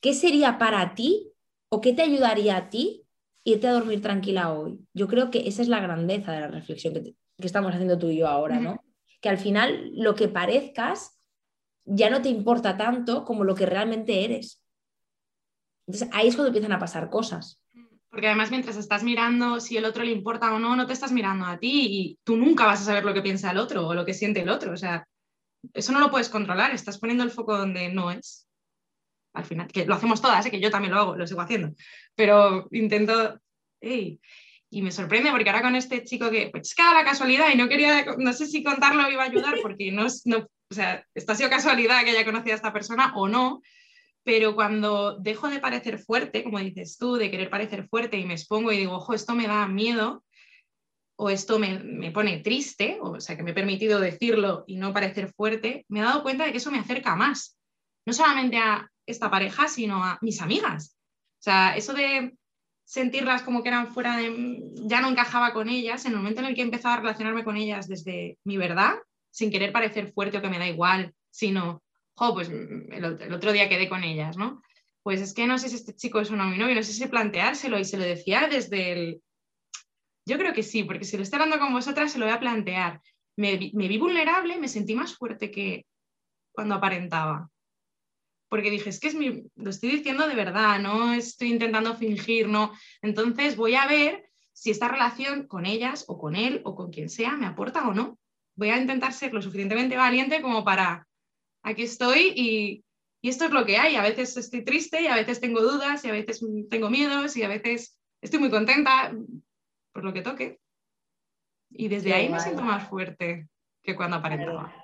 ¿Qué 0.00 0.12
sería 0.14 0.58
para 0.58 0.94
ti 0.94 1.32
o 1.70 1.80
qué 1.80 1.92
te 1.92 2.02
ayudaría 2.02 2.56
a 2.56 2.68
ti 2.70 3.06
irte 3.44 3.66
a 3.66 3.72
dormir 3.72 4.02
tranquila 4.02 4.52
hoy? 4.52 4.78
Yo 4.92 5.08
creo 5.08 5.30
que 5.30 5.48
esa 5.48 5.62
es 5.62 5.68
la 5.68 5.80
grandeza 5.80 6.32
de 6.32 6.40
la 6.40 6.48
reflexión 6.48 6.92
que, 6.94 7.00
te- 7.00 7.16
que 7.38 7.46
estamos 7.46 7.72
haciendo 7.72 7.98
tú 7.98 8.10
y 8.10 8.18
yo 8.18 8.28
ahora, 8.28 8.60
¿no? 8.60 8.84
Que 9.20 9.30
al 9.30 9.38
final 9.38 9.90
lo 9.94 10.14
que 10.14 10.28
parezcas 10.28 11.15
ya 11.86 12.10
no 12.10 12.20
te 12.20 12.28
importa 12.28 12.76
tanto 12.76 13.24
como 13.24 13.44
lo 13.44 13.54
que 13.54 13.64
realmente 13.64 14.24
eres. 14.24 14.62
Entonces 15.86 16.08
ahí 16.12 16.28
es 16.28 16.34
cuando 16.34 16.48
empiezan 16.48 16.72
a 16.72 16.78
pasar 16.78 17.08
cosas. 17.08 17.60
porque 18.10 18.28
además 18.28 18.50
mientras 18.50 18.76
estás 18.76 19.02
mirando 19.02 19.60
si 19.60 19.76
el 19.76 19.84
otro 19.84 20.02
le 20.02 20.10
importa 20.10 20.52
o 20.54 20.58
no, 20.58 20.74
no 20.74 20.86
te 20.86 20.92
estás 20.92 21.12
mirando 21.12 21.46
a 21.46 21.58
ti 21.58 21.86
y 21.90 22.18
tú 22.24 22.36
nunca 22.36 22.66
vas 22.66 22.80
a 22.80 22.84
saber 22.84 23.04
lo 23.04 23.14
que 23.14 23.22
piensa 23.22 23.50
el 23.50 23.58
otro 23.58 23.86
o 23.86 23.94
lo 23.94 24.04
que 24.04 24.14
siente 24.14 24.40
el 24.40 24.48
otro. 24.48 24.72
O 24.72 24.76
sea, 24.76 25.06
eso 25.74 25.92
no 25.92 26.00
lo 26.00 26.10
puedes 26.10 26.28
controlar, 26.28 26.72
estás 26.72 26.98
poniendo 26.98 27.24
el 27.24 27.30
foco 27.30 27.56
donde 27.56 27.88
no 27.92 28.10
es. 28.10 28.48
Al 29.34 29.44
final, 29.44 29.68
que 29.68 29.84
lo 29.84 29.94
hacemos 29.94 30.22
todas, 30.22 30.44
¿eh? 30.46 30.50
que 30.50 30.60
yo 30.60 30.70
también 30.70 30.94
lo 30.94 31.00
hago, 31.00 31.16
lo 31.16 31.26
sigo 31.26 31.42
haciendo, 31.42 31.74
pero 32.14 32.68
intento... 32.72 33.38
ey, 33.80 34.18
Y 34.70 34.80
me 34.80 34.90
sorprende 34.90 35.30
porque 35.30 35.50
ahora 35.50 35.62
con 35.62 35.76
este 35.76 36.02
chico 36.04 36.30
que, 36.30 36.48
pues 36.50 36.68
es 36.68 36.74
que 36.74 36.82
da 36.82 36.94
la 36.94 37.04
casualidad 37.04 37.50
y 37.52 37.56
no 37.56 37.68
quería, 37.68 38.06
no 38.16 38.32
sé 38.32 38.46
si 38.46 38.62
contarlo 38.62 39.10
iba 39.10 39.22
a 39.24 39.26
ayudar 39.26 39.56
porque 39.60 39.92
no, 39.92 40.06
no, 40.24 40.48
o 40.70 40.74
sea, 40.74 41.04
esto 41.14 41.32
ha 41.32 41.34
sido 41.34 41.50
casualidad 41.50 42.04
que 42.04 42.10
haya 42.10 42.24
conocido 42.24 42.52
a 42.52 42.56
esta 42.56 42.72
persona 42.72 43.12
o 43.14 43.28
no, 43.28 43.62
pero 44.24 44.54
cuando 44.54 45.16
dejo 45.18 45.48
de 45.48 45.60
parecer 45.60 45.98
fuerte, 45.98 46.42
como 46.42 46.58
dices 46.58 46.98
tú, 46.98 47.14
de 47.14 47.30
querer 47.30 47.48
parecer 47.48 47.86
fuerte 47.88 48.18
y 48.18 48.24
me 48.24 48.34
expongo 48.34 48.72
y 48.72 48.78
digo, 48.78 48.94
ojo, 48.94 49.14
esto 49.14 49.34
me 49.34 49.46
da 49.46 49.68
miedo 49.68 50.24
o 51.18 51.30
esto 51.30 51.58
me, 51.58 51.78
me 51.78 52.10
pone 52.10 52.38
triste, 52.40 52.98
o 53.00 53.20
sea, 53.20 53.36
que 53.36 53.42
me 53.42 53.52
he 53.52 53.54
permitido 53.54 54.00
decirlo 54.00 54.64
y 54.66 54.76
no 54.76 54.92
parecer 54.92 55.32
fuerte, 55.32 55.86
me 55.88 56.00
he 56.00 56.02
dado 56.02 56.22
cuenta 56.22 56.44
de 56.44 56.50
que 56.50 56.58
eso 56.58 56.70
me 56.70 56.78
acerca 56.78 57.14
más, 57.14 57.56
no 58.04 58.12
solamente 58.12 58.58
a 58.58 58.90
esta 59.06 59.30
pareja, 59.30 59.68
sino 59.68 60.04
a 60.04 60.18
mis 60.20 60.42
amigas. 60.42 60.98
O 61.38 61.42
sea, 61.42 61.76
eso 61.76 61.94
de 61.94 62.36
sentirlas 62.84 63.42
como 63.42 63.62
que 63.62 63.68
eran 63.68 63.92
fuera 63.92 64.16
de, 64.16 64.60
ya 64.74 65.00
no 65.00 65.08
encajaba 65.08 65.52
con 65.52 65.68
ellas, 65.68 66.04
en 66.04 66.12
el 66.12 66.18
momento 66.18 66.40
en 66.40 66.46
el 66.46 66.54
que 66.54 66.62
empezaba 66.62 66.94
a 66.94 67.00
relacionarme 67.00 67.44
con 67.44 67.56
ellas 67.56 67.88
desde 67.88 68.38
mi 68.44 68.56
verdad, 68.56 68.96
sin 69.36 69.50
querer 69.50 69.70
parecer 69.70 70.12
fuerte 70.14 70.38
o 70.38 70.40
que 70.42 70.48
me 70.48 70.58
da 70.58 70.66
igual, 70.66 71.12
sino, 71.30 71.82
jo, 72.14 72.32
pues 72.32 72.48
mm, 72.48 72.90
el, 72.90 73.04
ot- 73.04 73.20
el 73.20 73.32
otro 73.34 73.52
día 73.52 73.68
quedé 73.68 73.86
con 73.86 74.02
ellas, 74.02 74.38
¿no? 74.38 74.62
Pues 75.02 75.20
es 75.20 75.34
que 75.34 75.46
no 75.46 75.58
sé 75.58 75.68
si 75.68 75.76
este 75.76 75.94
chico 75.94 76.20
es 76.20 76.30
o 76.30 76.36
no 76.36 76.46
mi 76.46 76.56
novio, 76.56 76.74
no 76.74 76.82
sé 76.82 76.94
si 76.94 77.06
planteárselo 77.06 77.78
y 77.78 77.84
se 77.84 77.98
lo 77.98 78.04
decía 78.04 78.48
desde 78.48 78.92
el... 78.92 79.22
Yo 80.26 80.38
creo 80.38 80.54
que 80.54 80.62
sí, 80.62 80.84
porque 80.84 81.04
si 81.04 81.18
lo 81.18 81.22
estoy 81.22 81.38
hablando 81.38 81.62
con 81.62 81.74
vosotras 81.74 82.10
se 82.12 82.18
lo 82.18 82.24
voy 82.24 82.34
a 82.34 82.40
plantear. 82.40 83.02
Me, 83.36 83.70
me 83.74 83.88
vi 83.88 83.98
vulnerable, 83.98 84.58
me 84.58 84.68
sentí 84.68 84.94
más 84.94 85.14
fuerte 85.14 85.50
que 85.50 85.84
cuando 86.52 86.74
aparentaba. 86.74 87.50
Porque 88.48 88.70
dije, 88.70 88.88
es 88.88 88.98
que 89.00 89.08
es 89.08 89.14
mi, 89.14 89.42
lo 89.54 89.68
estoy 89.70 89.90
diciendo 89.90 90.26
de 90.26 90.34
verdad, 90.34 90.80
no 90.80 91.12
estoy 91.12 91.50
intentando 91.52 91.94
fingir, 91.94 92.48
no. 92.48 92.72
Entonces 93.02 93.54
voy 93.56 93.74
a 93.74 93.86
ver 93.86 94.30
si 94.54 94.70
esta 94.70 94.88
relación 94.88 95.46
con 95.46 95.66
ellas 95.66 96.06
o 96.08 96.16
con 96.18 96.34
él 96.36 96.62
o 96.64 96.74
con 96.74 96.90
quien 96.90 97.10
sea 97.10 97.36
me 97.36 97.44
aporta 97.46 97.86
o 97.86 97.92
no. 97.92 98.18
Voy 98.56 98.70
a 98.70 98.78
intentar 98.78 99.12
ser 99.12 99.32
lo 99.32 99.42
suficientemente 99.42 99.96
valiente 99.96 100.42
como 100.42 100.64
para, 100.64 101.06
aquí 101.62 101.82
estoy 101.82 102.32
y, 102.34 102.84
y 103.20 103.28
esto 103.28 103.44
es 103.44 103.50
lo 103.50 103.64
que 103.64 103.76
hay. 103.76 103.96
A 103.96 104.02
veces 104.02 104.36
estoy 104.36 104.64
triste 104.64 105.02
y 105.02 105.06
a 105.06 105.14
veces 105.14 105.40
tengo 105.40 105.60
dudas 105.60 106.04
y 106.04 106.08
a 106.08 106.12
veces 106.12 106.44
tengo 106.70 106.90
miedos 106.90 107.36
y 107.36 107.42
a 107.42 107.48
veces 107.48 107.98
estoy 108.20 108.40
muy 108.40 108.50
contenta 108.50 109.14
por 109.92 110.04
lo 110.04 110.12
que 110.12 110.22
toque. 110.22 110.58
Y 111.70 111.88
desde 111.88 112.08
Qué 112.08 112.14
ahí 112.14 112.28
me 112.28 112.40
siento 112.40 112.62
más 112.62 112.88
fuerte 112.88 113.48
que 113.82 113.96
cuando 113.96 114.16
aparentaba. 114.16 114.74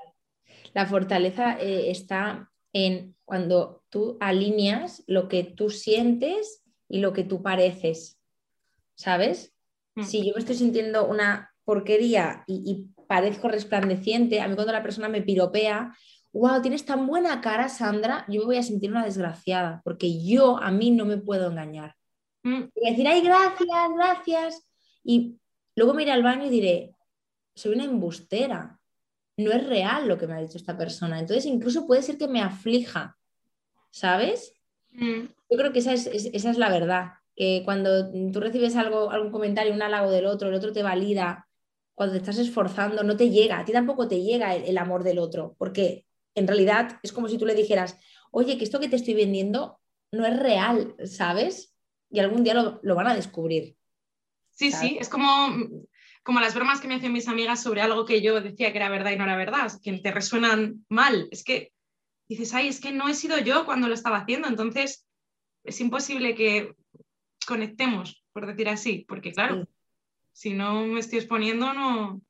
La 0.74 0.86
fortaleza 0.86 1.58
eh, 1.60 1.90
está 1.90 2.50
en 2.72 3.14
cuando 3.24 3.82
tú 3.90 4.16
alineas 4.20 5.04
lo 5.06 5.28
que 5.28 5.44
tú 5.44 5.70
sientes 5.70 6.62
y 6.88 7.00
lo 7.00 7.12
que 7.12 7.24
tú 7.24 7.42
pareces, 7.42 8.18
¿sabes? 8.94 9.54
Mm. 9.94 10.02
Si 10.02 10.26
yo 10.26 10.32
me 10.34 10.40
estoy 10.40 10.56
sintiendo 10.56 11.06
una 11.06 11.54
porquería 11.64 12.44
y, 12.46 12.62
y 12.70 13.01
parezco 13.12 13.48
resplandeciente, 13.48 14.40
a 14.40 14.48
mí 14.48 14.54
cuando 14.54 14.72
la 14.72 14.82
persona 14.82 15.06
me 15.10 15.20
piropea, 15.20 15.94
wow, 16.32 16.62
tienes 16.62 16.86
tan 16.86 17.06
buena 17.06 17.42
cara, 17.42 17.68
Sandra, 17.68 18.24
yo 18.26 18.40
me 18.40 18.46
voy 18.46 18.56
a 18.56 18.62
sentir 18.62 18.90
una 18.90 19.04
desgraciada, 19.04 19.82
porque 19.84 20.08
yo 20.24 20.56
a 20.56 20.70
mí 20.70 20.90
no 20.90 21.04
me 21.04 21.18
puedo 21.18 21.50
engañar. 21.50 21.94
Mm, 22.42 22.62
Y 22.74 22.90
decir, 22.90 23.06
ay, 23.06 23.20
gracias, 23.20 23.68
gracias. 23.94 24.66
Y 25.04 25.36
luego 25.76 25.92
me 25.92 26.04
iré 26.04 26.12
al 26.12 26.22
baño 26.22 26.46
y 26.46 26.48
diré, 26.48 26.94
soy 27.54 27.74
una 27.74 27.84
embustera. 27.84 28.78
No 29.36 29.50
es 29.52 29.66
real 29.66 30.08
lo 30.08 30.16
que 30.16 30.26
me 30.26 30.32
ha 30.34 30.40
dicho 30.40 30.56
esta 30.56 30.78
persona. 30.78 31.18
Entonces, 31.18 31.44
incluso 31.44 31.86
puede 31.86 32.00
ser 32.02 32.16
que 32.16 32.28
me 32.28 32.40
aflija, 32.40 33.18
¿sabes? 33.90 34.54
mm. 34.92 35.24
Yo 35.50 35.58
creo 35.58 35.72
que 35.72 35.80
esa 35.80 35.92
es, 35.92 36.06
es- 36.06 36.30
esa 36.32 36.50
es 36.50 36.56
la 36.56 36.70
verdad. 36.70 37.12
Que 37.36 37.60
cuando 37.64 38.10
tú 38.32 38.40
recibes 38.40 38.74
algo, 38.76 39.10
algún 39.10 39.30
comentario, 39.32 39.74
un 39.74 39.82
halago 39.82 40.10
del 40.10 40.24
otro, 40.26 40.48
el 40.48 40.54
otro 40.54 40.72
te 40.72 40.82
valida, 40.82 41.46
cuando 42.02 42.14
te 42.14 42.18
estás 42.18 42.38
esforzando, 42.38 43.04
no 43.04 43.16
te 43.16 43.30
llega, 43.30 43.60
a 43.60 43.64
ti 43.64 43.70
tampoco 43.70 44.08
te 44.08 44.20
llega 44.20 44.56
el, 44.56 44.64
el 44.64 44.76
amor 44.76 45.04
del 45.04 45.20
otro, 45.20 45.54
porque 45.56 46.04
en 46.34 46.48
realidad 46.48 46.98
es 47.04 47.12
como 47.12 47.28
si 47.28 47.38
tú 47.38 47.46
le 47.46 47.54
dijeras, 47.54 47.96
oye, 48.32 48.58
que 48.58 48.64
esto 48.64 48.80
que 48.80 48.88
te 48.88 48.96
estoy 48.96 49.14
vendiendo 49.14 49.78
no 50.10 50.26
es 50.26 50.36
real, 50.36 50.96
¿sabes? 51.04 51.76
Y 52.10 52.18
algún 52.18 52.42
día 52.42 52.54
lo, 52.54 52.80
lo 52.82 52.96
van 52.96 53.06
a 53.06 53.14
descubrir. 53.14 53.76
Sí, 54.50 54.72
¿sabes? 54.72 54.88
sí, 54.88 54.98
es 55.00 55.08
como, 55.08 55.56
como 56.24 56.40
las 56.40 56.56
bromas 56.56 56.80
que 56.80 56.88
me 56.88 56.96
hacían 56.96 57.12
mis 57.12 57.28
amigas 57.28 57.62
sobre 57.62 57.82
algo 57.82 58.04
que 58.04 58.20
yo 58.20 58.40
decía 58.40 58.72
que 58.72 58.78
era 58.78 58.88
verdad 58.88 59.12
y 59.12 59.16
no 59.16 59.22
era 59.22 59.36
verdad, 59.36 59.70
que 59.80 59.92
te 59.98 60.10
resuenan 60.10 60.84
mal. 60.88 61.28
Es 61.30 61.44
que 61.44 61.72
dices, 62.26 62.52
ay, 62.52 62.66
es 62.66 62.80
que 62.80 62.90
no 62.90 63.08
he 63.08 63.14
sido 63.14 63.38
yo 63.38 63.64
cuando 63.64 63.86
lo 63.86 63.94
estaba 63.94 64.18
haciendo, 64.18 64.48
entonces 64.48 65.06
es 65.62 65.80
imposible 65.80 66.34
que 66.34 66.74
conectemos, 67.46 68.24
por 68.32 68.48
decir 68.48 68.68
así, 68.68 69.04
porque 69.06 69.30
claro, 69.30 69.62
Sí. 69.62 69.68
Si 70.32 70.54
no 70.54 70.84
me 70.86 71.00
estoy 71.00 71.18
exponiendo, 71.18 71.72
no... 71.72 72.20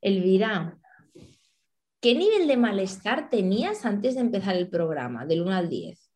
Elvira, 0.00 0.78
¿qué 2.00 2.14
nivel 2.14 2.46
de 2.46 2.56
malestar 2.56 3.30
tenías 3.30 3.84
antes 3.86 4.14
de 4.14 4.20
empezar 4.20 4.56
el 4.56 4.68
programa, 4.68 5.24
del 5.24 5.42
1 5.42 5.52
al 5.52 5.68
10? 5.68 6.10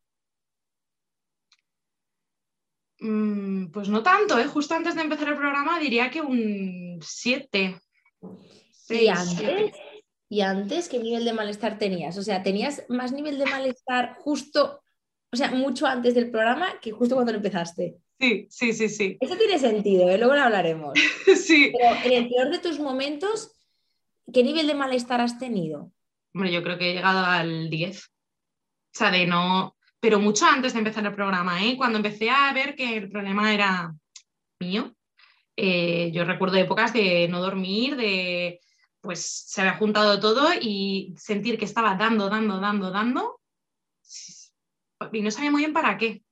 Mm, 3.00 3.66
pues 3.68 3.88
no 3.88 4.02
tanto, 4.02 4.38
¿eh? 4.38 4.46
justo 4.46 4.74
antes 4.74 4.94
de 4.94 5.02
empezar 5.02 5.28
el 5.28 5.36
programa 5.36 5.78
diría 5.78 6.10
que 6.10 6.20
un 6.20 6.98
7. 7.00 7.80
¿Y 8.90 9.08
antes? 9.08 9.72
¿Y 10.28 10.40
antes 10.42 10.88
qué 10.88 10.98
nivel 10.98 11.24
de 11.24 11.32
malestar 11.32 11.78
tenías? 11.78 12.18
O 12.18 12.22
sea, 12.22 12.42
¿tenías 12.42 12.84
más 12.88 13.12
nivel 13.12 13.38
de 13.38 13.46
malestar 13.46 14.16
justo 14.18 14.82
o 15.30 15.36
sea, 15.36 15.50
mucho 15.50 15.86
antes 15.86 16.14
del 16.14 16.30
programa 16.30 16.80
que 16.80 16.92
justo 16.92 17.14
cuando 17.14 17.32
lo 17.32 17.38
empezaste. 17.38 17.98
Sí, 18.20 18.48
sí, 18.50 18.72
sí, 18.72 18.88
sí. 18.88 19.16
Eso 19.20 19.36
tiene 19.36 19.58
sentido, 19.58 20.08
¿eh? 20.08 20.18
luego 20.18 20.34
lo 20.34 20.42
hablaremos. 20.42 20.92
sí. 21.36 21.72
Pero 21.72 21.96
en 22.04 22.24
el 22.24 22.28
peor 22.28 22.50
de 22.50 22.58
tus 22.58 22.80
momentos, 22.80 23.52
¿qué 24.32 24.42
nivel 24.42 24.66
de 24.66 24.74
malestar 24.74 25.20
has 25.20 25.38
tenido? 25.38 25.92
Hombre, 26.34 26.52
yo 26.52 26.62
creo 26.62 26.78
que 26.78 26.90
he 26.90 26.94
llegado 26.94 27.24
al 27.24 27.70
10. 27.70 28.04
O 28.04 28.10
sea, 28.92 29.10
de 29.10 29.26
no. 29.26 29.76
Pero 30.00 30.18
mucho 30.18 30.46
antes 30.46 30.72
de 30.72 30.80
empezar 30.80 31.04
el 31.06 31.14
programa, 31.14 31.64
¿eh? 31.64 31.76
Cuando 31.76 31.98
empecé 31.98 32.30
a 32.30 32.52
ver 32.52 32.74
que 32.74 32.96
el 32.96 33.10
problema 33.10 33.54
era 33.54 33.94
mío, 34.60 34.94
eh, 35.56 36.10
yo 36.12 36.24
recuerdo 36.24 36.56
épocas 36.56 36.92
de 36.92 37.28
no 37.28 37.40
dormir, 37.40 37.96
de. 37.96 38.60
Pues 39.00 39.24
se 39.46 39.60
había 39.60 39.76
juntado 39.76 40.18
todo 40.18 40.48
y 40.60 41.14
sentir 41.16 41.56
que 41.56 41.64
estaba 41.64 41.94
dando, 41.94 42.28
dando, 42.28 42.58
dando, 42.58 42.90
dando. 42.90 43.40
Y 45.12 45.22
no 45.22 45.30
sabía 45.30 45.52
muy 45.52 45.62
bien 45.62 45.72
para 45.72 45.96
qué. 45.96 46.22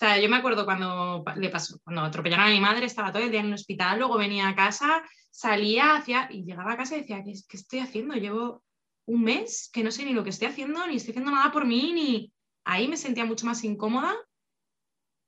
O 0.00 0.06
sea, 0.06 0.18
yo 0.18 0.30
me 0.30 0.38
acuerdo 0.38 0.64
cuando 0.64 1.22
le 1.36 1.50
pasó, 1.50 1.78
cuando 1.84 2.00
atropellaron 2.00 2.46
a 2.46 2.50
mi 2.50 2.58
madre, 2.58 2.86
estaba 2.86 3.12
todo 3.12 3.22
el 3.22 3.30
día 3.30 3.40
en 3.40 3.48
el 3.48 3.52
hospital, 3.52 3.98
luego 3.98 4.16
venía 4.16 4.48
a 4.48 4.56
casa, 4.56 5.02
salía 5.30 5.94
hacia 5.94 6.26
y 6.30 6.42
llegaba 6.42 6.72
a 6.72 6.78
casa 6.78 6.96
y 6.96 7.02
decía, 7.02 7.22
¿qué, 7.22 7.34
qué 7.46 7.56
estoy 7.58 7.80
haciendo? 7.80 8.14
Llevo 8.14 8.62
un 9.04 9.24
mes 9.24 9.68
que 9.70 9.84
no 9.84 9.90
sé 9.90 10.06
ni 10.06 10.14
lo 10.14 10.24
que 10.24 10.30
estoy 10.30 10.48
haciendo, 10.48 10.86
ni 10.86 10.96
estoy 10.96 11.10
haciendo 11.10 11.30
nada 11.30 11.52
por 11.52 11.66
mí, 11.66 11.92
ni 11.92 12.32
ahí 12.64 12.88
me 12.88 12.96
sentía 12.96 13.26
mucho 13.26 13.44
más 13.44 13.62
incómoda 13.62 14.16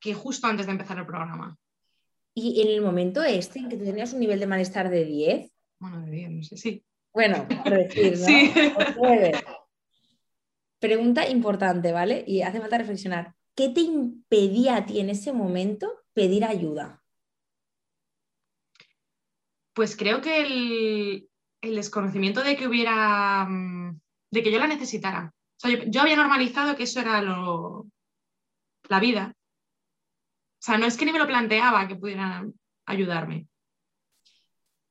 que 0.00 0.14
justo 0.14 0.46
antes 0.46 0.64
de 0.64 0.72
empezar 0.72 0.96
el 0.96 1.04
programa. 1.04 1.54
Y 2.32 2.62
en 2.62 2.68
el 2.68 2.80
momento 2.80 3.22
este 3.22 3.58
en 3.58 3.68
que 3.68 3.76
tú 3.76 3.84
tenías 3.84 4.14
un 4.14 4.20
nivel 4.20 4.40
de 4.40 4.46
malestar 4.46 4.88
de 4.88 5.04
10. 5.04 5.52
Bueno, 5.80 6.00
de 6.00 6.10
10, 6.10 6.30
no 6.30 6.42
sé, 6.44 6.56
sí. 6.56 6.82
Bueno, 7.12 7.46
por 7.46 7.76
decir, 7.76 8.18
¿no? 8.18 8.24
Sí. 8.24 8.52
Pregunta 10.78 11.28
importante, 11.28 11.92
¿vale? 11.92 12.24
Y 12.26 12.40
hace 12.40 12.58
falta 12.58 12.78
reflexionar. 12.78 13.34
¿Qué 13.54 13.68
te 13.68 13.80
impedía 13.80 14.76
a 14.76 14.86
ti 14.86 15.00
en 15.00 15.10
ese 15.10 15.32
momento 15.32 16.00
pedir 16.12 16.44
ayuda? 16.44 17.02
Pues 19.74 19.96
creo 19.96 20.20
que 20.20 20.40
el, 20.42 21.28
desconocimiento 21.62 22.42
de 22.42 22.56
que 22.56 22.66
hubiera, 22.66 23.46
mm, 23.48 24.00
de 24.30 24.42
que 24.42 24.52
yo 24.52 24.58
la 24.58 24.66
necesitara. 24.66 25.32
yo, 25.88 26.00
había 26.00 26.16
normalizado 26.16 26.76
que 26.76 26.82
eso 26.84 27.00
era 27.00 27.22
lo, 27.22 27.86
la 28.88 29.00
vida. 29.00 29.34
O 29.34 30.64
sea, 30.64 30.78
no 30.78 30.86
es 30.86 30.96
que 30.96 31.04
ni 31.04 31.12
me 31.12 31.18
lo 31.18 31.26
planteaba 31.26 31.88
que 31.88 31.96
pudieran 31.96 32.54
ayudarme. 32.86 33.48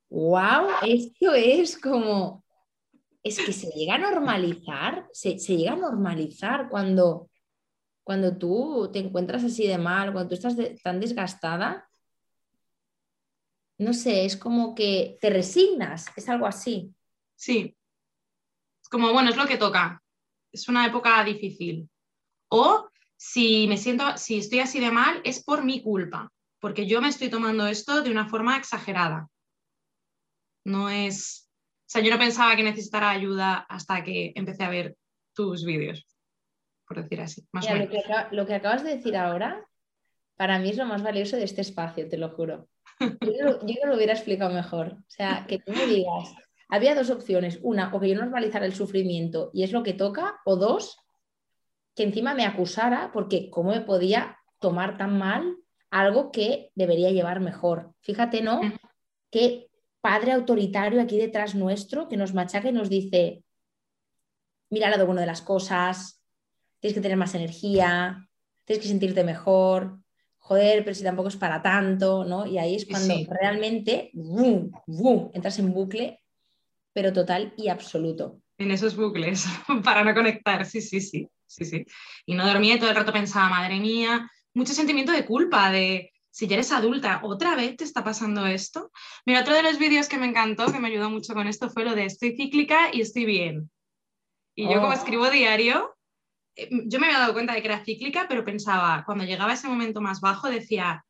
¡Wow! 0.10 0.68
Esto 0.82 1.34
es 1.34 1.78
como. 1.78 2.44
Es 3.24 3.40
que 3.40 3.54
se 3.54 3.70
llega 3.70 3.96
a 3.96 4.00
normalizar, 4.00 5.08
se 5.14 5.38
llega 5.38 5.74
a 5.74 5.78
normalizar 5.78 6.68
cuando 6.70 7.31
cuando 8.04 8.38
tú 8.38 8.90
te 8.92 9.00
encuentras 9.00 9.44
así 9.44 9.68
de 9.68 9.78
mal, 9.78 10.12
cuando 10.12 10.30
tú 10.30 10.36
estás 10.36 10.56
tan 10.84 11.00
desgastada, 11.00 11.90
no 13.78 13.94
sé, 13.94 14.26
es 14.26 14.38
como 14.38 14.76
que 14.76 15.18
te 15.22 15.30
resignas, 15.30 16.06
es 16.16 16.30
algo 16.30 16.46
así. 16.46 16.94
Sí. 17.36 17.76
Es 18.82 18.90
como, 18.90 19.12
bueno, 19.12 19.30
es 19.30 19.38
lo 19.38 19.48
que 19.48 19.58
toca. 19.58 20.04
Es 20.52 20.68
una 20.68 20.86
época 20.86 21.24
difícil. 21.24 21.90
O 22.50 22.90
si 23.18 23.68
me 23.68 23.78
siento, 23.78 24.18
si 24.18 24.38
estoy 24.38 24.60
así 24.60 24.80
de 24.80 24.92
mal, 24.92 25.22
es 25.24 25.44
por 25.44 25.64
mi 25.64 25.82
culpa, 25.82 26.32
porque 26.60 26.86
yo 26.86 27.02
me 27.02 27.08
estoy 27.08 27.30
tomando 27.30 27.66
esto 27.68 28.02
de 28.02 28.12
una 28.12 28.28
forma 28.28 28.58
exagerada. 28.58 29.28
No 30.64 30.90
es, 30.90 31.50
o 31.82 31.90
sea, 31.90 32.02
yo 32.02 32.12
no 32.12 32.20
pensaba 32.20 32.56
que 32.56 32.64
necesitara 32.64 33.10
ayuda 33.10 33.66
hasta 33.70 34.04
que 34.04 34.32
empecé 34.36 34.64
a 34.64 34.70
ver 34.70 34.96
tus 35.34 35.66
vídeos 35.66 36.06
por 36.92 37.04
decir 37.04 37.22
así. 37.22 37.48
lo, 38.32 38.46
que, 38.46 38.54
acabas 38.54 38.84
de 38.84 38.98
decir 38.98 39.16
ahora, 39.16 39.66
para 40.36 40.60
mí 40.60 40.70
es 40.70 40.78
lo 40.78 40.86
más 40.86 41.02
valioso 41.02 41.38
de 41.38 41.46
este 41.46 41.62
espacio, 41.62 42.10
te 42.10 42.18
lo 42.18 42.32
juro. 42.32 42.68
Yo, 43.00 43.60
no 43.62 43.90
lo 43.90 43.96
hubiera 43.96 44.12
explicado 44.12 44.54
mejor. 44.54 44.98
O 45.00 45.10
sea, 45.10 45.46
que 45.48 45.60
tú 45.60 45.72
me 45.72 45.86
digas, 45.86 46.36
había 46.68 46.94
dos 46.94 47.10
opciones. 47.10 47.60
Una, 47.64 47.94
o 47.94 48.00
que 48.02 48.10
yo 48.10 48.16
normalizara 48.16 48.66
el 48.66 48.76
sufrimiento 48.76 49.52
y 49.54 49.64
es 49.64 49.72
lo 49.72 49.84
que 49.84 49.94
toca, 49.94 50.42
o 50.44 50.58
dos, 50.58 50.98
que 51.96 52.04
encima 52.04 52.34
me 52.34 52.46
acusara 52.46 53.12
porque 53.14 53.50
cómo 53.50 53.72
me 53.72 53.82
podía 53.82 54.38
tomar 54.60 54.98
tan 54.98 55.18
mal 55.18 55.56
algo 55.92 56.30
que 56.30 56.72
debería 56.76 57.12
llevar 57.12 57.40
mejor. 57.40 57.94
Fíjate, 58.02 58.42
¿no? 58.42 58.60
Qué 59.32 59.70
padre 60.02 60.34
autoritario 60.34 61.02
aquí 61.02 61.18
detrás 61.18 61.56
nuestro 61.56 62.10
que 62.10 62.18
nos 62.18 62.34
machaca 62.34 62.68
y 62.68 62.74
nos 62.74 62.90
dice, 62.90 63.46
mira 64.70 64.96
lo 64.96 65.06
bueno 65.06 65.22
de 65.22 65.28
las 65.28 65.42
cosas, 65.42 66.21
tienes 66.82 66.96
que 66.96 67.02
tener 67.02 67.18
más 67.18 67.34
energía, 67.36 68.28
tienes 68.66 68.84
que 68.84 68.90
sentirte 68.90 69.24
mejor, 69.24 70.00
joder, 70.40 70.84
pero 70.84 70.96
si 70.96 71.04
tampoco 71.04 71.30
es 71.30 71.38
para 71.38 71.62
tanto, 71.62 72.26
¿no? 72.26 72.46
Y 72.46 72.58
ahí 72.58 72.76
es 72.76 72.86
cuando 72.86 73.14
realmente 73.30 74.10
boom, 74.14 74.72
boom, 74.88 75.32
entras 75.34 75.60
en 75.60 75.72
bucle, 75.72 76.20
pero 76.92 77.14
total 77.14 77.54
y 77.56 77.70
absoluto. 77.70 78.42
En 78.58 78.72
esos 78.72 78.96
bucles, 78.96 79.46
para 79.84 80.04
no 80.04 80.14
conectar, 80.14 80.66
sí, 80.66 80.82
sí, 80.82 81.00
sí, 81.00 81.30
sí, 81.46 81.66
sí. 81.66 81.86
Y 82.26 82.34
no 82.34 82.46
dormía 82.46 82.76
y 82.76 82.80
todo 82.80 82.90
el 82.90 82.96
rato 82.96 83.14
pensaba, 83.14 83.50
madre 83.50 83.80
mía, 83.80 84.30
mucho 84.54 84.74
sentimiento 84.74 85.12
de 85.12 85.26
culpa, 85.26 85.72
de 85.72 86.12
si 86.32 86.48
ya 86.48 86.56
eres 86.56 86.72
adulta, 86.72 87.20
¿otra 87.24 87.56
vez 87.56 87.78
te 87.78 87.84
está 87.84 88.04
pasando 88.04 88.46
esto? 88.46 88.92
Mira, 89.26 89.42
otro 89.42 89.54
de 89.54 89.64
los 89.64 89.78
vídeos 89.78 90.08
que 90.08 90.18
me 90.18 90.28
encantó, 90.28 90.72
que 90.72 90.80
me 90.80 90.88
ayudó 90.88 91.10
mucho 91.10 91.34
con 91.34 91.48
esto, 91.48 91.70
fue 91.70 91.84
lo 91.84 91.94
de 91.94 92.06
estoy 92.06 92.36
cíclica 92.36 92.90
y 92.92 93.02
estoy 93.02 93.26
bien. 93.26 93.70
Y 94.56 94.64
yo 94.64 94.76
como 94.76 94.90
oh. 94.90 94.94
escribo 94.94 95.30
diario, 95.30 95.96
yo 96.70 97.00
me 97.00 97.08
había 97.08 97.20
dado 97.20 97.34
cuenta 97.34 97.54
de 97.54 97.62
que 97.62 97.68
era 97.68 97.84
cíclica, 97.84 98.26
pero 98.28 98.46
pensaba, 98.46 99.04
cuando 99.06 99.24
llegaba 99.24 99.54
ese 99.54 99.68
momento 99.68 100.02
más 100.02 100.22
bajo, 100.22 100.50
decía, 100.50 101.04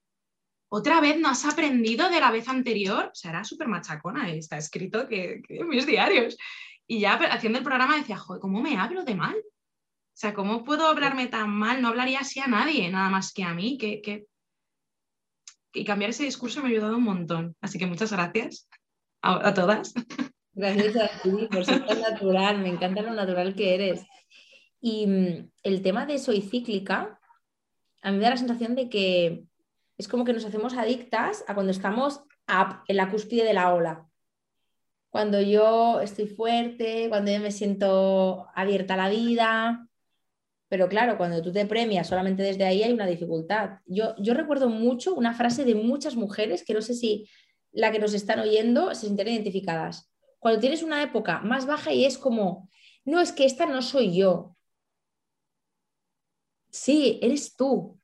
otra 0.74 1.02
vez 1.02 1.20
no 1.20 1.30
has 1.30 1.46
aprendido 1.46 2.10
de 2.10 2.20
la 2.20 2.32
vez 2.32 2.48
anterior. 2.48 3.10
O 3.12 3.16
sea, 3.16 3.32
era 3.32 3.44
súper 3.44 3.68
machacona, 3.68 4.30
está 4.30 4.58
escrito 4.58 5.08
que, 5.08 5.42
en 5.50 5.68
mis 5.68 5.86
diarios. 5.86 6.38
Y 6.88 7.02
ya 7.02 7.14
haciendo 7.14 7.58
el 7.60 7.66
programa 7.66 7.98
decía, 7.98 8.18
joder, 8.18 8.42
¿cómo 8.42 8.62
me 8.62 8.78
hablo 8.78 9.04
de 9.04 9.16
mal? 9.16 9.36
O 9.36 10.18
sea, 10.22 10.34
¿cómo 10.34 10.64
puedo 10.64 10.88
hablarme 10.88 11.28
tan 11.28 11.50
mal? 11.50 11.82
No 11.82 11.90
hablaría 11.90 12.20
así 12.20 12.40
a 12.40 12.48
nadie, 12.48 12.90
nada 12.90 13.10
más 13.10 13.34
que 13.34 13.44
a 13.44 13.54
mí. 13.54 13.78
Que, 13.78 14.26
Y 15.74 15.86
cambiar 15.86 16.12
ese 16.12 16.24
discurso 16.24 16.62
me 16.62 16.68
ha 16.68 16.72
ayudado 16.72 16.98
un 16.98 17.04
montón. 17.04 17.56
Así 17.62 17.78
que 17.78 17.88
muchas 17.88 18.12
gracias 18.14 18.70
a, 19.22 19.50
a 19.50 19.54
todas. 19.54 19.94
Gracias 20.54 20.96
a 20.98 21.22
ti 21.22 21.48
por 21.50 21.66
ser 21.66 21.86
tan 21.86 22.02
natural. 22.02 22.60
Me 22.60 22.70
encanta 22.70 23.02
lo 23.02 23.14
natural 23.14 23.56
que 23.56 23.76
eres. 23.76 24.06
Y 24.82 25.08
mm, 25.08 25.52
el 25.64 25.82
tema 25.82 26.06
de 26.06 26.18
soy 26.18 26.42
cíclica, 26.42 27.20
a 28.02 28.12
mí 28.12 28.18
me 28.18 28.24
da 28.24 28.32
la 28.32 28.38
sensación 28.38 28.76
de 28.76 28.90
que 28.90 29.46
es 29.98 30.08
como 30.08 30.26
que 30.26 30.34
nos 30.34 30.46
hacemos 30.46 30.74
adictas 30.74 31.46
a 31.48 31.54
cuando 31.54 31.72
estamos 31.72 32.22
en 32.88 32.98
la 32.98 33.10
cúspide 33.10 33.44
de 33.44 33.54
la 33.54 33.74
ola. 33.74 34.08
Cuando 35.10 35.40
yo 35.42 36.02
estoy 36.02 36.26
fuerte, 36.26 37.08
cuando 37.10 37.32
yo 37.32 37.40
me 37.40 37.52
siento 37.52 38.48
abierta 38.56 38.96
a 38.96 38.98
la 38.98 39.10
vida. 39.10 39.88
Pero 40.68 40.90
claro, 40.90 41.18
cuando 41.18 41.42
tú 41.42 41.52
te 41.52 41.66
premias 41.66 42.08
solamente 42.08 42.44
desde 42.44 42.64
ahí 42.64 42.82
hay 42.82 42.94
una 42.94 43.06
dificultad. 43.06 43.80
Yo, 43.86 44.16
yo 44.18 44.34
recuerdo 44.34 44.70
mucho 44.70 45.14
una 45.14 45.34
frase 45.34 45.66
de 45.66 45.76
muchas 45.76 46.16
mujeres 46.16 46.64
que 46.64 46.74
no 46.74 46.82
sé 46.82 46.94
si 46.94 47.30
la 47.72 47.92
que 47.92 48.00
nos 48.00 48.14
están 48.14 48.40
oyendo 48.40 48.94
se 48.96 49.02
sienten 49.02 49.28
identificadas. 49.28 50.12
Cuando 50.40 50.60
tienes 50.60 50.82
una 50.82 51.04
época 51.04 51.42
más 51.42 51.66
baja 51.66 51.94
y 51.94 52.06
es 52.06 52.18
como, 52.18 52.70
no, 53.06 53.20
es 53.22 53.32
que 53.32 53.46
esta 53.46 53.66
no 53.66 53.82
soy 53.82 54.16
yo, 54.16 54.56
Sí, 56.72 57.20
eres 57.22 57.56
tú. 57.56 58.00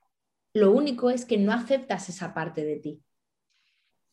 Lo 0.53 0.72
único 0.72 1.09
es 1.09 1.26
que 1.26 1.38
no 1.38 1.51
aceptas 1.51 2.09
esa 2.09 2.34
parte 2.34 2.63
de 2.63 2.78
ti. 2.78 3.01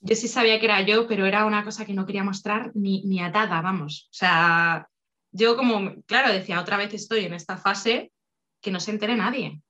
Yo 0.00 0.14
sí 0.14 0.28
sabía 0.28 0.58
que 0.60 0.66
era 0.66 0.82
yo, 0.82 1.06
pero 1.06 1.26
era 1.26 1.46
una 1.46 1.64
cosa 1.64 1.86
que 1.86 1.94
no 1.94 2.06
quería 2.06 2.24
mostrar 2.24 2.72
ni, 2.74 3.02
ni 3.04 3.20
atada, 3.20 3.60
vamos. 3.62 4.08
O 4.10 4.14
sea, 4.14 4.88
yo 5.32 5.56
como, 5.56 6.02
claro, 6.02 6.32
decía, 6.32 6.60
otra 6.60 6.76
vez 6.76 6.92
estoy 6.94 7.24
en 7.24 7.34
esta 7.34 7.56
fase 7.56 8.12
que 8.60 8.70
no 8.70 8.80
se 8.80 8.90
entere 8.90 9.16
nadie 9.16 9.62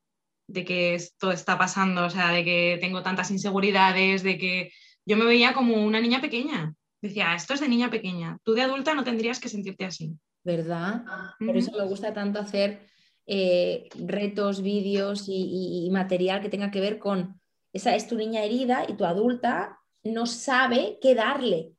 de 0.47 0.65
que 0.65 0.95
esto 0.95 1.33
está 1.33 1.59
pasando, 1.59 2.05
o 2.05 2.11
sea, 2.11 2.31
de 2.31 2.45
que 2.45 2.79
tengo 2.81 3.03
tantas 3.03 3.31
inseguridades, 3.31 4.23
de 4.23 4.39
que 4.39 4.73
yo 5.07 5.17
me 5.17 5.25
veía 5.25 5.55
como 5.55 5.85
una 5.85 6.01
niña 6.01 6.21
pequeña. 6.21 6.75
Decía, 7.01 7.35
esto 7.35 7.55
es 7.55 7.61
de 7.61 7.69
niña 7.69 7.91
pequeña, 7.91 8.39
tú 8.45 8.55
de 8.55 8.63
adulta 8.63 8.95
no 8.95 9.05
tendrías 9.05 9.41
que 9.41 9.49
sentirte 9.49 9.85
así. 9.85 10.13
¿Verdad? 10.43 11.05
Por 11.39 11.57
eso 11.57 11.73
me 11.73 11.85
gusta 11.85 12.13
tanto 12.13 12.39
hacer 12.39 12.87
eh, 13.27 13.89
retos, 13.95 14.63
vídeos 14.63 15.25
y, 15.29 15.89
material 15.91 16.43
que 16.43 16.49
tenga 16.49 16.71
que 16.71 16.81
ver 16.81 16.99
con 16.99 17.41
esa 17.73 17.95
es 17.95 18.07
tu 18.07 18.17
niña 18.17 18.45
herida 18.45 18.85
y 18.89 18.95
tu 18.95 19.05
adulta 19.05 19.81
no 20.03 20.27
sabe 20.27 20.99
qué 21.01 21.15
darle. 21.15 21.73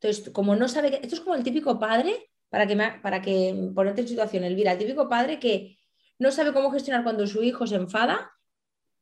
Entonces, 0.00 0.30
como 0.30 0.56
no 0.56 0.68
sabe 0.68 1.00
esto 1.02 1.16
es 1.16 1.20
como 1.20 1.34
el 1.34 1.42
típico 1.42 1.78
padre, 1.78 2.30
para 2.48 2.66
que, 2.66 2.76
para 3.02 3.20
que 3.22 3.70
ponerte 3.74 4.02
en 4.02 4.08
situación, 4.08 4.44
Elvira, 4.44 4.72
el 4.72 4.78
típico 4.78 5.08
padre 5.08 5.38
que 5.38 5.78
no 6.18 6.30
sabe 6.30 6.52
cómo 6.52 6.70
gestionar 6.70 7.02
cuando 7.02 7.26
su 7.26 7.42
hijo 7.42 7.66
se 7.66 7.76
enfada 7.76 8.32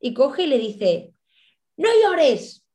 y 0.00 0.14
coge 0.14 0.44
y 0.44 0.46
le 0.46 0.58
dice, 0.58 1.14
no 1.76 1.88
llores, 2.02 2.66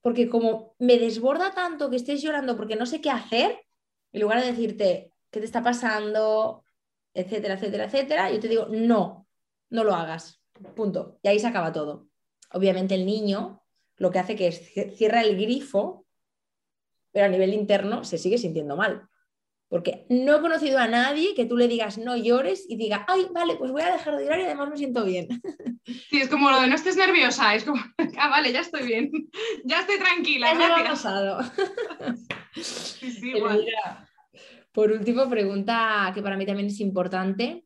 porque 0.00 0.28
como 0.28 0.74
me 0.78 0.98
desborda 0.98 1.52
tanto 1.52 1.90
que 1.90 1.96
estés 1.96 2.22
llorando 2.22 2.56
porque 2.56 2.76
no 2.76 2.86
sé 2.86 3.00
qué 3.00 3.10
hacer, 3.10 3.58
en 4.12 4.20
lugar 4.20 4.40
de 4.40 4.52
decirte, 4.52 5.12
¿qué 5.30 5.40
te 5.40 5.46
está 5.46 5.62
pasando? 5.62 6.64
Etcétera, 7.16 7.54
etcétera, 7.54 7.84
etcétera, 7.84 8.30
yo 8.30 8.40
te 8.40 8.48
digo, 8.48 8.66
no, 8.70 9.26
no 9.70 9.84
lo 9.84 9.94
hagas. 9.94 10.42
Punto. 10.74 11.18
Y 11.22 11.28
ahí 11.28 11.38
se 11.38 11.46
acaba 11.46 11.72
todo. 11.72 12.08
Obviamente 12.52 12.94
el 12.94 13.06
niño 13.06 13.62
lo 13.96 14.10
que 14.10 14.18
hace 14.18 14.36
que 14.36 14.48
es 14.48 14.72
cierra 14.96 15.22
el 15.22 15.36
grifo, 15.36 16.06
pero 17.12 17.26
a 17.26 17.30
nivel 17.30 17.54
interno 17.54 18.04
se 18.04 18.18
sigue 18.18 18.38
sintiendo 18.38 18.76
mal. 18.76 19.08
Porque 19.68 20.06
no 20.08 20.36
he 20.36 20.40
conocido 20.40 20.78
a 20.78 20.86
nadie 20.86 21.34
que 21.34 21.44
tú 21.44 21.56
le 21.56 21.66
digas 21.66 21.98
no 21.98 22.16
llores 22.16 22.66
y 22.68 22.76
diga, 22.76 23.04
ay, 23.08 23.26
vale, 23.32 23.56
pues 23.56 23.72
voy 23.72 23.82
a 23.82 23.92
dejar 23.92 24.16
de 24.16 24.24
llorar 24.24 24.40
y 24.40 24.44
además 24.44 24.70
me 24.70 24.76
siento 24.76 25.04
bien. 25.04 25.28
Sí, 26.10 26.20
es 26.20 26.28
como 26.28 26.50
lo 26.50 26.60
de 26.60 26.66
no 26.66 26.74
estés 26.74 26.96
nerviosa, 26.96 27.54
es 27.54 27.62
como, 27.62 27.80
ah, 28.18 28.28
vale, 28.28 28.52
ya 28.52 28.58
estoy 28.58 28.84
bien, 28.84 29.08
ya 29.64 29.80
estoy 29.80 30.00
tranquila. 30.00 30.52
Ya 30.52 30.58
me 30.58 30.64
ha 30.64 30.84
pasado. 30.84 31.38
Sí, 32.52 33.12
sí, 33.12 33.34
por 34.76 34.92
último, 34.92 35.26
pregunta 35.30 36.12
que 36.14 36.20
para 36.20 36.36
mí 36.36 36.44
también 36.44 36.68
es 36.68 36.80
importante. 36.80 37.64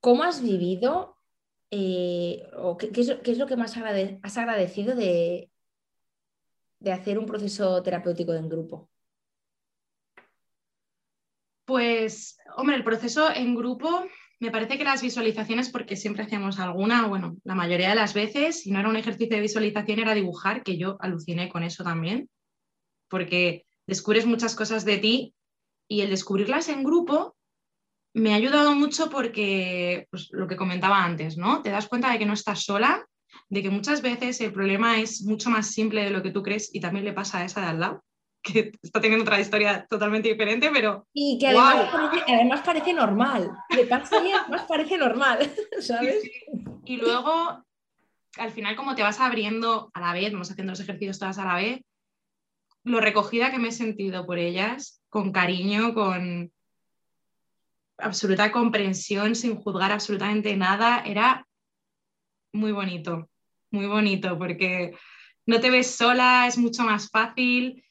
¿Cómo 0.00 0.22
has 0.22 0.42
vivido 0.42 1.18
eh, 1.70 2.42
o 2.56 2.78
qué, 2.78 2.90
es, 2.96 3.36
lo 3.36 3.46
que 3.46 3.56
más 3.56 3.76
has 3.76 4.38
agradecido 4.38 4.96
de, 4.96 5.50
de 6.78 6.90
hacer 6.90 7.18
un 7.18 7.26
proceso 7.26 7.82
terapéutico 7.82 8.32
en 8.32 8.48
grupo? 8.48 8.88
Pues, 11.66 12.38
hombre, 12.56 12.76
el 12.76 12.82
proceso 12.82 13.30
en 13.30 13.54
grupo, 13.54 14.06
me 14.40 14.50
parece 14.50 14.78
que 14.78 14.84
las 14.84 15.02
visualizaciones, 15.02 15.68
porque 15.68 15.96
siempre 15.96 16.22
hacíamos 16.22 16.58
alguna, 16.58 17.08
bueno, 17.08 17.36
la 17.44 17.54
mayoría 17.54 17.90
de 17.90 17.96
las 17.96 18.14
veces, 18.14 18.62
si 18.62 18.70
no 18.70 18.80
era 18.80 18.88
un 18.88 18.96
ejercicio 18.96 19.36
de 19.36 19.42
visualización, 19.42 19.98
era 19.98 20.14
dibujar, 20.14 20.62
que 20.62 20.78
yo 20.78 20.96
aluciné 20.98 21.50
con 21.50 21.62
eso 21.62 21.84
también, 21.84 22.30
porque 23.08 23.66
descubres 23.92 24.24
muchas 24.24 24.54
cosas 24.54 24.86
de 24.86 24.96
ti 24.96 25.34
y 25.86 26.00
el 26.00 26.08
descubrirlas 26.08 26.68
en 26.70 26.82
grupo 26.82 27.36
me 28.14 28.32
ha 28.32 28.36
ayudado 28.36 28.74
mucho 28.74 29.10
porque, 29.10 30.06
pues, 30.10 30.28
lo 30.32 30.48
que 30.48 30.56
comentaba 30.56 31.04
antes, 31.04 31.36
¿no? 31.36 31.62
Te 31.62 31.70
das 31.70 31.88
cuenta 31.88 32.10
de 32.10 32.18
que 32.18 32.26
no 32.26 32.32
estás 32.32 32.64
sola, 32.64 33.06
de 33.50 33.62
que 33.62 33.70
muchas 33.70 34.00
veces 34.00 34.40
el 34.40 34.52
problema 34.52 34.98
es 34.98 35.22
mucho 35.22 35.50
más 35.50 35.70
simple 35.70 36.04
de 36.04 36.10
lo 36.10 36.22
que 36.22 36.30
tú 36.30 36.42
crees 36.42 36.74
y 36.74 36.80
también 36.80 37.04
le 37.04 37.12
pasa 37.12 37.38
a 37.38 37.44
esa 37.44 37.60
de 37.60 37.66
al 37.66 37.80
lado 37.80 38.04
que 38.42 38.72
está 38.82 39.00
teniendo 39.00 39.24
otra 39.24 39.40
historia 39.40 39.86
totalmente 39.88 40.30
diferente, 40.30 40.70
pero... 40.72 41.06
Y 41.12 41.38
que 41.38 41.48
además, 41.48 42.62
parece, 42.64 42.92
normal. 42.94 43.50
Le 43.76 43.84
pasa 43.84 44.26
y 44.26 44.32
además 44.32 44.62
parece 44.66 44.96
normal, 44.96 45.38
¿sabes? 45.80 46.22
Y 46.84 46.96
luego, 46.96 47.62
al 48.38 48.50
final, 48.50 48.74
como 48.74 48.94
te 48.94 49.02
vas 49.02 49.20
abriendo 49.20 49.90
a 49.92 50.00
la 50.00 50.12
vez, 50.14 50.32
vamos 50.32 50.50
haciendo 50.50 50.72
los 50.72 50.80
ejercicios 50.80 51.18
todas 51.18 51.38
a 51.38 51.44
la 51.44 51.56
vez, 51.56 51.82
lo 52.84 53.00
recogida 53.00 53.50
que 53.50 53.58
me 53.58 53.68
he 53.68 53.72
sentido 53.72 54.26
por 54.26 54.38
ellas, 54.38 55.02
con 55.08 55.32
cariño, 55.32 55.94
con 55.94 56.52
absoluta 57.98 58.50
comprensión, 58.50 59.34
sin 59.34 59.56
juzgar 59.56 59.92
absolutamente 59.92 60.56
nada, 60.56 61.02
era 61.04 61.46
muy 62.52 62.72
bonito, 62.72 63.28
muy 63.70 63.86
bonito, 63.86 64.36
porque 64.38 64.96
no 65.46 65.60
te 65.60 65.70
ves 65.70 65.94
sola, 65.94 66.46
es 66.46 66.58
mucho 66.58 66.82
más 66.82 67.08
fácil 67.08 67.84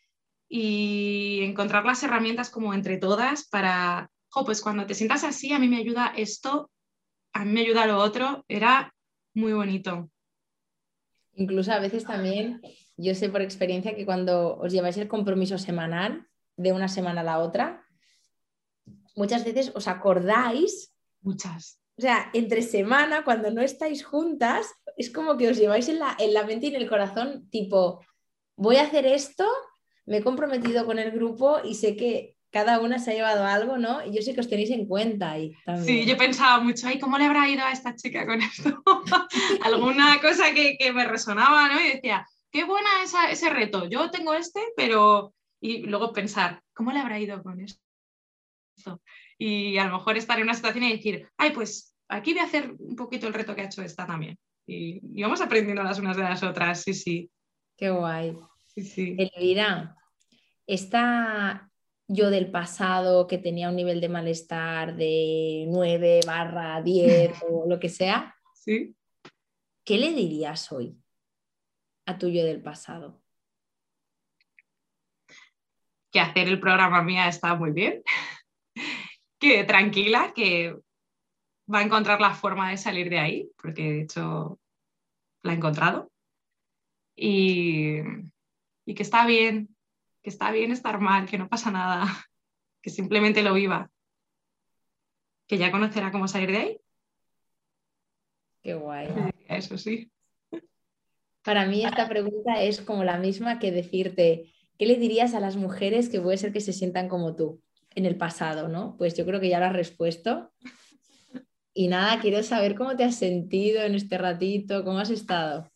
y 0.49 1.39
encontrar 1.43 1.85
las 1.85 2.03
herramientas 2.03 2.49
como 2.49 2.73
entre 2.73 2.97
todas 2.97 3.47
para, 3.47 4.11
pues 4.45 4.61
cuando 4.61 4.85
te 4.85 4.95
sientas 4.95 5.23
así, 5.23 5.53
a 5.53 5.59
mí 5.59 5.67
me 5.67 5.77
ayuda 5.77 6.13
esto, 6.15 6.69
a 7.33 7.45
mí 7.45 7.53
me 7.53 7.61
ayuda 7.61 7.87
lo 7.87 7.97
otro, 7.97 8.43
era 8.47 8.93
muy 9.33 9.53
bonito. 9.53 10.09
Incluso 11.35 11.71
a 11.71 11.79
veces 11.79 12.05
también, 12.05 12.61
yo 12.97 13.15
sé 13.15 13.29
por 13.29 13.41
experiencia 13.41 13.95
que 13.95 14.05
cuando 14.05 14.57
os 14.57 14.71
lleváis 14.71 14.97
el 14.97 15.07
compromiso 15.07 15.57
semanal 15.57 16.27
de 16.57 16.73
una 16.73 16.87
semana 16.87 17.21
a 17.21 17.25
la 17.25 17.39
otra, 17.39 17.85
muchas 19.15 19.43
veces 19.45 19.71
os 19.75 19.87
acordáis. 19.87 20.93
Muchas. 21.21 21.79
O 21.97 22.01
sea, 22.01 22.29
entre 22.33 22.61
semana, 22.61 23.23
cuando 23.23 23.51
no 23.51 23.61
estáis 23.61 24.03
juntas, 24.03 24.67
es 24.97 25.09
como 25.09 25.37
que 25.37 25.49
os 25.49 25.57
lleváis 25.57 25.87
en 25.87 25.99
la, 25.99 26.15
en 26.19 26.33
la 26.33 26.45
mente 26.45 26.67
y 26.67 26.75
en 26.75 26.81
el 26.81 26.89
corazón, 26.89 27.49
tipo, 27.49 28.01
voy 28.55 28.77
a 28.77 28.83
hacer 28.83 29.05
esto 29.05 29.47
me 30.05 30.17
he 30.17 30.23
comprometido 30.23 30.85
con 30.85 30.99
el 30.99 31.11
grupo 31.11 31.59
y 31.63 31.75
sé 31.75 31.95
que 31.95 32.37
cada 32.51 32.79
una 32.79 32.99
se 32.99 33.11
ha 33.11 33.13
llevado 33.13 33.45
algo, 33.45 33.77
¿no? 33.77 34.05
Y 34.05 34.13
yo 34.13 34.21
sé 34.21 34.33
que 34.33 34.41
os 34.41 34.49
tenéis 34.49 34.69
en 34.71 34.85
cuenta 34.85 35.31
ahí 35.31 35.53
también. 35.65 35.85
Sí, 35.85 36.05
yo 36.05 36.17
pensaba 36.17 36.61
mucho, 36.61 36.87
ay, 36.87 36.99
¿cómo 36.99 37.17
le 37.17 37.25
habrá 37.25 37.47
ido 37.47 37.63
a 37.63 37.71
esta 37.71 37.95
chica 37.95 38.25
con 38.25 38.41
esto? 38.41 38.83
Alguna 39.63 40.19
cosa 40.21 40.53
que, 40.53 40.91
me 40.93 41.07
resonaba, 41.07 41.69
¿no? 41.69 41.79
Y 41.79 41.93
decía, 41.93 42.27
qué 42.51 42.65
buena 42.65 42.89
esa, 43.03 43.31
ese 43.31 43.49
reto, 43.49 43.87
yo 43.89 44.11
tengo 44.11 44.33
este, 44.33 44.61
pero... 44.75 45.33
Y 45.63 45.83
luego 45.83 46.11
pensar, 46.11 46.63
¿cómo 46.73 46.91
le 46.91 46.99
habrá 46.99 47.19
ido 47.19 47.41
con 47.43 47.61
esto? 47.61 47.79
Y 49.37 49.77
a 49.77 49.85
lo 49.85 49.93
mejor 49.93 50.17
estar 50.17 50.37
en 50.37 50.45
una 50.45 50.55
situación 50.55 50.85
y 50.85 50.93
decir, 50.93 51.29
ay, 51.37 51.51
pues 51.51 51.95
aquí 52.07 52.33
voy 52.33 52.41
a 52.41 52.45
hacer 52.45 52.73
un 52.79 52.95
poquito 52.95 53.27
el 53.27 53.33
reto 53.33 53.53
que 53.55 53.61
ha 53.61 53.65
hecho 53.65 53.83
esta 53.83 54.07
también. 54.07 54.39
Y, 54.65 55.01
y 55.13 55.21
vamos 55.21 55.39
aprendiendo 55.39 55.83
las 55.83 55.99
unas 55.99 56.17
de 56.17 56.23
las 56.23 56.41
otras, 56.41 56.81
sí, 56.81 56.95
sí. 56.95 57.31
Qué 57.77 57.91
guay. 57.91 58.35
Elvira, 58.75 59.95
esta 60.65 61.70
yo 62.11 62.29
del 62.29 62.51
pasado 62.51 63.25
que 63.27 63.37
tenía 63.37 63.69
un 63.69 63.75
nivel 63.75 64.01
de 64.01 64.09
malestar 64.09 64.95
de 64.95 65.65
9 65.69 66.21
barra 66.25 66.81
10 66.81 67.31
o 67.49 67.65
lo 67.67 67.79
que 67.79 67.89
sea, 67.89 68.35
¿Sí? 68.53 68.95
¿qué 69.85 69.97
le 69.97 70.13
dirías 70.13 70.71
hoy 70.71 70.97
a 72.05 72.17
tu 72.17 72.29
yo 72.29 72.43
del 72.43 72.61
pasado? 72.61 73.21
Que 76.11 76.19
hacer 76.19 76.47
el 76.49 76.59
programa 76.59 77.01
mía 77.01 77.27
está 77.27 77.55
muy 77.55 77.71
bien, 77.71 78.03
que 79.39 79.63
tranquila, 79.63 80.33
que 80.35 80.75
va 81.73 81.79
a 81.79 81.83
encontrar 81.83 82.19
la 82.19 82.33
forma 82.33 82.69
de 82.69 82.77
salir 82.77 83.09
de 83.09 83.19
ahí, 83.19 83.51
porque 83.61 83.83
de 83.83 84.01
hecho 84.01 84.59
la 85.43 85.53
ha 85.53 85.55
encontrado. 85.55 86.11
Y 87.15 88.01
y 88.85 88.93
que 88.93 89.03
está 89.03 89.25
bien, 89.25 89.70
que 90.21 90.29
está 90.29 90.51
bien 90.51 90.71
estar 90.71 90.99
mal, 90.99 91.27
que 91.27 91.37
no 91.37 91.49
pasa 91.49 91.71
nada, 91.71 92.05
que 92.81 92.89
simplemente 92.89 93.43
lo 93.43 93.53
viva, 93.53 93.89
que 95.47 95.57
ya 95.57 95.71
conocerá 95.71 96.11
cómo 96.11 96.27
salir 96.27 96.51
de 96.51 96.57
ahí. 96.57 96.81
Qué 98.61 98.75
guay. 98.75 99.09
Eso 99.47 99.77
sí. 99.77 100.11
Para 101.43 101.65
mí 101.65 101.83
esta 101.83 102.07
pregunta 102.07 102.61
es 102.61 102.81
como 102.81 103.03
la 103.03 103.17
misma 103.17 103.57
que 103.57 103.71
decirte, 103.71 104.53
¿qué 104.77 104.85
le 104.85 104.95
dirías 104.95 105.33
a 105.33 105.39
las 105.39 105.57
mujeres 105.57 106.09
que 106.09 106.21
puede 106.21 106.37
ser 106.37 106.53
que 106.53 106.61
se 106.61 106.73
sientan 106.73 107.09
como 107.09 107.35
tú 107.35 107.61
en 107.95 108.05
el 108.05 108.15
pasado, 108.15 108.67
no? 108.67 108.95
Pues 108.97 109.15
yo 109.15 109.25
creo 109.25 109.39
que 109.39 109.49
ya 109.49 109.59
lo 109.59 109.65
has 109.65 109.73
respuesto. 109.73 110.51
Y 111.73 111.87
nada, 111.87 112.19
quiero 112.21 112.43
saber 112.43 112.75
cómo 112.75 112.95
te 112.95 113.03
has 113.03 113.15
sentido 113.15 113.81
en 113.81 113.95
este 113.95 114.17
ratito, 114.17 114.83
cómo 114.83 114.99
has 114.99 115.09
estado. 115.09 115.71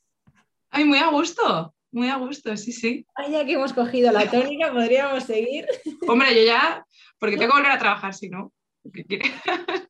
Ay, 0.70 0.86
muy 0.86 1.00
a 1.00 1.10
gusto. 1.10 1.75
Muy 1.92 2.10
a 2.10 2.18
gusto, 2.18 2.56
sí, 2.58 2.72
sí. 2.72 3.06
ya 3.32 3.46
que 3.46 3.54
hemos 3.54 3.74
cogido 3.74 4.12
la 4.12 4.30
tónica, 4.30 4.72
podríamos 4.72 5.24
seguir. 5.24 5.66
Hombre, 6.08 6.36
yo 6.36 6.46
ya, 6.46 6.86
porque 7.20 7.38
tengo 7.38 7.54
que 7.54 7.60
volver 7.60 7.72
a 7.72 7.80
trabajar, 7.80 8.14
si 8.14 8.30
no. 8.30 8.52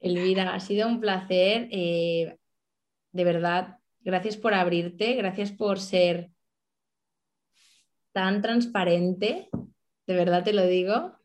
Elvira, 0.00 0.54
ha 0.54 0.60
sido 0.60 0.88
un 0.88 1.00
placer. 1.00 1.68
Eh, 1.70 2.36
de 3.12 3.24
verdad, 3.24 3.78
gracias 4.00 4.36
por 4.36 4.54
abrirte, 4.54 5.14
gracias 5.14 5.52
por 5.52 5.80
ser 5.80 6.30
tan 8.12 8.42
transparente, 8.42 9.48
de 10.06 10.14
verdad 10.14 10.42
te 10.42 10.52
lo 10.52 10.66
digo, 10.66 11.16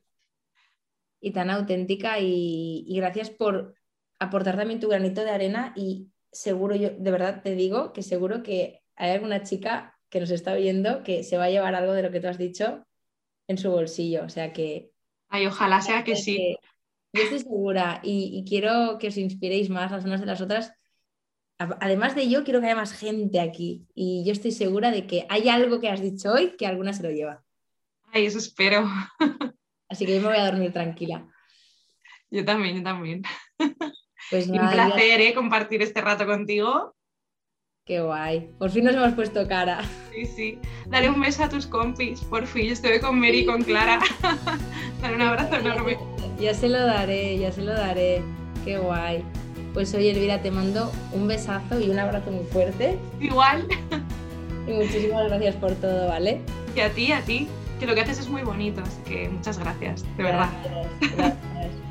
y 1.20 1.32
tan 1.32 1.50
auténtica, 1.50 2.20
y, 2.20 2.84
y 2.88 2.96
gracias 2.98 3.30
por 3.30 3.76
aportar 4.20 4.58
también 4.58 4.80
tu 4.80 4.90
granito 4.90 5.24
de 5.24 5.32
arena 5.32 5.74
y 5.76 6.10
seguro 6.32 6.76
yo, 6.76 6.92
de 6.92 7.12
verdad 7.12 7.42
te 7.42 7.56
digo 7.56 7.94
que 7.94 8.04
seguro 8.04 8.44
que 8.44 8.83
hay 8.96 9.12
alguna 9.12 9.44
chica 9.44 9.98
que 10.10 10.20
nos 10.20 10.32
está 10.32 10.54
viendo 10.56 11.04
que 11.04 11.24
se 11.24 11.38
va 11.38 11.46
a 11.46 11.50
llevar 11.50 11.76
algo 11.76 11.94
de 11.94 12.04
lo 12.04 12.12
que 12.12 12.20
tú 12.20 12.28
has 12.28 12.38
dicho 12.38 12.86
en 13.48 13.58
su 13.58 13.72
bolsillo. 13.72 14.24
O 14.24 14.30
sea 14.30 14.54
que. 14.54 14.92
Ay, 15.30 15.48
ojalá 15.48 15.82
sea 15.82 16.04
que 16.04 16.16
sí. 16.16 16.56
yo 17.12 17.24
estoy 17.24 17.40
segura 17.40 18.00
y, 18.04 18.46
quiero 18.48 18.98
que 19.00 19.08
os 19.08 19.18
inspiréis 19.18 19.70
más 19.70 19.92
las 19.92 20.06
unas 20.06 20.20
de 20.20 20.28
las 20.28 20.42
otras. 20.42 20.74
Además 21.58 22.16
de 22.16 22.30
yo, 22.30 22.44
quiero 22.44 22.60
que 22.60 22.68
haya 22.68 22.76
más 22.76 22.94
gente 22.94 23.40
aquí 23.40 23.88
y 23.96 24.24
yo 24.26 24.32
estoy 24.32 24.52
segura 24.52 24.92
de 24.92 25.08
que 25.08 25.26
hay 25.30 25.50
algo 25.50 25.80
que 25.80 25.90
has 25.90 26.02
dicho 26.02 26.32
hoy 26.32 26.56
que 26.58 26.68
alguna 26.68 26.94
se 26.94 27.04
lo 27.04 27.12
lleva. 27.12 27.44
Ay, 28.12 28.26
eso 28.26 28.38
espero. 28.38 28.88
Así 29.90 30.06
que 30.06 30.16
yo 30.16 30.22
me 30.22 30.28
voy 30.28 30.38
a 30.38 30.46
dormir 30.46 30.74
tranquila. 30.74 31.28
Yo 32.30 32.44
también, 32.44 32.78
yo 32.78 32.84
también. 32.84 33.24
Pues 34.30 34.48
Un 34.50 34.58
placer 34.58 35.22
¿eh? 35.22 35.34
compartir 35.34 35.82
este 35.82 36.02
rato 36.02 36.26
contigo. 36.26 36.96
Qué 37.86 38.00
guay. 38.00 38.50
Por 38.60 38.70
fin 38.70 38.86
nos 38.86 38.96
hemos 38.96 39.12
puesto 39.12 39.46
cara. 39.46 39.82
Sí, 40.14 40.26
sí. 40.26 40.60
Dale 40.88 41.10
un 41.10 41.20
beso 41.20 41.44
a 41.44 41.50
tus 41.50 41.68
compis, 41.68 42.22
por 42.22 42.48
fin. 42.48 42.68
Yo 42.68 42.74
estoy 42.74 43.00
con 43.02 43.20
Mary 43.20 43.40
y 43.40 43.46
con 43.46 43.62
Clara. 43.62 44.00
Dale 45.02 45.16
un 45.16 45.22
abrazo 45.22 45.56
enorme. 45.56 45.98
Ya 46.40 46.54
se 46.54 46.70
lo 46.70 46.80
daré, 46.80 47.38
ya 47.38 47.52
se 47.52 47.62
lo 47.62 47.74
daré. 47.74 48.22
Qué 48.64 48.78
guay. 48.78 49.22
Pues 49.74 49.94
oye, 49.96 50.12
Elvira, 50.12 50.42
te 50.42 50.50
mando 50.50 50.94
un 51.12 51.28
besazo 51.28 51.78
y 51.78 51.90
un 51.90 52.00
abrazo 52.00 52.32
muy 52.32 52.46
fuerte. 52.46 52.98
Igual. 53.20 53.68
Y 54.66 54.72
muchísimas 54.72 55.28
gracias 55.28 55.56
por 55.56 55.74
todo, 55.74 56.08
¿vale? 56.08 56.40
Y 56.74 56.80
a 56.80 56.90
ti, 56.90 57.12
a 57.12 57.20
ti, 57.20 57.50
que 57.82 57.86
lo 57.86 57.94
que 57.96 58.00
haces 58.00 58.20
es 58.20 58.30
muy 58.30 58.44
bonito, 58.44 58.82
así 58.82 59.02
que 59.06 59.28
muchas 59.28 59.60
gracias, 59.60 60.06
de 60.16 60.24
verdad. 60.24 60.50
Gracias, 61.18 61.38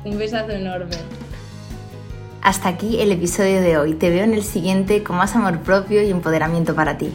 Un 0.05 0.17
besazo 0.17 0.53
enorme. 0.53 0.95
Hasta 2.43 2.67
aquí 2.67 2.99
el 2.99 3.13
episodio 3.13 3.61
de 3.61 3.77
hoy. 3.77 3.93
Te 3.93 4.09
veo 4.09 4.25
en 4.25 4.33
el 4.33 4.43
siguiente 4.43 5.01
con 5.01 5.15
más 5.15 5.33
amor 5.33 5.59
propio 5.59 6.03
y 6.03 6.11
empoderamiento 6.11 6.75
para 6.75 6.97
ti. 6.97 7.09